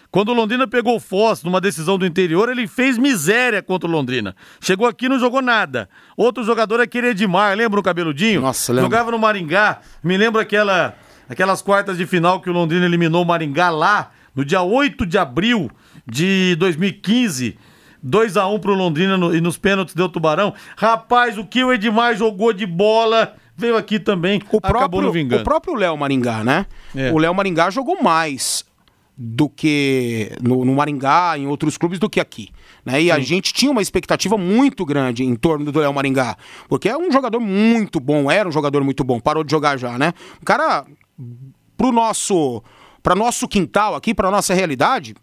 Quando 0.09 0.29
o 0.29 0.33
Londrina 0.33 0.67
pegou 0.67 0.95
o 0.95 0.99
Foz 0.99 1.43
numa 1.43 1.59
decisão 1.59 1.97
do 1.97 2.05
interior, 2.05 2.49
ele 2.49 2.67
fez 2.67 2.97
miséria 2.97 3.61
contra 3.61 3.87
o 3.87 3.91
Londrina. 3.91 4.35
Chegou 4.61 4.87
aqui 4.87 5.05
e 5.05 5.09
não 5.09 5.19
jogou 5.19 5.41
nada. 5.41 5.89
Outro 6.15 6.43
jogador 6.43 6.79
é 6.79 6.83
aquele 6.83 7.07
Edmar, 7.07 7.55
lembra 7.55 7.79
o 7.79 7.83
cabeludinho? 7.83 8.41
Nossa, 8.41 8.71
lembra. 8.71 8.85
Jogava 8.85 9.11
no 9.11 9.19
Maringá. 9.19 9.79
Me 10.03 10.17
lembro 10.17 10.39
aquela, 10.39 10.95
aquelas 11.29 11.61
quartas 11.61 11.97
de 11.97 12.05
final 12.05 12.39
que 12.39 12.49
o 12.49 12.53
Londrina 12.53 12.85
eliminou 12.85 13.23
o 13.23 13.25
Maringá 13.25 13.69
lá, 13.69 14.11
no 14.35 14.45
dia 14.45 14.61
8 14.61 15.05
de 15.05 15.17
abril 15.17 15.69
de 16.05 16.55
2015. 16.55 17.57
2 18.01 18.37
a 18.37 18.47
1 18.47 18.59
pro 18.59 18.73
Londrina 18.73 19.17
no, 19.17 19.35
e 19.35 19.41
nos 19.41 19.57
pênaltis 19.57 19.93
deu 19.93 20.07
Tubarão. 20.07 20.53
Rapaz, 20.77 21.37
o 21.37 21.43
que 21.43 21.63
o 21.63 21.73
Edmar 21.73 22.15
jogou 22.15 22.53
de 22.53 22.65
bola 22.65 23.35
veio 23.55 23.75
aqui 23.75 23.99
também, 23.99 24.39
o 24.51 24.57
acabou 24.57 24.79
próprio, 24.79 25.01
no 25.01 25.11
vingando. 25.11 25.41
O 25.41 25.43
próprio 25.43 25.73
Léo 25.73 25.97
Maringá, 25.97 26.43
né? 26.43 26.67
É. 26.95 27.11
O 27.11 27.17
Léo 27.17 27.33
Maringá 27.33 27.71
jogou 27.71 28.01
mais 28.01 28.63
do 29.17 29.49
que 29.49 30.31
no, 30.41 30.63
no, 30.63 30.75
Maringá, 30.75 31.37
em 31.37 31.47
outros 31.47 31.75
clubes, 31.75 31.97
do 31.97 32.09
que 32.09 32.19
aqui. 32.19 32.49
Né? 32.85 33.01
E 33.01 33.05
Sim. 33.05 33.11
a 33.11 33.19
gente 33.19 33.51
tinha 33.51 33.71
uma 33.71 33.81
expectativa 33.81 34.37
muito 34.37 34.85
grande 34.85 35.23
em 35.23 35.35
torno 35.35 35.71
do 35.71 35.79
Léo 35.79 35.93
Maringá, 35.93 36.37
porque 36.69 36.87
é 36.87 36.95
um 36.95 37.11
jogador 37.11 37.39
muito 37.39 37.99
bom, 37.99 38.29
era 38.29 38.47
um 38.47 38.51
jogador 38.51 38.83
muito 38.83 39.03
bom, 39.03 39.19
parou 39.19 39.43
de 39.43 39.49
jogar 39.49 39.77
já, 39.77 39.97
né? 39.97 40.13
O 40.39 40.45
cara, 40.45 40.85
pro 41.75 41.91
nosso, 41.91 42.61
para 43.01 43.15
nosso 43.15 43.47
quintal 43.47 43.95
aqui, 43.95 44.13
para 44.13 44.29
nossa 44.29 44.53
realidade, 44.53 45.15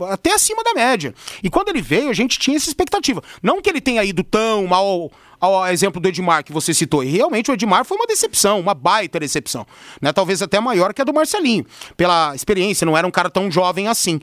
até 0.00 0.34
acima 0.34 0.62
da 0.62 0.74
média. 0.74 1.14
E 1.42 1.48
quando 1.48 1.70
ele 1.70 1.80
veio, 1.80 2.10
a 2.10 2.14
gente 2.14 2.38
tinha 2.38 2.56
essa 2.56 2.68
expectativa. 2.68 3.22
Não 3.42 3.62
que 3.62 3.70
ele 3.70 3.80
tenha 3.80 4.04
ido 4.04 4.22
tão 4.22 4.66
mal 4.66 5.10
ao 5.40 5.66
exemplo 5.68 6.00
do 6.00 6.08
Edmar 6.08 6.44
que 6.44 6.52
você 6.52 6.74
citou. 6.74 7.02
E 7.02 7.08
realmente 7.08 7.50
o 7.50 7.54
Edmar 7.54 7.84
foi 7.84 7.96
uma 7.96 8.06
decepção, 8.06 8.60
uma 8.60 8.74
baita 8.74 9.20
decepção. 9.20 9.66
Né? 10.00 10.12
Talvez 10.12 10.42
até 10.42 10.60
maior 10.60 10.92
que 10.92 11.02
a 11.02 11.04
do 11.04 11.12
Marcelinho, 11.14 11.64
pela 11.96 12.34
experiência, 12.34 12.84
não 12.84 12.96
era 12.96 13.06
um 13.06 13.10
cara 13.10 13.30
tão 13.30 13.50
jovem 13.50 13.88
assim. 13.88 14.20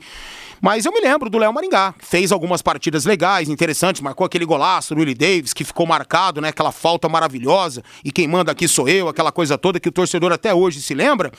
Mas 0.60 0.86
eu 0.86 0.92
me 0.92 1.00
lembro 1.00 1.28
do 1.28 1.38
Léo 1.38 1.52
Maringá, 1.52 1.94
fez 1.98 2.32
algumas 2.32 2.62
partidas 2.62 3.04
legais, 3.04 3.48
interessantes, 3.48 4.00
marcou 4.00 4.24
aquele 4.24 4.44
golaço 4.44 4.94
do 4.94 5.00
Willie 5.00 5.14
Davis, 5.14 5.52
que 5.52 5.64
ficou 5.64 5.86
marcado, 5.86 6.40
né? 6.40 6.48
Aquela 6.48 6.72
falta 6.72 7.08
maravilhosa, 7.08 7.82
e 8.04 8.10
quem 8.10 8.26
manda 8.26 8.52
aqui 8.52 8.66
sou 8.66 8.88
eu, 8.88 9.08
aquela 9.08 9.30
coisa 9.30 9.58
toda 9.58 9.80
que 9.80 9.88
o 9.88 9.92
torcedor 9.92 10.32
até 10.32 10.54
hoje 10.54 10.80
se 10.80 10.94
lembra, 10.94 11.30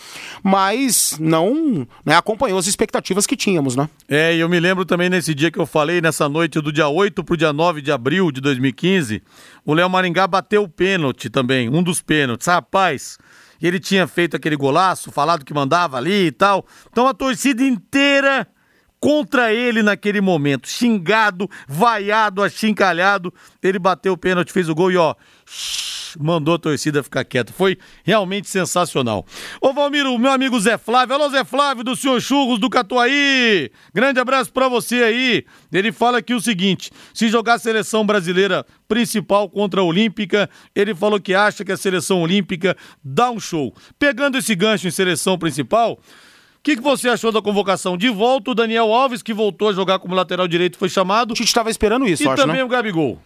mas 0.44 1.18
não 1.20 1.88
né, 2.06 2.16
acompanhou 2.16 2.60
as 2.60 2.68
expectativas 2.68 3.26
que 3.26 3.36
tínhamos, 3.36 3.76
né? 3.76 3.90
É, 4.08 4.36
e 4.36 4.40
eu 4.40 4.50
me 4.50 4.60
lembro 4.60 4.86
também 4.86 5.10
nesse 5.10 5.34
dia 5.34 5.52
que 5.52 5.60
eu 5.60 5.66
falei, 5.66 6.02
nessa 6.02 6.30
noite 6.30 6.62
do 6.62 6.72
dia 6.72 6.88
8 6.88 7.24
pro 7.24 7.38
dia 7.38 7.52
9 7.52 7.82
de 7.82 7.92
abril 7.92 8.32
de 8.32 8.42
2015, 8.42 9.22
o 9.66 9.74
Léo 9.74 9.90
Maringá 9.90 10.28
bateu 10.28 10.64
o 10.64 10.70
pênalti 10.70 11.30
também, 11.30 11.70
um 11.70 11.84
dos 11.84 12.02
pênaltis. 12.02 12.48
Rapaz, 12.48 13.18
ele 13.62 13.80
tinha 13.80 14.08
feito 14.08 14.36
aquele 14.36 14.56
golaço, 14.56 15.12
falado 15.12 15.44
que 15.44 15.54
mandava 15.54 15.98
ali 15.98 16.28
e 16.28 16.32
tal. 16.32 16.66
Então 16.92 17.08
a 17.08 17.14
torcida 17.14 17.64
inteira 17.64 18.48
contra 19.00 19.54
ele 19.54 19.82
naquele 19.82 20.22
momento. 20.22 20.68
Xingado, 20.68 21.50
vaiado, 21.68 22.44
achincalhado. 22.44 23.34
Ele 23.62 23.80
bateu 23.80 24.14
o 24.14 24.18
pênalti, 24.18 24.52
fez 24.52 24.70
o 24.70 24.76
gol 24.76 24.92
e 24.92 24.98
ó, 24.98 25.16
mandou 26.20 26.56
a 26.56 26.60
torcida 26.60 27.04
ficar 27.04 27.24
quieta. 27.24 27.54
Foi 27.54 27.78
realmente 28.04 28.50
sensacional. 28.50 29.26
Ô 29.62 29.74
Valmiro, 29.74 30.18
meu 30.18 30.32
amigo 30.32 30.60
Zé 30.60 30.78
Flávio. 30.78 31.16
Alô, 31.16 31.30
Zé 31.30 31.44
Flávio 31.44 31.84
do 31.84 31.96
Senhor 31.96 32.20
Churros 32.22 32.60
do 32.60 32.70
Catuaí. 32.70 33.72
Grande 33.94 34.20
abraço 34.20 34.52
para 34.52 34.68
você 34.68 35.04
aí. 35.04 35.46
Ele 35.72 35.92
fala 35.92 36.20
aqui 36.20 36.34
o 36.34 36.42
seguinte: 36.42 36.92
se 37.14 37.30
jogar 37.30 37.56
a 37.56 37.60
seleção 37.60 38.06
brasileira 38.06 38.66
principal 38.88 39.50
contra 39.50 39.82
a 39.82 39.84
Olímpica, 39.84 40.50
ele 40.76 40.96
falou 40.96 41.20
que 41.20 41.34
acha 41.34 41.64
que 41.64 41.72
a 41.72 41.78
seleção 41.78 42.22
olímpica 42.22 42.76
dá 43.04 43.30
um 43.30 43.40
show. 43.40 43.74
Pegando 44.00 44.38
esse 44.38 44.56
gancho 44.56 44.88
em 44.88 44.92
seleção 44.92 45.38
principal 45.38 46.00
que, 46.68 46.76
que 46.76 46.84
você 46.84 47.08
achou 47.08 47.32
da 47.32 47.42
convocação? 47.42 47.96
De 47.96 48.10
volta 48.10 48.52
o 48.52 48.56
Daniel 48.56 48.94
Alves, 48.94 49.22
que 49.22 49.34
voltou 49.34 49.70
a 49.70 49.74
jogar 49.74 50.00
como 50.00 50.14
lateral 50.14 50.50
direito, 50.50 50.78
foi 50.78 50.90
chamado. 50.90 51.32
A 51.32 51.36
gente 51.36 51.48
estava 51.48 51.70
esperando 51.70 52.06
isso, 52.06 52.24
e 52.24 52.28
acho, 52.28 52.36
também 52.36 52.58
né? 52.58 52.64
o 52.64 52.68
Gabigol. 52.68 53.18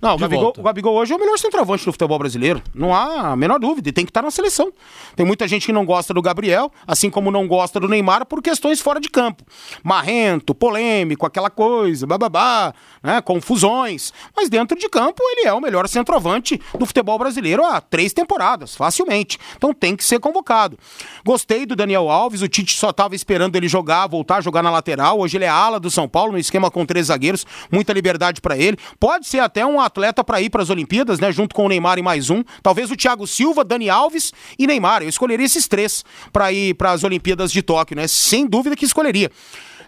Não, 0.00 0.14
o 0.14 0.18
Gabigol, 0.18 0.54
o 0.56 0.62
Gabigol, 0.62 0.94
hoje 0.94 1.12
é 1.12 1.16
o 1.16 1.18
melhor 1.18 1.38
centroavante 1.38 1.84
do 1.84 1.92
futebol 1.92 2.18
brasileiro. 2.18 2.62
Não 2.74 2.94
há 2.94 3.32
a 3.32 3.36
menor 3.36 3.58
dúvida. 3.58 3.90
E 3.90 3.92
tem 3.92 4.04
que 4.04 4.10
estar 4.10 4.22
na 4.22 4.30
seleção. 4.30 4.72
Tem 5.14 5.26
muita 5.26 5.46
gente 5.46 5.66
que 5.66 5.72
não 5.72 5.84
gosta 5.84 6.14
do 6.14 6.22
Gabriel, 6.22 6.72
assim 6.86 7.10
como 7.10 7.30
não 7.30 7.46
gosta 7.46 7.78
do 7.78 7.86
Neymar, 7.86 8.24
por 8.24 8.40
questões 8.40 8.80
fora 8.80 8.98
de 8.98 9.10
campo. 9.10 9.44
Marrento, 9.82 10.54
polêmico, 10.54 11.26
aquela 11.26 11.50
coisa, 11.50 12.06
bababá, 12.06 12.72
né? 13.02 13.20
confusões. 13.20 14.12
Mas 14.34 14.48
dentro 14.48 14.78
de 14.78 14.88
campo, 14.88 15.22
ele 15.32 15.46
é 15.46 15.52
o 15.52 15.60
melhor 15.60 15.86
centroavante 15.86 16.58
do 16.78 16.86
futebol 16.86 17.18
brasileiro 17.18 17.62
há 17.62 17.80
três 17.80 18.12
temporadas, 18.14 18.74
facilmente. 18.74 19.38
Então 19.56 19.74
tem 19.74 19.94
que 19.94 20.04
ser 20.04 20.18
convocado. 20.18 20.78
Gostei 21.24 21.66
do 21.66 21.76
Daniel 21.76 22.08
Alves, 22.08 22.40
o 22.40 22.48
Tite 22.48 22.74
só 22.74 22.88
estava 22.88 23.14
esperando 23.14 23.56
ele 23.56 23.68
jogar, 23.68 24.06
voltar 24.06 24.36
a 24.36 24.40
jogar 24.40 24.62
na 24.62 24.70
lateral. 24.70 25.18
Hoje 25.18 25.36
ele 25.36 25.44
é 25.44 25.48
ala 25.48 25.78
do 25.78 25.90
São 25.90 26.08
Paulo, 26.08 26.32
no 26.32 26.38
esquema 26.38 26.70
com 26.70 26.86
três 26.86 27.08
zagueiros, 27.08 27.46
muita 27.70 27.92
liberdade 27.92 28.40
para 28.40 28.56
ele. 28.56 28.78
Pode 28.98 29.26
ser 29.26 29.40
até 29.40 29.66
um 29.66 29.80
atleta 29.90 30.24
para 30.24 30.40
ir 30.40 30.48
para 30.48 30.62
as 30.62 30.70
Olimpíadas, 30.70 31.20
né? 31.20 31.30
Junto 31.30 31.54
com 31.54 31.66
o 31.66 31.68
Neymar 31.68 31.98
e 31.98 32.02
mais 32.02 32.30
um. 32.30 32.42
Talvez 32.62 32.90
o 32.90 32.96
Thiago 32.96 33.26
Silva, 33.26 33.64
Dani 33.64 33.90
Alves 33.90 34.32
e 34.58 34.66
Neymar. 34.66 35.02
Eu 35.02 35.08
escolheria 35.08 35.44
esses 35.44 35.68
três 35.68 36.04
para 36.32 36.52
ir 36.52 36.74
para 36.74 36.92
as 36.92 37.04
Olimpíadas 37.04 37.52
de 37.52 37.62
Tóquio, 37.62 37.96
né? 37.96 38.08
Sem 38.08 38.46
dúvida 38.46 38.74
que 38.74 38.84
escolheria. 38.84 39.30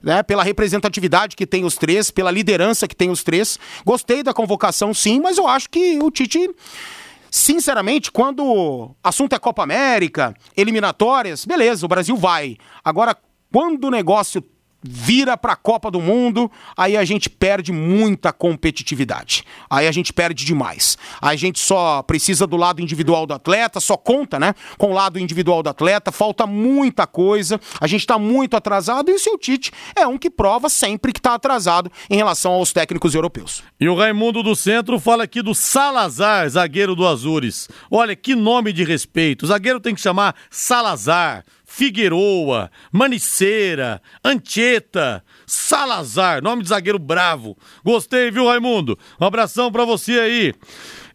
Né, 0.02 0.20
pela 0.20 0.42
representatividade 0.42 1.36
que 1.36 1.46
tem 1.46 1.64
os 1.64 1.76
três, 1.76 2.10
pela 2.10 2.28
liderança 2.28 2.88
que 2.88 2.96
tem 2.96 3.08
os 3.08 3.22
três. 3.22 3.56
Gostei 3.84 4.24
da 4.24 4.34
convocação, 4.34 4.92
sim, 4.92 5.20
mas 5.20 5.38
eu 5.38 5.46
acho 5.46 5.70
que 5.70 5.96
o 6.02 6.10
Tite 6.10 6.50
sinceramente, 7.30 8.10
quando 8.10 8.96
assunto 9.02 9.34
é 9.34 9.38
Copa 9.38 9.62
América, 9.62 10.34
eliminatórias, 10.56 11.44
beleza, 11.44 11.86
o 11.86 11.88
Brasil 11.88 12.16
vai. 12.16 12.58
Agora, 12.84 13.16
quando 13.52 13.84
o 13.84 13.90
negócio 13.90 14.42
vira 14.82 15.36
para 15.36 15.52
a 15.52 15.56
Copa 15.56 15.90
do 15.90 16.00
Mundo, 16.00 16.50
aí 16.76 16.96
a 16.96 17.04
gente 17.04 17.30
perde 17.30 17.72
muita 17.72 18.32
competitividade. 18.32 19.44
Aí 19.70 19.86
a 19.86 19.92
gente 19.92 20.12
perde 20.12 20.44
demais. 20.44 20.98
A 21.20 21.36
gente 21.36 21.60
só 21.60 22.02
precisa 22.02 22.46
do 22.46 22.56
lado 22.56 22.82
individual 22.82 23.26
do 23.26 23.34
atleta, 23.34 23.80
só 23.80 23.96
conta, 23.96 24.38
né, 24.38 24.54
com 24.76 24.90
o 24.90 24.94
lado 24.94 25.18
individual 25.18 25.62
do 25.62 25.70
atleta, 25.70 26.10
falta 26.10 26.46
muita 26.46 27.06
coisa. 27.06 27.60
A 27.80 27.86
gente 27.86 28.00
está 28.00 28.18
muito 28.18 28.56
atrasado 28.56 29.10
e 29.10 29.14
o 29.14 29.18
seu 29.18 29.38
Tite 29.38 29.70
é 29.94 30.06
um 30.06 30.18
que 30.18 30.30
prova 30.30 30.68
sempre 30.68 31.12
que 31.12 31.18
está 31.18 31.34
atrasado 31.34 31.90
em 32.10 32.16
relação 32.16 32.52
aos 32.52 32.72
técnicos 32.72 33.14
europeus. 33.14 33.62
E 33.80 33.88
o 33.88 33.96
Raimundo 33.96 34.42
do 34.42 34.54
Centro 34.54 34.98
fala 34.98 35.24
aqui 35.24 35.42
do 35.42 35.54
Salazar, 35.54 36.48
zagueiro 36.48 36.94
do 36.94 37.06
Azures. 37.06 37.68
Olha 37.90 38.16
que 38.16 38.34
nome 38.34 38.72
de 38.72 38.84
respeito. 38.84 39.44
O 39.44 39.46
zagueiro 39.46 39.80
tem 39.80 39.94
que 39.94 40.00
chamar 40.00 40.34
Salazar. 40.50 41.44
Figueroa, 41.74 42.70
Maniceira, 42.92 44.02
Anchieta, 44.22 45.24
Salazar, 45.46 46.42
nome 46.42 46.62
de 46.62 46.68
zagueiro 46.68 46.98
bravo. 46.98 47.56
Gostei, 47.82 48.30
viu, 48.30 48.46
Raimundo? 48.46 48.98
Um 49.18 49.24
abração 49.24 49.72
pra 49.72 49.86
você 49.86 50.20
aí. 50.20 50.54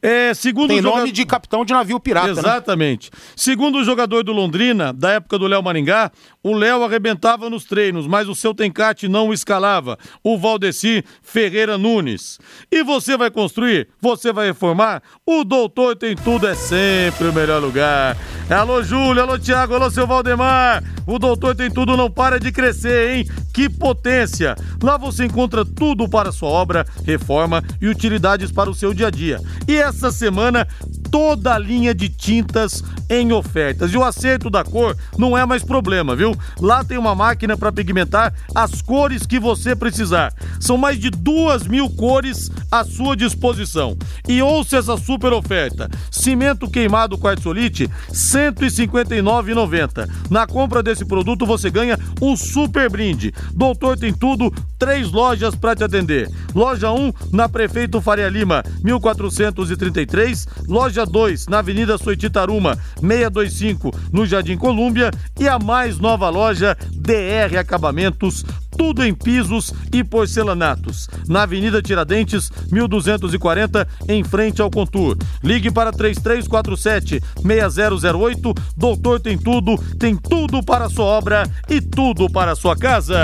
É, 0.01 0.33
segundo 0.33 0.69
Tem 0.69 0.81
nome 0.81 1.11
de 1.11 1.25
capitão 1.25 1.65
de 1.65 1.73
navio 1.73 1.99
pirata, 1.99 2.33
né? 2.33 2.39
Exatamente. 2.39 3.09
Né? 3.11 3.19
Segundo 3.35 3.77
o 3.79 3.83
jogador 3.83 4.23
do 4.23 4.31
Londrina, 4.31 4.93
da 4.93 5.11
época 5.11 5.37
do 5.37 5.47
Léo 5.47 5.63
Maringá, 5.63 6.11
o 6.43 6.53
Léo 6.53 6.83
arrebentava 6.83 7.49
nos 7.49 7.65
treinos, 7.65 8.07
mas 8.07 8.29
o 8.29 8.35
seu 8.35 8.53
Tencate 8.53 9.07
não 9.07 9.29
o 9.29 9.33
escalava. 9.33 9.97
O 10.23 10.37
Valdeci 10.37 11.03
Ferreira 11.21 11.77
Nunes. 11.77 12.39
E 12.71 12.83
você 12.83 13.17
vai 13.17 13.29
construir? 13.29 13.89
Você 14.01 14.31
vai 14.31 14.47
reformar? 14.47 15.01
O 15.25 15.43
Doutor 15.43 15.95
Tem 15.95 16.15
Tudo 16.15 16.47
é 16.47 16.55
sempre 16.55 17.27
o 17.27 17.33
melhor 17.33 17.61
lugar. 17.61 18.15
Alô, 18.49 18.81
Júlio, 18.81 19.21
alô, 19.21 19.37
Tiago, 19.37 19.75
alô, 19.75 19.89
seu 19.89 20.07
Valdemar. 20.07 20.83
O 21.05 21.19
Doutor 21.19 21.55
Tem 21.55 21.69
Tudo 21.69 21.97
não 21.97 22.09
para 22.09 22.39
de 22.39 22.51
crescer, 22.51 23.15
hein? 23.15 23.27
Que 23.53 23.67
potência! 23.67 24.55
Lá 24.81 24.97
você 24.97 25.25
encontra 25.25 25.65
tudo 25.65 26.07
para 26.07 26.31
sua 26.31 26.49
obra, 26.49 26.85
reforma 27.05 27.63
e 27.81 27.87
utilidades 27.87 28.51
para 28.51 28.69
o 28.69 28.73
seu 28.75 28.93
dia 28.93 29.07
a 29.07 29.09
dia. 29.09 29.41
E 29.67 29.81
essa 29.87 30.11
semana, 30.11 30.67
toda 31.11 31.53
a 31.53 31.59
linha 31.59 31.93
de 31.93 32.09
tintas 32.09 32.83
em 33.09 33.31
ofertas. 33.31 33.91
E 33.91 33.97
o 33.97 34.03
acerto 34.03 34.49
da 34.49 34.63
cor 34.63 34.95
não 35.17 35.37
é 35.37 35.45
mais 35.45 35.63
problema, 35.63 36.15
viu? 36.15 36.35
Lá 36.59 36.83
tem 36.83 36.97
uma 36.97 37.15
máquina 37.15 37.57
para 37.57 37.71
pigmentar 37.71 38.33
as 38.53 38.81
cores 38.81 39.25
que 39.25 39.39
você 39.39 39.75
precisar. 39.75 40.33
São 40.59 40.77
mais 40.77 40.99
de 40.99 41.09
duas 41.09 41.67
mil 41.67 41.89
cores 41.89 42.51
à 42.71 42.83
sua 42.83 43.15
disposição. 43.15 43.97
E 44.27 44.41
ouça 44.41 44.77
essa 44.77 44.97
super 44.97 45.31
oferta: 45.33 45.89
cimento 46.11 46.69
queimado 46.69 47.17
quartzolite, 47.17 47.85
R$ 47.85 48.13
159,90. 48.13 50.09
Na 50.29 50.45
compra 50.45 50.83
desse 50.83 51.05
produto 51.05 51.45
você 51.45 51.69
ganha 51.69 51.97
um 52.21 52.35
super 52.35 52.89
brinde. 52.89 53.33
Doutor 53.53 53.97
tem 53.97 54.13
tudo, 54.13 54.53
três 54.77 55.11
lojas 55.11 55.55
para 55.55 55.75
te 55.75 55.83
atender. 55.83 56.29
Loja 56.53 56.91
1 56.91 57.13
na 57.31 57.49
Prefeito 57.49 58.01
Faria 58.01 58.29
Lima, 58.29 58.63
1433. 58.83 60.47
Loja 60.67 61.05
2 61.05 61.47
na 61.47 61.59
Avenida 61.59 61.97
Soititaruma, 61.97 62.77
625 62.99 63.91
no 64.11 64.25
Jardim 64.25 64.57
Colúmbia. 64.57 65.11
E 65.39 65.47
a 65.47 65.59
mais 65.59 65.97
nova 65.99 66.29
loja 66.29 66.77
DR 66.93 67.57
Acabamentos, 67.59 68.43
tudo 68.77 69.03
em 69.03 69.13
pisos 69.13 69.73
e 69.91 70.03
porcelanatos. 70.03 71.09
Na 71.27 71.43
Avenida 71.43 71.81
Tiradentes, 71.81 72.51
1240, 72.71 73.87
em 74.07 74.23
frente 74.23 74.61
ao 74.61 74.69
Contur. 74.69 75.17
Ligue 75.43 75.71
para 75.71 75.91
3347 75.91 77.21
6008. 77.41 78.53
Doutor 78.75 79.19
tem 79.19 79.37
tudo, 79.37 79.77
tem 79.97 80.15
tudo 80.15 80.63
para 80.63 80.89
sua 80.89 81.05
obra 81.05 81.43
e 81.67 81.81
tudo 81.81 82.29
para 82.29 82.55
sua 82.55 82.75
casa. 82.75 83.21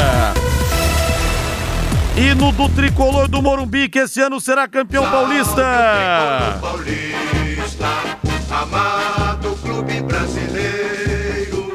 Hino 2.16 2.51
do 2.51 2.70
tricolor 2.70 3.28
do 3.28 3.41
Morumbi, 3.41 3.89
que 3.89 3.97
esse 3.97 4.22
ano 4.22 4.39
será 4.39 4.68
campeão 4.68 5.03
paulista. 5.09 6.59
paulista, 6.61 7.88
amado 8.51 9.55
clube 9.64 9.99
brasileiro. 10.01 11.74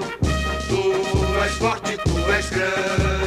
Tu 0.68 1.42
és 1.42 1.52
forte, 1.54 1.96
tu 1.96 2.32
és 2.32 2.50
grande 2.50 3.18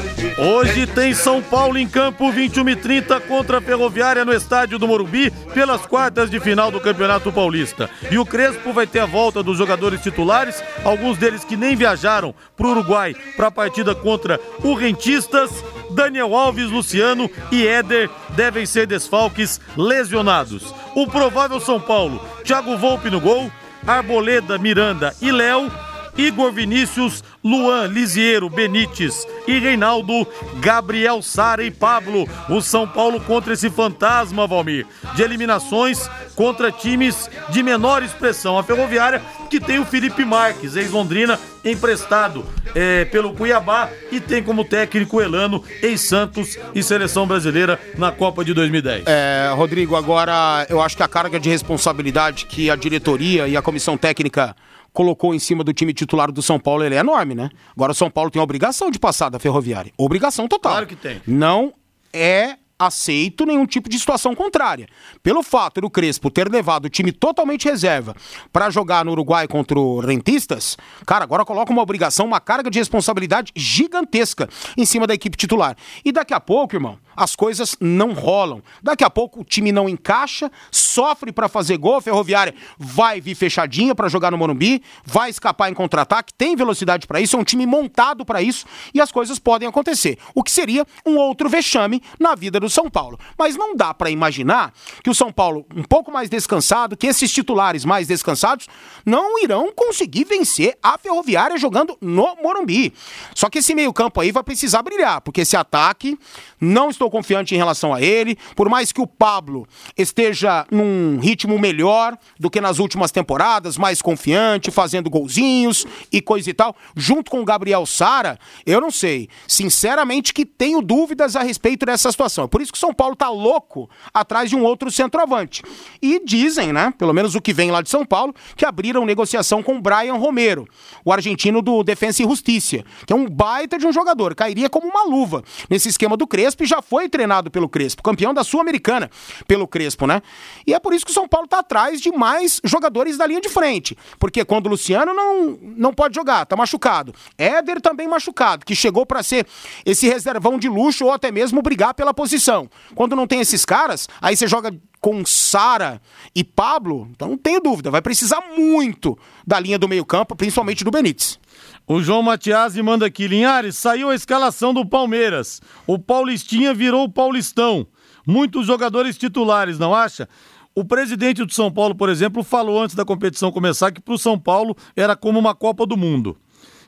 Hoje 0.43 0.87
tem 0.87 1.13
São 1.13 1.39
Paulo 1.39 1.77
em 1.77 1.87
campo, 1.87 2.31
21 2.31 2.69
e 2.69 2.75
30 2.75 3.19
contra 3.21 3.59
a 3.59 3.61
Ferroviária 3.61 4.25
no 4.25 4.33
estádio 4.33 4.79
do 4.79 4.87
Morumbi, 4.87 5.29
pelas 5.53 5.85
quartas 5.85 6.31
de 6.31 6.39
final 6.39 6.71
do 6.71 6.79
Campeonato 6.79 7.31
Paulista. 7.31 7.89
E 8.09 8.17
o 8.17 8.25
Crespo 8.25 8.73
vai 8.73 8.87
ter 8.87 9.01
a 9.01 9.05
volta 9.05 9.43
dos 9.43 9.55
jogadores 9.55 10.01
titulares, 10.01 10.63
alguns 10.83 11.17
deles 11.19 11.43
que 11.43 11.55
nem 11.55 11.75
viajaram 11.75 12.33
para 12.57 12.65
o 12.65 12.71
Uruguai 12.71 13.13
para 13.37 13.47
a 13.47 13.51
partida 13.51 13.93
contra 13.93 14.39
o 14.63 14.73
Rentistas. 14.73 15.51
Daniel 15.91 16.33
Alves, 16.33 16.69
Luciano 16.69 17.29
e 17.51 17.65
Éder 17.65 18.09
devem 18.29 18.65
ser 18.65 18.87
desfalques 18.87 19.59
lesionados. 19.77 20.73
O 20.95 21.07
provável 21.07 21.59
São 21.59 21.79
Paulo, 21.79 22.19
Thiago 22.43 22.77
Volpe 22.77 23.09
no 23.09 23.19
gol, 23.19 23.51
Arboleda, 23.85 24.57
Miranda 24.57 25.15
e 25.21 25.31
Léo 25.31 25.71
Igor 26.17 26.51
Vinícius, 26.51 27.23
Luan 27.43 27.87
Lisiero, 27.87 28.49
Benites 28.49 29.25
e 29.47 29.59
Reinaldo, 29.59 30.27
Gabriel 30.59 31.21
Sara 31.21 31.63
e 31.63 31.71
Pablo. 31.71 32.27
O 32.49 32.61
São 32.61 32.87
Paulo 32.87 33.19
contra 33.21 33.53
esse 33.53 33.69
fantasma, 33.69 34.47
Valmir, 34.47 34.85
de 35.15 35.23
eliminações 35.23 36.09
contra 36.35 36.71
times 36.71 37.29
de 37.49 37.63
menor 37.63 38.03
expressão. 38.03 38.57
A 38.57 38.63
Ferroviária 38.63 39.21
que 39.51 39.59
tem 39.59 39.79
o 39.79 39.85
Felipe 39.85 40.23
Marques, 40.23 40.77
ex-Londrina, 40.77 41.37
emprestado 41.63 42.45
é, 42.73 43.03
pelo 43.05 43.33
Cuiabá 43.33 43.89
e 44.09 44.21
tem 44.21 44.41
como 44.41 44.63
técnico 44.63 45.21
Elano, 45.21 45.61
ex-Santos 45.81 46.57
e 46.73 46.81
seleção 46.81 47.27
brasileira 47.27 47.77
na 47.97 48.13
Copa 48.13 48.45
de 48.45 48.53
2010. 48.53 49.03
É, 49.05 49.51
Rodrigo, 49.53 49.97
agora 49.97 50.65
eu 50.69 50.81
acho 50.81 50.95
que 50.95 51.03
a 51.03 51.07
carga 51.07 51.37
de 51.37 51.49
responsabilidade 51.49 52.45
que 52.45 52.69
a 52.69 52.77
diretoria 52.77 53.45
e 53.45 53.57
a 53.57 53.61
comissão 53.61 53.97
técnica 53.97 54.55
colocou 54.93 55.33
em 55.33 55.39
cima 55.39 55.63
do 55.63 55.73
time 55.73 55.93
titular 55.93 56.31
do 56.31 56.41
São 56.41 56.59
Paulo, 56.59 56.83
ele 56.83 56.95
é 56.95 56.99
enorme, 56.99 57.35
né? 57.35 57.49
Agora 57.75 57.91
o 57.91 57.95
São 57.95 58.09
Paulo 58.09 58.29
tem 58.29 58.39
a 58.39 58.43
obrigação 58.43 58.91
de 58.91 58.99
passar 58.99 59.29
da 59.29 59.39
Ferroviária. 59.39 59.91
Obrigação 59.97 60.47
total. 60.47 60.73
Claro 60.73 60.87
que 60.87 60.95
tem. 60.95 61.21
Não 61.25 61.73
é 62.13 62.57
aceito 62.85 63.45
nenhum 63.45 63.65
tipo 63.65 63.87
de 63.87 63.99
situação 63.99 64.33
contrária. 64.33 64.87
Pelo 65.21 65.43
fato 65.43 65.81
do 65.81 65.89
Crespo 65.89 66.31
ter 66.31 66.49
levado 66.49 66.85
o 66.85 66.89
time 66.89 67.11
totalmente 67.11 67.65
reserva 67.65 68.15
para 68.51 68.69
jogar 68.71 69.05
no 69.05 69.11
Uruguai 69.11 69.47
contra 69.47 69.79
o 69.79 69.99
Rentistas, 69.99 70.77
cara, 71.05 71.23
agora 71.23 71.45
coloca 71.45 71.71
uma 71.71 71.81
obrigação, 71.81 72.25
uma 72.25 72.39
carga 72.39 72.71
de 72.71 72.79
responsabilidade 72.79 73.51
gigantesca 73.55 74.49
em 74.75 74.85
cima 74.85 75.05
da 75.05 75.13
equipe 75.13 75.37
titular. 75.37 75.75
E 76.03 76.11
daqui 76.11 76.33
a 76.33 76.39
pouco, 76.39 76.75
irmão, 76.75 76.97
as 77.15 77.35
coisas 77.35 77.75
não 77.79 78.13
rolam. 78.13 78.61
Daqui 78.81 79.03
a 79.03 79.09
pouco 79.09 79.41
o 79.41 79.43
time 79.43 79.71
não 79.71 79.89
encaixa, 79.89 80.51
sofre 80.71 81.31
para 81.31 81.47
fazer 81.47 81.77
gol, 81.77 81.97
a 81.97 82.01
Ferroviária 82.01 82.53
vai 82.77 83.21
vir 83.21 83.35
fechadinha 83.35 83.95
para 83.95 84.07
jogar 84.07 84.31
no 84.31 84.37
Morumbi, 84.37 84.81
vai 85.05 85.29
escapar 85.29 85.69
em 85.69 85.73
contra-ataque, 85.73 86.33
tem 86.33 86.55
velocidade 86.55 87.07
para 87.07 87.19
isso, 87.19 87.35
é 87.35 87.39
um 87.39 87.43
time 87.43 87.65
montado 87.65 88.25
para 88.25 88.41
isso 88.41 88.65
e 88.93 89.01
as 89.01 89.11
coisas 89.11 89.39
podem 89.39 89.67
acontecer. 89.67 90.17
O 90.33 90.43
que 90.43 90.51
seria 90.51 90.85
um 91.05 91.17
outro 91.17 91.49
vexame 91.49 92.01
na 92.19 92.35
vida 92.35 92.59
do 92.59 92.69
São 92.69 92.89
Paulo. 92.89 93.19
Mas 93.37 93.55
não 93.55 93.75
dá 93.75 93.93
para 93.93 94.09
imaginar 94.09 94.73
que 95.03 95.09
o 95.09 95.15
São 95.15 95.31
Paulo, 95.31 95.65
um 95.75 95.83
pouco 95.83 96.11
mais 96.11 96.29
descansado, 96.29 96.95
que 96.95 97.07
esses 97.07 97.31
titulares 97.31 97.85
mais 97.85 98.07
descansados, 98.07 98.67
não 99.05 99.41
irão 99.43 99.71
conseguir 99.75 100.25
vencer 100.25 100.77
a 100.81 100.97
Ferroviária 100.97 101.57
jogando 101.57 101.97
no 101.99 102.35
Morumbi. 102.41 102.93
Só 103.35 103.49
que 103.49 103.59
esse 103.59 103.73
meio-campo 103.73 104.21
aí 104.21 104.31
vai 104.31 104.43
precisar 104.43 104.81
brilhar, 104.81 105.21
porque 105.21 105.41
esse 105.41 105.55
ataque 105.55 106.17
não 106.59 106.89
estou 107.01 107.09
confiante 107.09 107.55
em 107.55 107.57
relação 107.57 107.93
a 107.93 108.01
ele. 108.01 108.37
Por 108.55 108.69
mais 108.69 108.91
que 108.91 109.01
o 109.01 109.07
Pablo 109.07 109.67
esteja 109.97 110.65
num 110.69 111.19
ritmo 111.19 111.57
melhor 111.57 112.15
do 112.39 112.49
que 112.49 112.61
nas 112.61 112.77
últimas 112.77 113.11
temporadas, 113.11 113.77
mais 113.77 114.01
confiante, 114.01 114.69
fazendo 114.69 115.09
golzinhos 115.09 115.85
e 116.11 116.21
coisa 116.21 116.49
e 116.49 116.53
tal, 116.53 116.75
junto 116.95 117.31
com 117.31 117.41
o 117.41 117.45
Gabriel 117.45 117.85
Sara, 117.85 118.37
eu 118.65 118.79
não 118.79 118.91
sei. 118.91 119.27
Sinceramente 119.47 120.33
que 120.33 120.45
tenho 120.45 120.81
dúvidas 120.81 121.35
a 121.35 121.41
respeito 121.41 121.85
dessa 121.85 122.11
situação. 122.11 122.45
É 122.45 122.47
por 122.47 122.61
isso 122.61 122.71
que 122.71 122.77
o 122.77 122.81
São 122.81 122.93
Paulo 122.93 123.15
tá 123.15 123.29
louco 123.29 123.89
atrás 124.13 124.49
de 124.49 124.55
um 124.55 124.63
outro 124.63 124.91
centroavante. 124.91 125.63
E 126.01 126.21
dizem, 126.23 126.71
né, 126.71 126.93
pelo 126.97 127.13
menos 127.13 127.33
o 127.33 127.41
que 127.41 127.53
vem 127.53 127.71
lá 127.71 127.81
de 127.81 127.89
São 127.89 128.05
Paulo, 128.05 128.33
que 128.55 128.65
abriram 128.65 129.05
negociação 129.05 129.63
com 129.63 129.77
o 129.77 129.81
Brian 129.81 130.15
Romero, 130.15 130.67
o 131.03 131.11
argentino 131.11 131.61
do 131.61 131.83
Defensa 131.83 132.21
e 132.21 132.25
Justiça, 132.25 132.83
que 133.05 133.13
é 133.13 133.15
um 133.15 133.27
baita 133.27 133.77
de 133.77 133.87
um 133.87 133.91
jogador, 133.91 134.35
cairia 134.35 134.69
como 134.69 134.87
uma 134.87 135.03
luva 135.03 135.43
nesse 135.69 135.89
esquema 135.89 136.15
do 136.15 136.27
Crespo 136.27 136.63
e 136.63 136.67
já 136.67 136.81
foi 136.91 137.07
treinado 137.07 137.49
pelo 137.49 137.69
Crespo, 137.69 138.03
campeão 138.03 138.33
da 138.33 138.43
Sul-Americana 138.43 139.09
pelo 139.47 139.65
Crespo, 139.65 140.05
né? 140.05 140.21
E 140.67 140.73
é 140.73 140.79
por 140.79 140.93
isso 140.93 141.05
que 141.05 141.11
o 141.11 141.13
São 141.13 141.25
Paulo 141.25 141.47
tá 141.47 141.59
atrás 141.59 142.01
de 142.01 142.11
mais 142.11 142.59
jogadores 142.65 143.17
da 143.17 143.25
linha 143.25 143.39
de 143.39 143.47
frente, 143.47 143.97
porque 144.19 144.43
quando 144.43 144.65
o 144.65 144.69
Luciano 144.71 145.13
não, 145.13 145.57
não 145.61 145.93
pode 145.93 146.15
jogar, 146.15 146.45
tá 146.45 146.53
machucado. 146.53 147.15
Éder 147.37 147.79
também 147.79 148.09
machucado, 148.09 148.65
que 148.65 148.75
chegou 148.75 149.05
para 149.05 149.23
ser 149.23 149.47
esse 149.85 150.05
reservão 150.05 150.59
de 150.59 150.67
luxo 150.67 151.05
ou 151.05 151.13
até 151.13 151.31
mesmo 151.31 151.61
brigar 151.61 151.93
pela 151.93 152.13
posição. 152.13 152.69
Quando 152.93 153.15
não 153.15 153.25
tem 153.25 153.39
esses 153.39 153.63
caras, 153.63 154.09
aí 154.21 154.35
você 154.35 154.45
joga 154.45 154.77
com 154.99 155.25
Sara 155.25 156.01
e 156.35 156.43
Pablo, 156.43 157.07
então 157.11 157.29
não 157.29 157.37
tenho 157.37 157.61
dúvida, 157.61 157.89
vai 157.89 158.01
precisar 158.01 158.41
muito 158.57 159.17
da 159.47 159.57
linha 159.61 159.79
do 159.79 159.87
meio-campo, 159.87 160.35
principalmente 160.35 160.83
do 160.83 160.91
Benítez. 160.91 161.39
O 161.87 162.01
João 162.01 162.21
Matiasi 162.21 162.81
manda 162.81 163.05
aqui, 163.05 163.27
Linhares, 163.27 163.75
saiu 163.75 164.09
a 164.09 164.15
escalação 164.15 164.73
do 164.73 164.85
Palmeiras. 164.85 165.61
O 165.85 165.99
Paulistinha 165.99 166.73
virou 166.73 167.03
o 167.03 167.11
Paulistão. 167.11 167.85
Muitos 168.25 168.67
jogadores 168.67 169.17
titulares, 169.17 169.79
não 169.79 169.93
acha? 169.93 170.29
O 170.73 170.85
presidente 170.85 171.43
do 171.43 171.53
São 171.53 171.71
Paulo, 171.71 171.93
por 171.93 172.07
exemplo, 172.07 172.43
falou 172.43 172.81
antes 172.81 172.95
da 172.95 173.03
competição 173.03 173.51
começar 173.51 173.91
que 173.91 173.99
para 173.99 174.13
o 174.13 174.17
São 174.17 174.39
Paulo 174.39 174.75
era 174.95 175.15
como 175.15 175.37
uma 175.37 175.53
Copa 175.53 175.85
do 175.85 175.97
Mundo, 175.97 176.37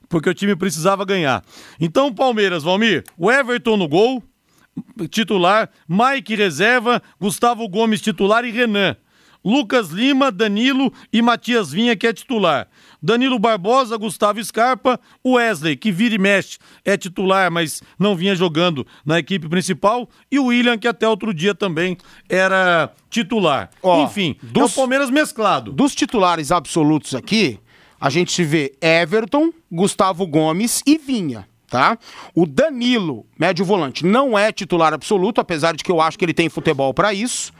porque 0.07 0.29
o 0.29 0.33
time 0.33 0.55
precisava 0.55 1.03
ganhar. 1.03 1.43
Então, 1.79 2.13
Palmeiras, 2.13 2.63
Valmir, 2.63 3.03
o 3.17 3.29
Everton 3.29 3.75
no 3.75 3.87
gol, 3.87 4.23
titular, 5.09 5.69
Mike 5.87 6.33
reserva, 6.35 7.01
Gustavo 7.19 7.67
Gomes 7.67 8.01
titular 8.01 8.45
e 8.45 8.51
Renan. 8.51 8.95
Lucas 9.43 9.89
Lima, 9.89 10.31
Danilo 10.31 10.93
e 11.11 11.21
Matias 11.21 11.71
Vinha, 11.71 11.97
que 11.97 12.07
é 12.07 12.13
titular. 12.13 12.69
Danilo 13.03 13.37
Barbosa, 13.37 13.97
Gustavo 13.97 14.41
Scarpa, 14.41 14.97
Wesley, 15.27 15.75
que 15.75 15.91
vira 15.91 16.15
e 16.15 16.17
mexe, 16.17 16.57
é 16.85 16.95
titular, 16.95 17.51
mas 17.51 17.83
não 17.99 18.15
vinha 18.15 18.33
jogando 18.33 18.87
na 19.05 19.19
equipe 19.19 19.49
principal, 19.49 20.09
e 20.31 20.39
o 20.39 20.45
William, 20.45 20.77
que 20.77 20.87
até 20.87 21.05
outro 21.07 21.33
dia 21.33 21.53
também 21.53 21.97
era 22.29 22.89
titular. 23.09 23.69
Enfim, 24.03 24.37
dos- 24.41 24.61
é 24.71 24.73
o 24.73 24.75
Palmeiras 24.75 25.09
mesclado. 25.09 25.71
Dos 25.73 25.93
titulares 25.93 26.49
absolutos 26.51 27.13
aqui, 27.13 27.59
a 27.99 28.09
gente 28.09 28.41
vê 28.43 28.73
Everton, 28.81 29.51
Gustavo 29.71 30.25
Gomes 30.25 30.81
e 30.87 30.97
Vinha. 30.97 31.45
Tá? 31.69 31.97
O 32.35 32.45
Danilo, 32.45 33.25
médio 33.37 33.65
volante, 33.65 34.05
não 34.05 34.37
é 34.37 34.51
titular 34.51 34.93
absoluto, 34.93 35.41
apesar 35.41 35.75
de 35.75 35.83
que 35.83 35.91
eu 35.91 35.99
acho 35.99 36.19
que 36.19 36.23
ele 36.23 36.33
tem 36.33 36.47
futebol 36.47 36.93
para 36.93 37.11
isso. 37.15 37.51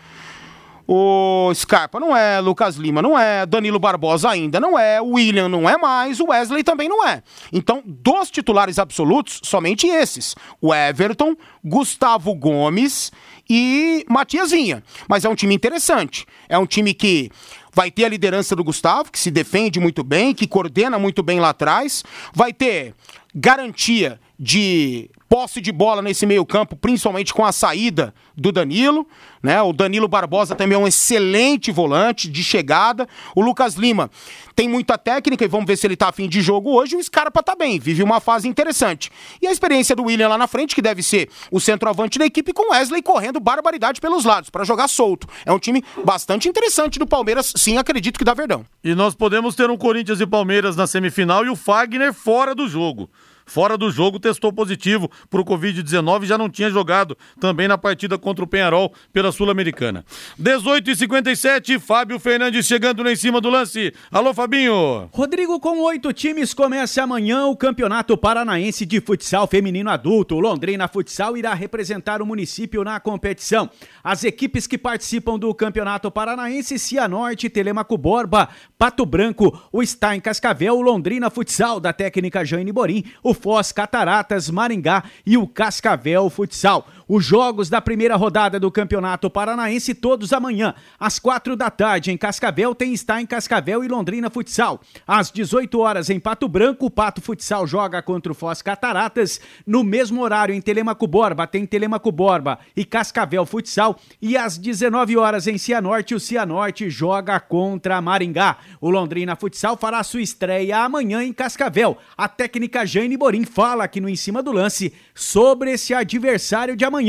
O 0.87 1.51
Scarpa 1.53 1.99
não 1.99 2.15
é, 2.15 2.41
Lucas 2.41 2.75
Lima 2.75 3.01
não 3.01 3.17
é, 3.17 3.45
Danilo 3.45 3.79
Barbosa 3.79 4.29
ainda 4.29 4.59
não 4.59 4.77
é, 4.77 5.01
William 5.01 5.47
não 5.47 5.69
é 5.69 5.77
mais, 5.77 6.19
o 6.19 6.27
Wesley 6.27 6.63
também 6.63 6.89
não 6.89 7.07
é. 7.07 7.23
Então, 7.53 7.81
dos 7.85 8.29
titulares 8.29 8.77
absolutos, 8.77 9.39
somente 9.43 9.87
esses: 9.87 10.35
o 10.61 10.73
Everton, 10.73 11.35
Gustavo 11.63 12.35
Gomes 12.35 13.11
e 13.49 14.05
Matias 14.09 14.51
Vinha. 14.51 14.83
Mas 15.07 15.23
é 15.23 15.29
um 15.29 15.35
time 15.35 15.55
interessante. 15.55 16.25
É 16.49 16.57
um 16.57 16.65
time 16.65 16.93
que 16.93 17.29
vai 17.73 17.89
ter 17.89 18.05
a 18.05 18.09
liderança 18.09 18.55
do 18.55 18.63
Gustavo, 18.63 19.11
que 19.11 19.19
se 19.19 19.31
defende 19.31 19.79
muito 19.79 20.03
bem, 20.03 20.33
que 20.33 20.47
coordena 20.47 20.99
muito 20.99 21.23
bem 21.23 21.39
lá 21.39 21.49
atrás, 21.49 22.03
vai 22.33 22.53
ter 22.53 22.93
garantia 23.33 24.19
de 24.43 25.09
posse 25.29 25.61
de 25.61 25.71
bola 25.71 26.01
nesse 26.01 26.25
meio-campo, 26.25 26.75
principalmente 26.75 27.33
com 27.33 27.45
a 27.45 27.51
saída 27.53 28.13
do 28.35 28.51
Danilo, 28.51 29.07
né? 29.41 29.61
O 29.61 29.71
Danilo 29.71 30.07
Barbosa 30.07 30.53
também 30.53 30.75
é 30.75 30.79
um 30.79 30.85
excelente 30.85 31.71
volante 31.71 32.29
de 32.29 32.43
chegada. 32.43 33.07
O 33.33 33.41
Lucas 33.41 33.75
Lima 33.75 34.11
tem 34.53 34.67
muita 34.67 34.97
técnica 34.97 35.45
e 35.45 35.47
vamos 35.47 35.65
ver 35.65 35.77
se 35.77 35.87
ele 35.87 35.95
tá 35.95 36.09
afim 36.09 36.27
de 36.27 36.41
jogo 36.41 36.71
hoje. 36.71 36.97
O 36.97 37.03
Scarpa 37.03 37.41
tá 37.41 37.55
bem, 37.55 37.79
vive 37.79 38.03
uma 38.03 38.19
fase 38.19 38.49
interessante. 38.49 39.09
E 39.41 39.47
a 39.47 39.51
experiência 39.51 39.95
do 39.95 40.03
William 40.03 40.27
lá 40.27 40.37
na 40.37 40.45
frente, 40.45 40.75
que 40.75 40.81
deve 40.81 41.01
ser 41.01 41.29
o 41.49 41.59
centroavante 41.59 42.19
da 42.19 42.25
equipe, 42.25 42.51
com 42.51 42.73
Wesley 42.73 43.01
correndo 43.01 43.39
barbaridade 43.39 44.01
pelos 44.01 44.25
lados 44.25 44.49
para 44.49 44.65
jogar 44.65 44.89
solto. 44.89 45.25
É 45.45 45.53
um 45.53 45.57
time 45.57 45.83
bastante 46.03 46.49
interessante 46.49 46.99
do 46.99 47.07
Palmeiras, 47.07 47.53
sim, 47.55 47.77
acredito 47.77 48.19
que 48.19 48.25
dá 48.25 48.33
Verdão. 48.33 48.65
E 48.83 48.93
nós 48.93 49.15
podemos 49.15 49.55
ter 49.55 49.69
um 49.69 49.77
Corinthians 49.77 50.19
e 50.19 50.27
Palmeiras 50.27 50.75
na 50.75 50.85
semifinal 50.85 51.45
e 51.45 51.49
o 51.49 51.55
Fagner 51.55 52.13
fora 52.13 52.53
do 52.53 52.67
jogo. 52.67 53.09
Fora 53.53 53.77
do 53.77 53.91
jogo, 53.91 54.19
testou 54.19 54.51
positivo 54.51 55.11
para 55.29 55.39
o 55.39 55.45
Covid-19 55.45 56.23
e 56.23 56.25
já 56.25 56.39
não 56.39 56.49
tinha 56.49 56.71
jogado 56.71 57.15
também 57.39 57.67
na 57.67 57.77
partida 57.77 58.17
contra 58.17 58.43
o 58.43 58.47
Penharol 58.47 58.91
pela 59.13 59.31
Sul-Americana. 59.31 60.03
18 60.39 60.89
e 60.89 60.95
57 60.95 61.77
Fábio 61.77 62.17
Fernandes 62.17 62.65
chegando 62.65 63.03
lá 63.03 63.11
em 63.11 63.15
cima 63.15 63.39
do 63.39 63.51
lance. 63.51 63.93
Alô, 64.09 64.33
Fabinho. 64.33 65.07
Rodrigo, 65.13 65.59
com 65.59 65.83
oito 65.83 66.11
times, 66.11 66.51
começa 66.51 67.03
amanhã 67.03 67.45
o 67.45 67.55
Campeonato 67.55 68.17
Paranaense 68.17 68.87
de 68.87 68.99
Futsal 68.99 69.45
Feminino 69.45 69.91
Adulto. 69.91 70.33
O 70.33 70.39
Londrina 70.39 70.87
Futsal 70.87 71.37
irá 71.37 71.53
representar 71.53 72.23
o 72.23 72.25
município 72.25 72.83
na 72.83 72.99
competição. 72.99 73.69
As 74.03 74.23
equipes 74.23 74.65
que 74.65 74.79
participam 74.79 75.37
do 75.37 75.53
Campeonato 75.53 76.09
Paranaense, 76.09 76.79
Cianorte, 76.79 77.51
Telemaco 77.51 77.99
Borba, 77.99 78.49
Pato 78.79 79.05
Branco, 79.05 79.61
o 79.71 79.83
Está 79.83 80.19
Cascavel, 80.19 80.75
o 80.75 80.81
Londrina 80.81 81.29
Futsal 81.29 81.79
da 81.79 81.93
técnica 81.93 82.43
Jane 82.43 82.71
Borim, 82.71 83.03
o 83.21 83.42
Foz 83.43 83.73
Cataratas, 83.73 84.49
Maringá 84.49 85.03
e 85.25 85.37
o 85.37 85.45
Cascavel 85.45 86.29
Futsal. 86.29 86.87
Os 87.15 87.23
jogos 87.23 87.69
da 87.69 87.79
primeira 87.79 88.15
rodada 88.15 88.59
do 88.59 88.71
Campeonato 88.71 89.29
Paranaense 89.29 89.93
todos 89.93 90.33
amanhã, 90.33 90.73
às 90.99 91.19
quatro 91.19 91.55
da 91.55 91.69
tarde 91.69 92.09
em 92.09 92.17
Cascavel, 92.17 92.73
tem 92.73 92.91
está 92.91 93.21
em 93.21 93.25
Cascavel 93.27 93.83
e 93.83 93.87
Londrina 93.87 94.31
Futsal. 94.31 94.81
Às 95.05 95.29
18 95.29 95.79
horas 95.79 96.09
em 96.09 96.19
Pato 96.19 96.47
Branco, 96.47 96.87
o 96.87 96.89
Pato 96.89 97.21
Futsal 97.21 97.67
joga 97.67 98.01
contra 98.01 98.31
o 98.31 98.35
Foz 98.35 98.63
Cataratas. 98.63 99.39
No 99.63 99.83
mesmo 99.83 100.23
horário 100.23 100.55
em 100.55 100.59
Telemaco 100.59 101.05
Borba, 101.05 101.45
tem 101.45 101.67
Telemaco 101.67 102.11
Borba 102.11 102.57
e 102.75 102.83
Cascavel 102.83 103.45
Futsal. 103.45 103.95
E 104.19 104.35
às 104.35 104.57
19 104.57 105.15
horas 105.15 105.45
em 105.45 105.59
Cianorte, 105.59 106.15
o 106.15 106.19
Cianorte 106.19 106.89
joga 106.89 107.39
contra 107.39 108.01
Maringá. 108.01 108.57
O 108.81 108.89
Londrina 108.89 109.35
Futsal 109.35 109.77
fará 109.77 110.01
sua 110.01 110.23
estreia 110.23 110.79
amanhã 110.79 111.23
em 111.23 111.31
Cascavel. 111.31 111.95
A 112.17 112.27
técnica 112.27 112.87
Jane 112.87 113.15
Borim 113.15 113.45
fala 113.45 113.83
aqui 113.83 114.01
no 114.01 114.09
Em 114.09 114.15
Cima 114.15 114.41
do 114.41 114.51
Lance 114.51 114.91
sobre 115.13 115.73
esse 115.73 115.93
adversário 115.93 116.75
de 116.75 116.83
amanhã, 116.83 117.02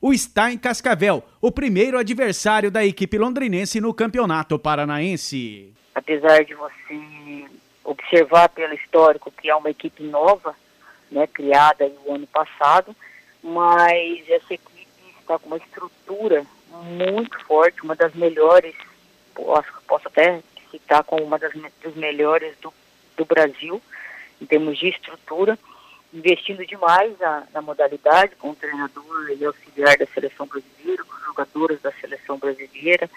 o 0.00 0.12
está 0.12 0.50
em 0.50 0.58
Cascavel, 0.58 1.22
o 1.40 1.52
primeiro 1.52 1.98
adversário 1.98 2.70
da 2.70 2.84
equipe 2.84 3.18
londrinense 3.18 3.80
no 3.80 3.92
Campeonato 3.92 4.58
Paranaense. 4.58 5.74
Apesar 5.94 6.44
de 6.44 6.54
você 6.54 7.46
observar 7.84 8.48
pelo 8.48 8.74
histórico 8.74 9.30
que 9.30 9.50
é 9.50 9.54
uma 9.54 9.70
equipe 9.70 10.02
nova, 10.04 10.54
né, 11.10 11.26
criada 11.26 11.90
no 12.06 12.14
ano 12.14 12.26
passado, 12.26 12.94
mas 13.42 14.28
essa 14.28 14.54
equipe 14.54 14.86
está 15.20 15.38
com 15.38 15.48
uma 15.48 15.58
estrutura 15.58 16.44
muito 16.70 17.38
forte, 17.44 17.82
uma 17.82 17.96
das 17.96 18.14
melhores, 18.14 18.74
posso, 19.34 19.68
posso 19.86 20.08
até 20.08 20.40
citar 20.70 21.02
como 21.04 21.24
uma 21.24 21.38
das, 21.38 21.52
das 21.82 21.94
melhores 21.96 22.56
do, 22.62 22.72
do 23.16 23.24
Brasil, 23.24 23.82
em 24.40 24.46
termos 24.46 24.78
de 24.78 24.88
estrutura 24.88 25.58
investindo 26.12 26.66
demais 26.66 27.16
na, 27.18 27.46
na, 27.52 27.62
modalidade, 27.62 28.34
com 28.36 28.50
o 28.50 28.56
treinador 28.56 29.30
e 29.30 29.44
auxiliar 29.44 29.96
da 29.96 30.06
seleção 30.06 30.46
brasileira, 30.46 31.04
com 31.04 31.14
os 31.14 31.24
jogadores 31.24 31.80
da 31.80 31.92
seleção 31.92 32.38
brasileira, 32.38 33.08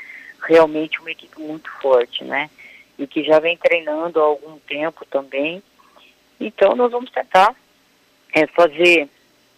realmente 0.44 1.00
uma 1.00 1.12
equipe 1.12 1.40
muito 1.40 1.72
forte, 1.82 2.24
né? 2.24 2.50
E 2.98 3.08
que 3.08 3.24
já 3.24 3.40
vem 3.40 3.58
treinando 3.58 4.20
há 4.20 4.24
algum 4.24 4.60
tempo 4.60 5.06
também. 5.06 5.64
Então 6.40 6.76
nós 6.76 6.92
vamos 6.92 7.10
tentar 7.10 7.56
é, 8.34 8.46
fazer, 8.48 9.10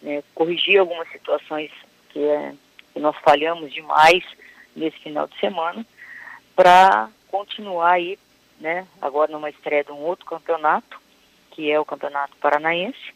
é, 0.03 0.23
corrigir 0.33 0.79
algumas 0.79 1.09
situações 1.11 1.71
que, 2.09 2.23
é, 2.23 2.53
que 2.93 2.99
nós 2.99 3.15
falhamos 3.17 3.73
demais 3.73 4.23
nesse 4.75 4.97
final 4.99 5.27
de 5.27 5.38
semana, 5.39 5.86
para 6.55 7.09
continuar 7.29 7.91
aí, 7.91 8.17
né? 8.59 8.88
Agora 9.01 9.31
numa 9.31 9.49
estreia 9.49 9.83
de 9.83 9.91
um 9.91 9.99
outro 9.99 10.25
campeonato, 10.25 11.01
que 11.51 11.71
é 11.71 11.79
o 11.79 11.86
Campeonato 11.86 12.36
Paranaense, 12.38 13.14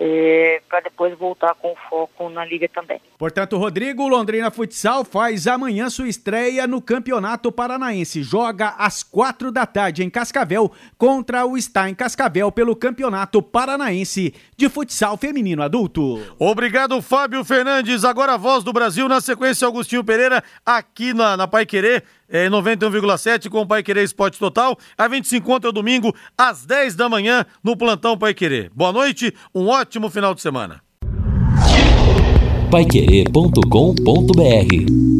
é, 0.00 0.62
para 0.68 0.80
depois 0.80 1.18
voltar 1.18 1.54
com 1.56 1.74
foco 1.90 2.30
na 2.30 2.44
liga 2.44 2.68
também. 2.68 3.00
Portanto, 3.18 3.56
Rodrigo, 3.56 4.06
Londrina 4.06 4.48
Futsal 4.48 5.04
faz 5.04 5.48
amanhã 5.48 5.90
sua 5.90 6.08
estreia 6.08 6.68
no 6.68 6.80
Campeonato 6.80 7.50
Paranaense. 7.50 8.22
Joga 8.22 8.76
às 8.78 9.02
quatro 9.02 9.50
da 9.50 9.66
tarde 9.66 10.04
em 10.04 10.08
Cascavel 10.08 10.70
contra 10.96 11.44
o 11.44 11.56
Está 11.58 11.90
em 11.90 11.94
Cascavel 11.96 12.52
pelo 12.52 12.76
Campeonato 12.76 13.42
Paranaense 13.42 14.32
de 14.56 14.68
Futsal 14.68 15.16
Feminino 15.16 15.64
Adulto. 15.64 16.22
Obrigado, 16.38 17.02
Fábio 17.02 17.44
Fernandes. 17.44 18.04
Agora 18.04 18.34
a 18.34 18.36
voz 18.36 18.62
do 18.62 18.72
Brasil, 18.72 19.08
na 19.08 19.20
sequência, 19.20 19.66
Augustinho 19.66 20.04
Pereira, 20.04 20.44
aqui 20.64 21.12
na, 21.12 21.36
na 21.36 21.48
Pai 21.48 21.66
Querer 21.66 22.04
é, 22.28 22.48
91,7 22.48 23.48
com 23.48 23.62
o 23.62 23.66
Pai 23.66 23.82
Querer 23.82 24.04
Esporte 24.04 24.38
Total. 24.38 24.76
A 24.96 25.08
gente 25.08 25.28
se 25.28 25.36
encontra 25.36 25.72
domingo 25.72 26.14
às 26.36 26.66
10 26.66 26.94
da 26.94 27.08
manhã 27.08 27.46
no 27.62 27.76
Plantão 27.76 28.18
Pai 28.18 28.34
Querer. 28.34 28.70
Boa 28.74 28.92
noite, 28.92 29.34
um 29.54 29.68
ótimo 29.68 30.10
final 30.10 30.34
de 30.34 30.42
semana. 30.42 30.82
Paiquerê.com.br 32.70 35.17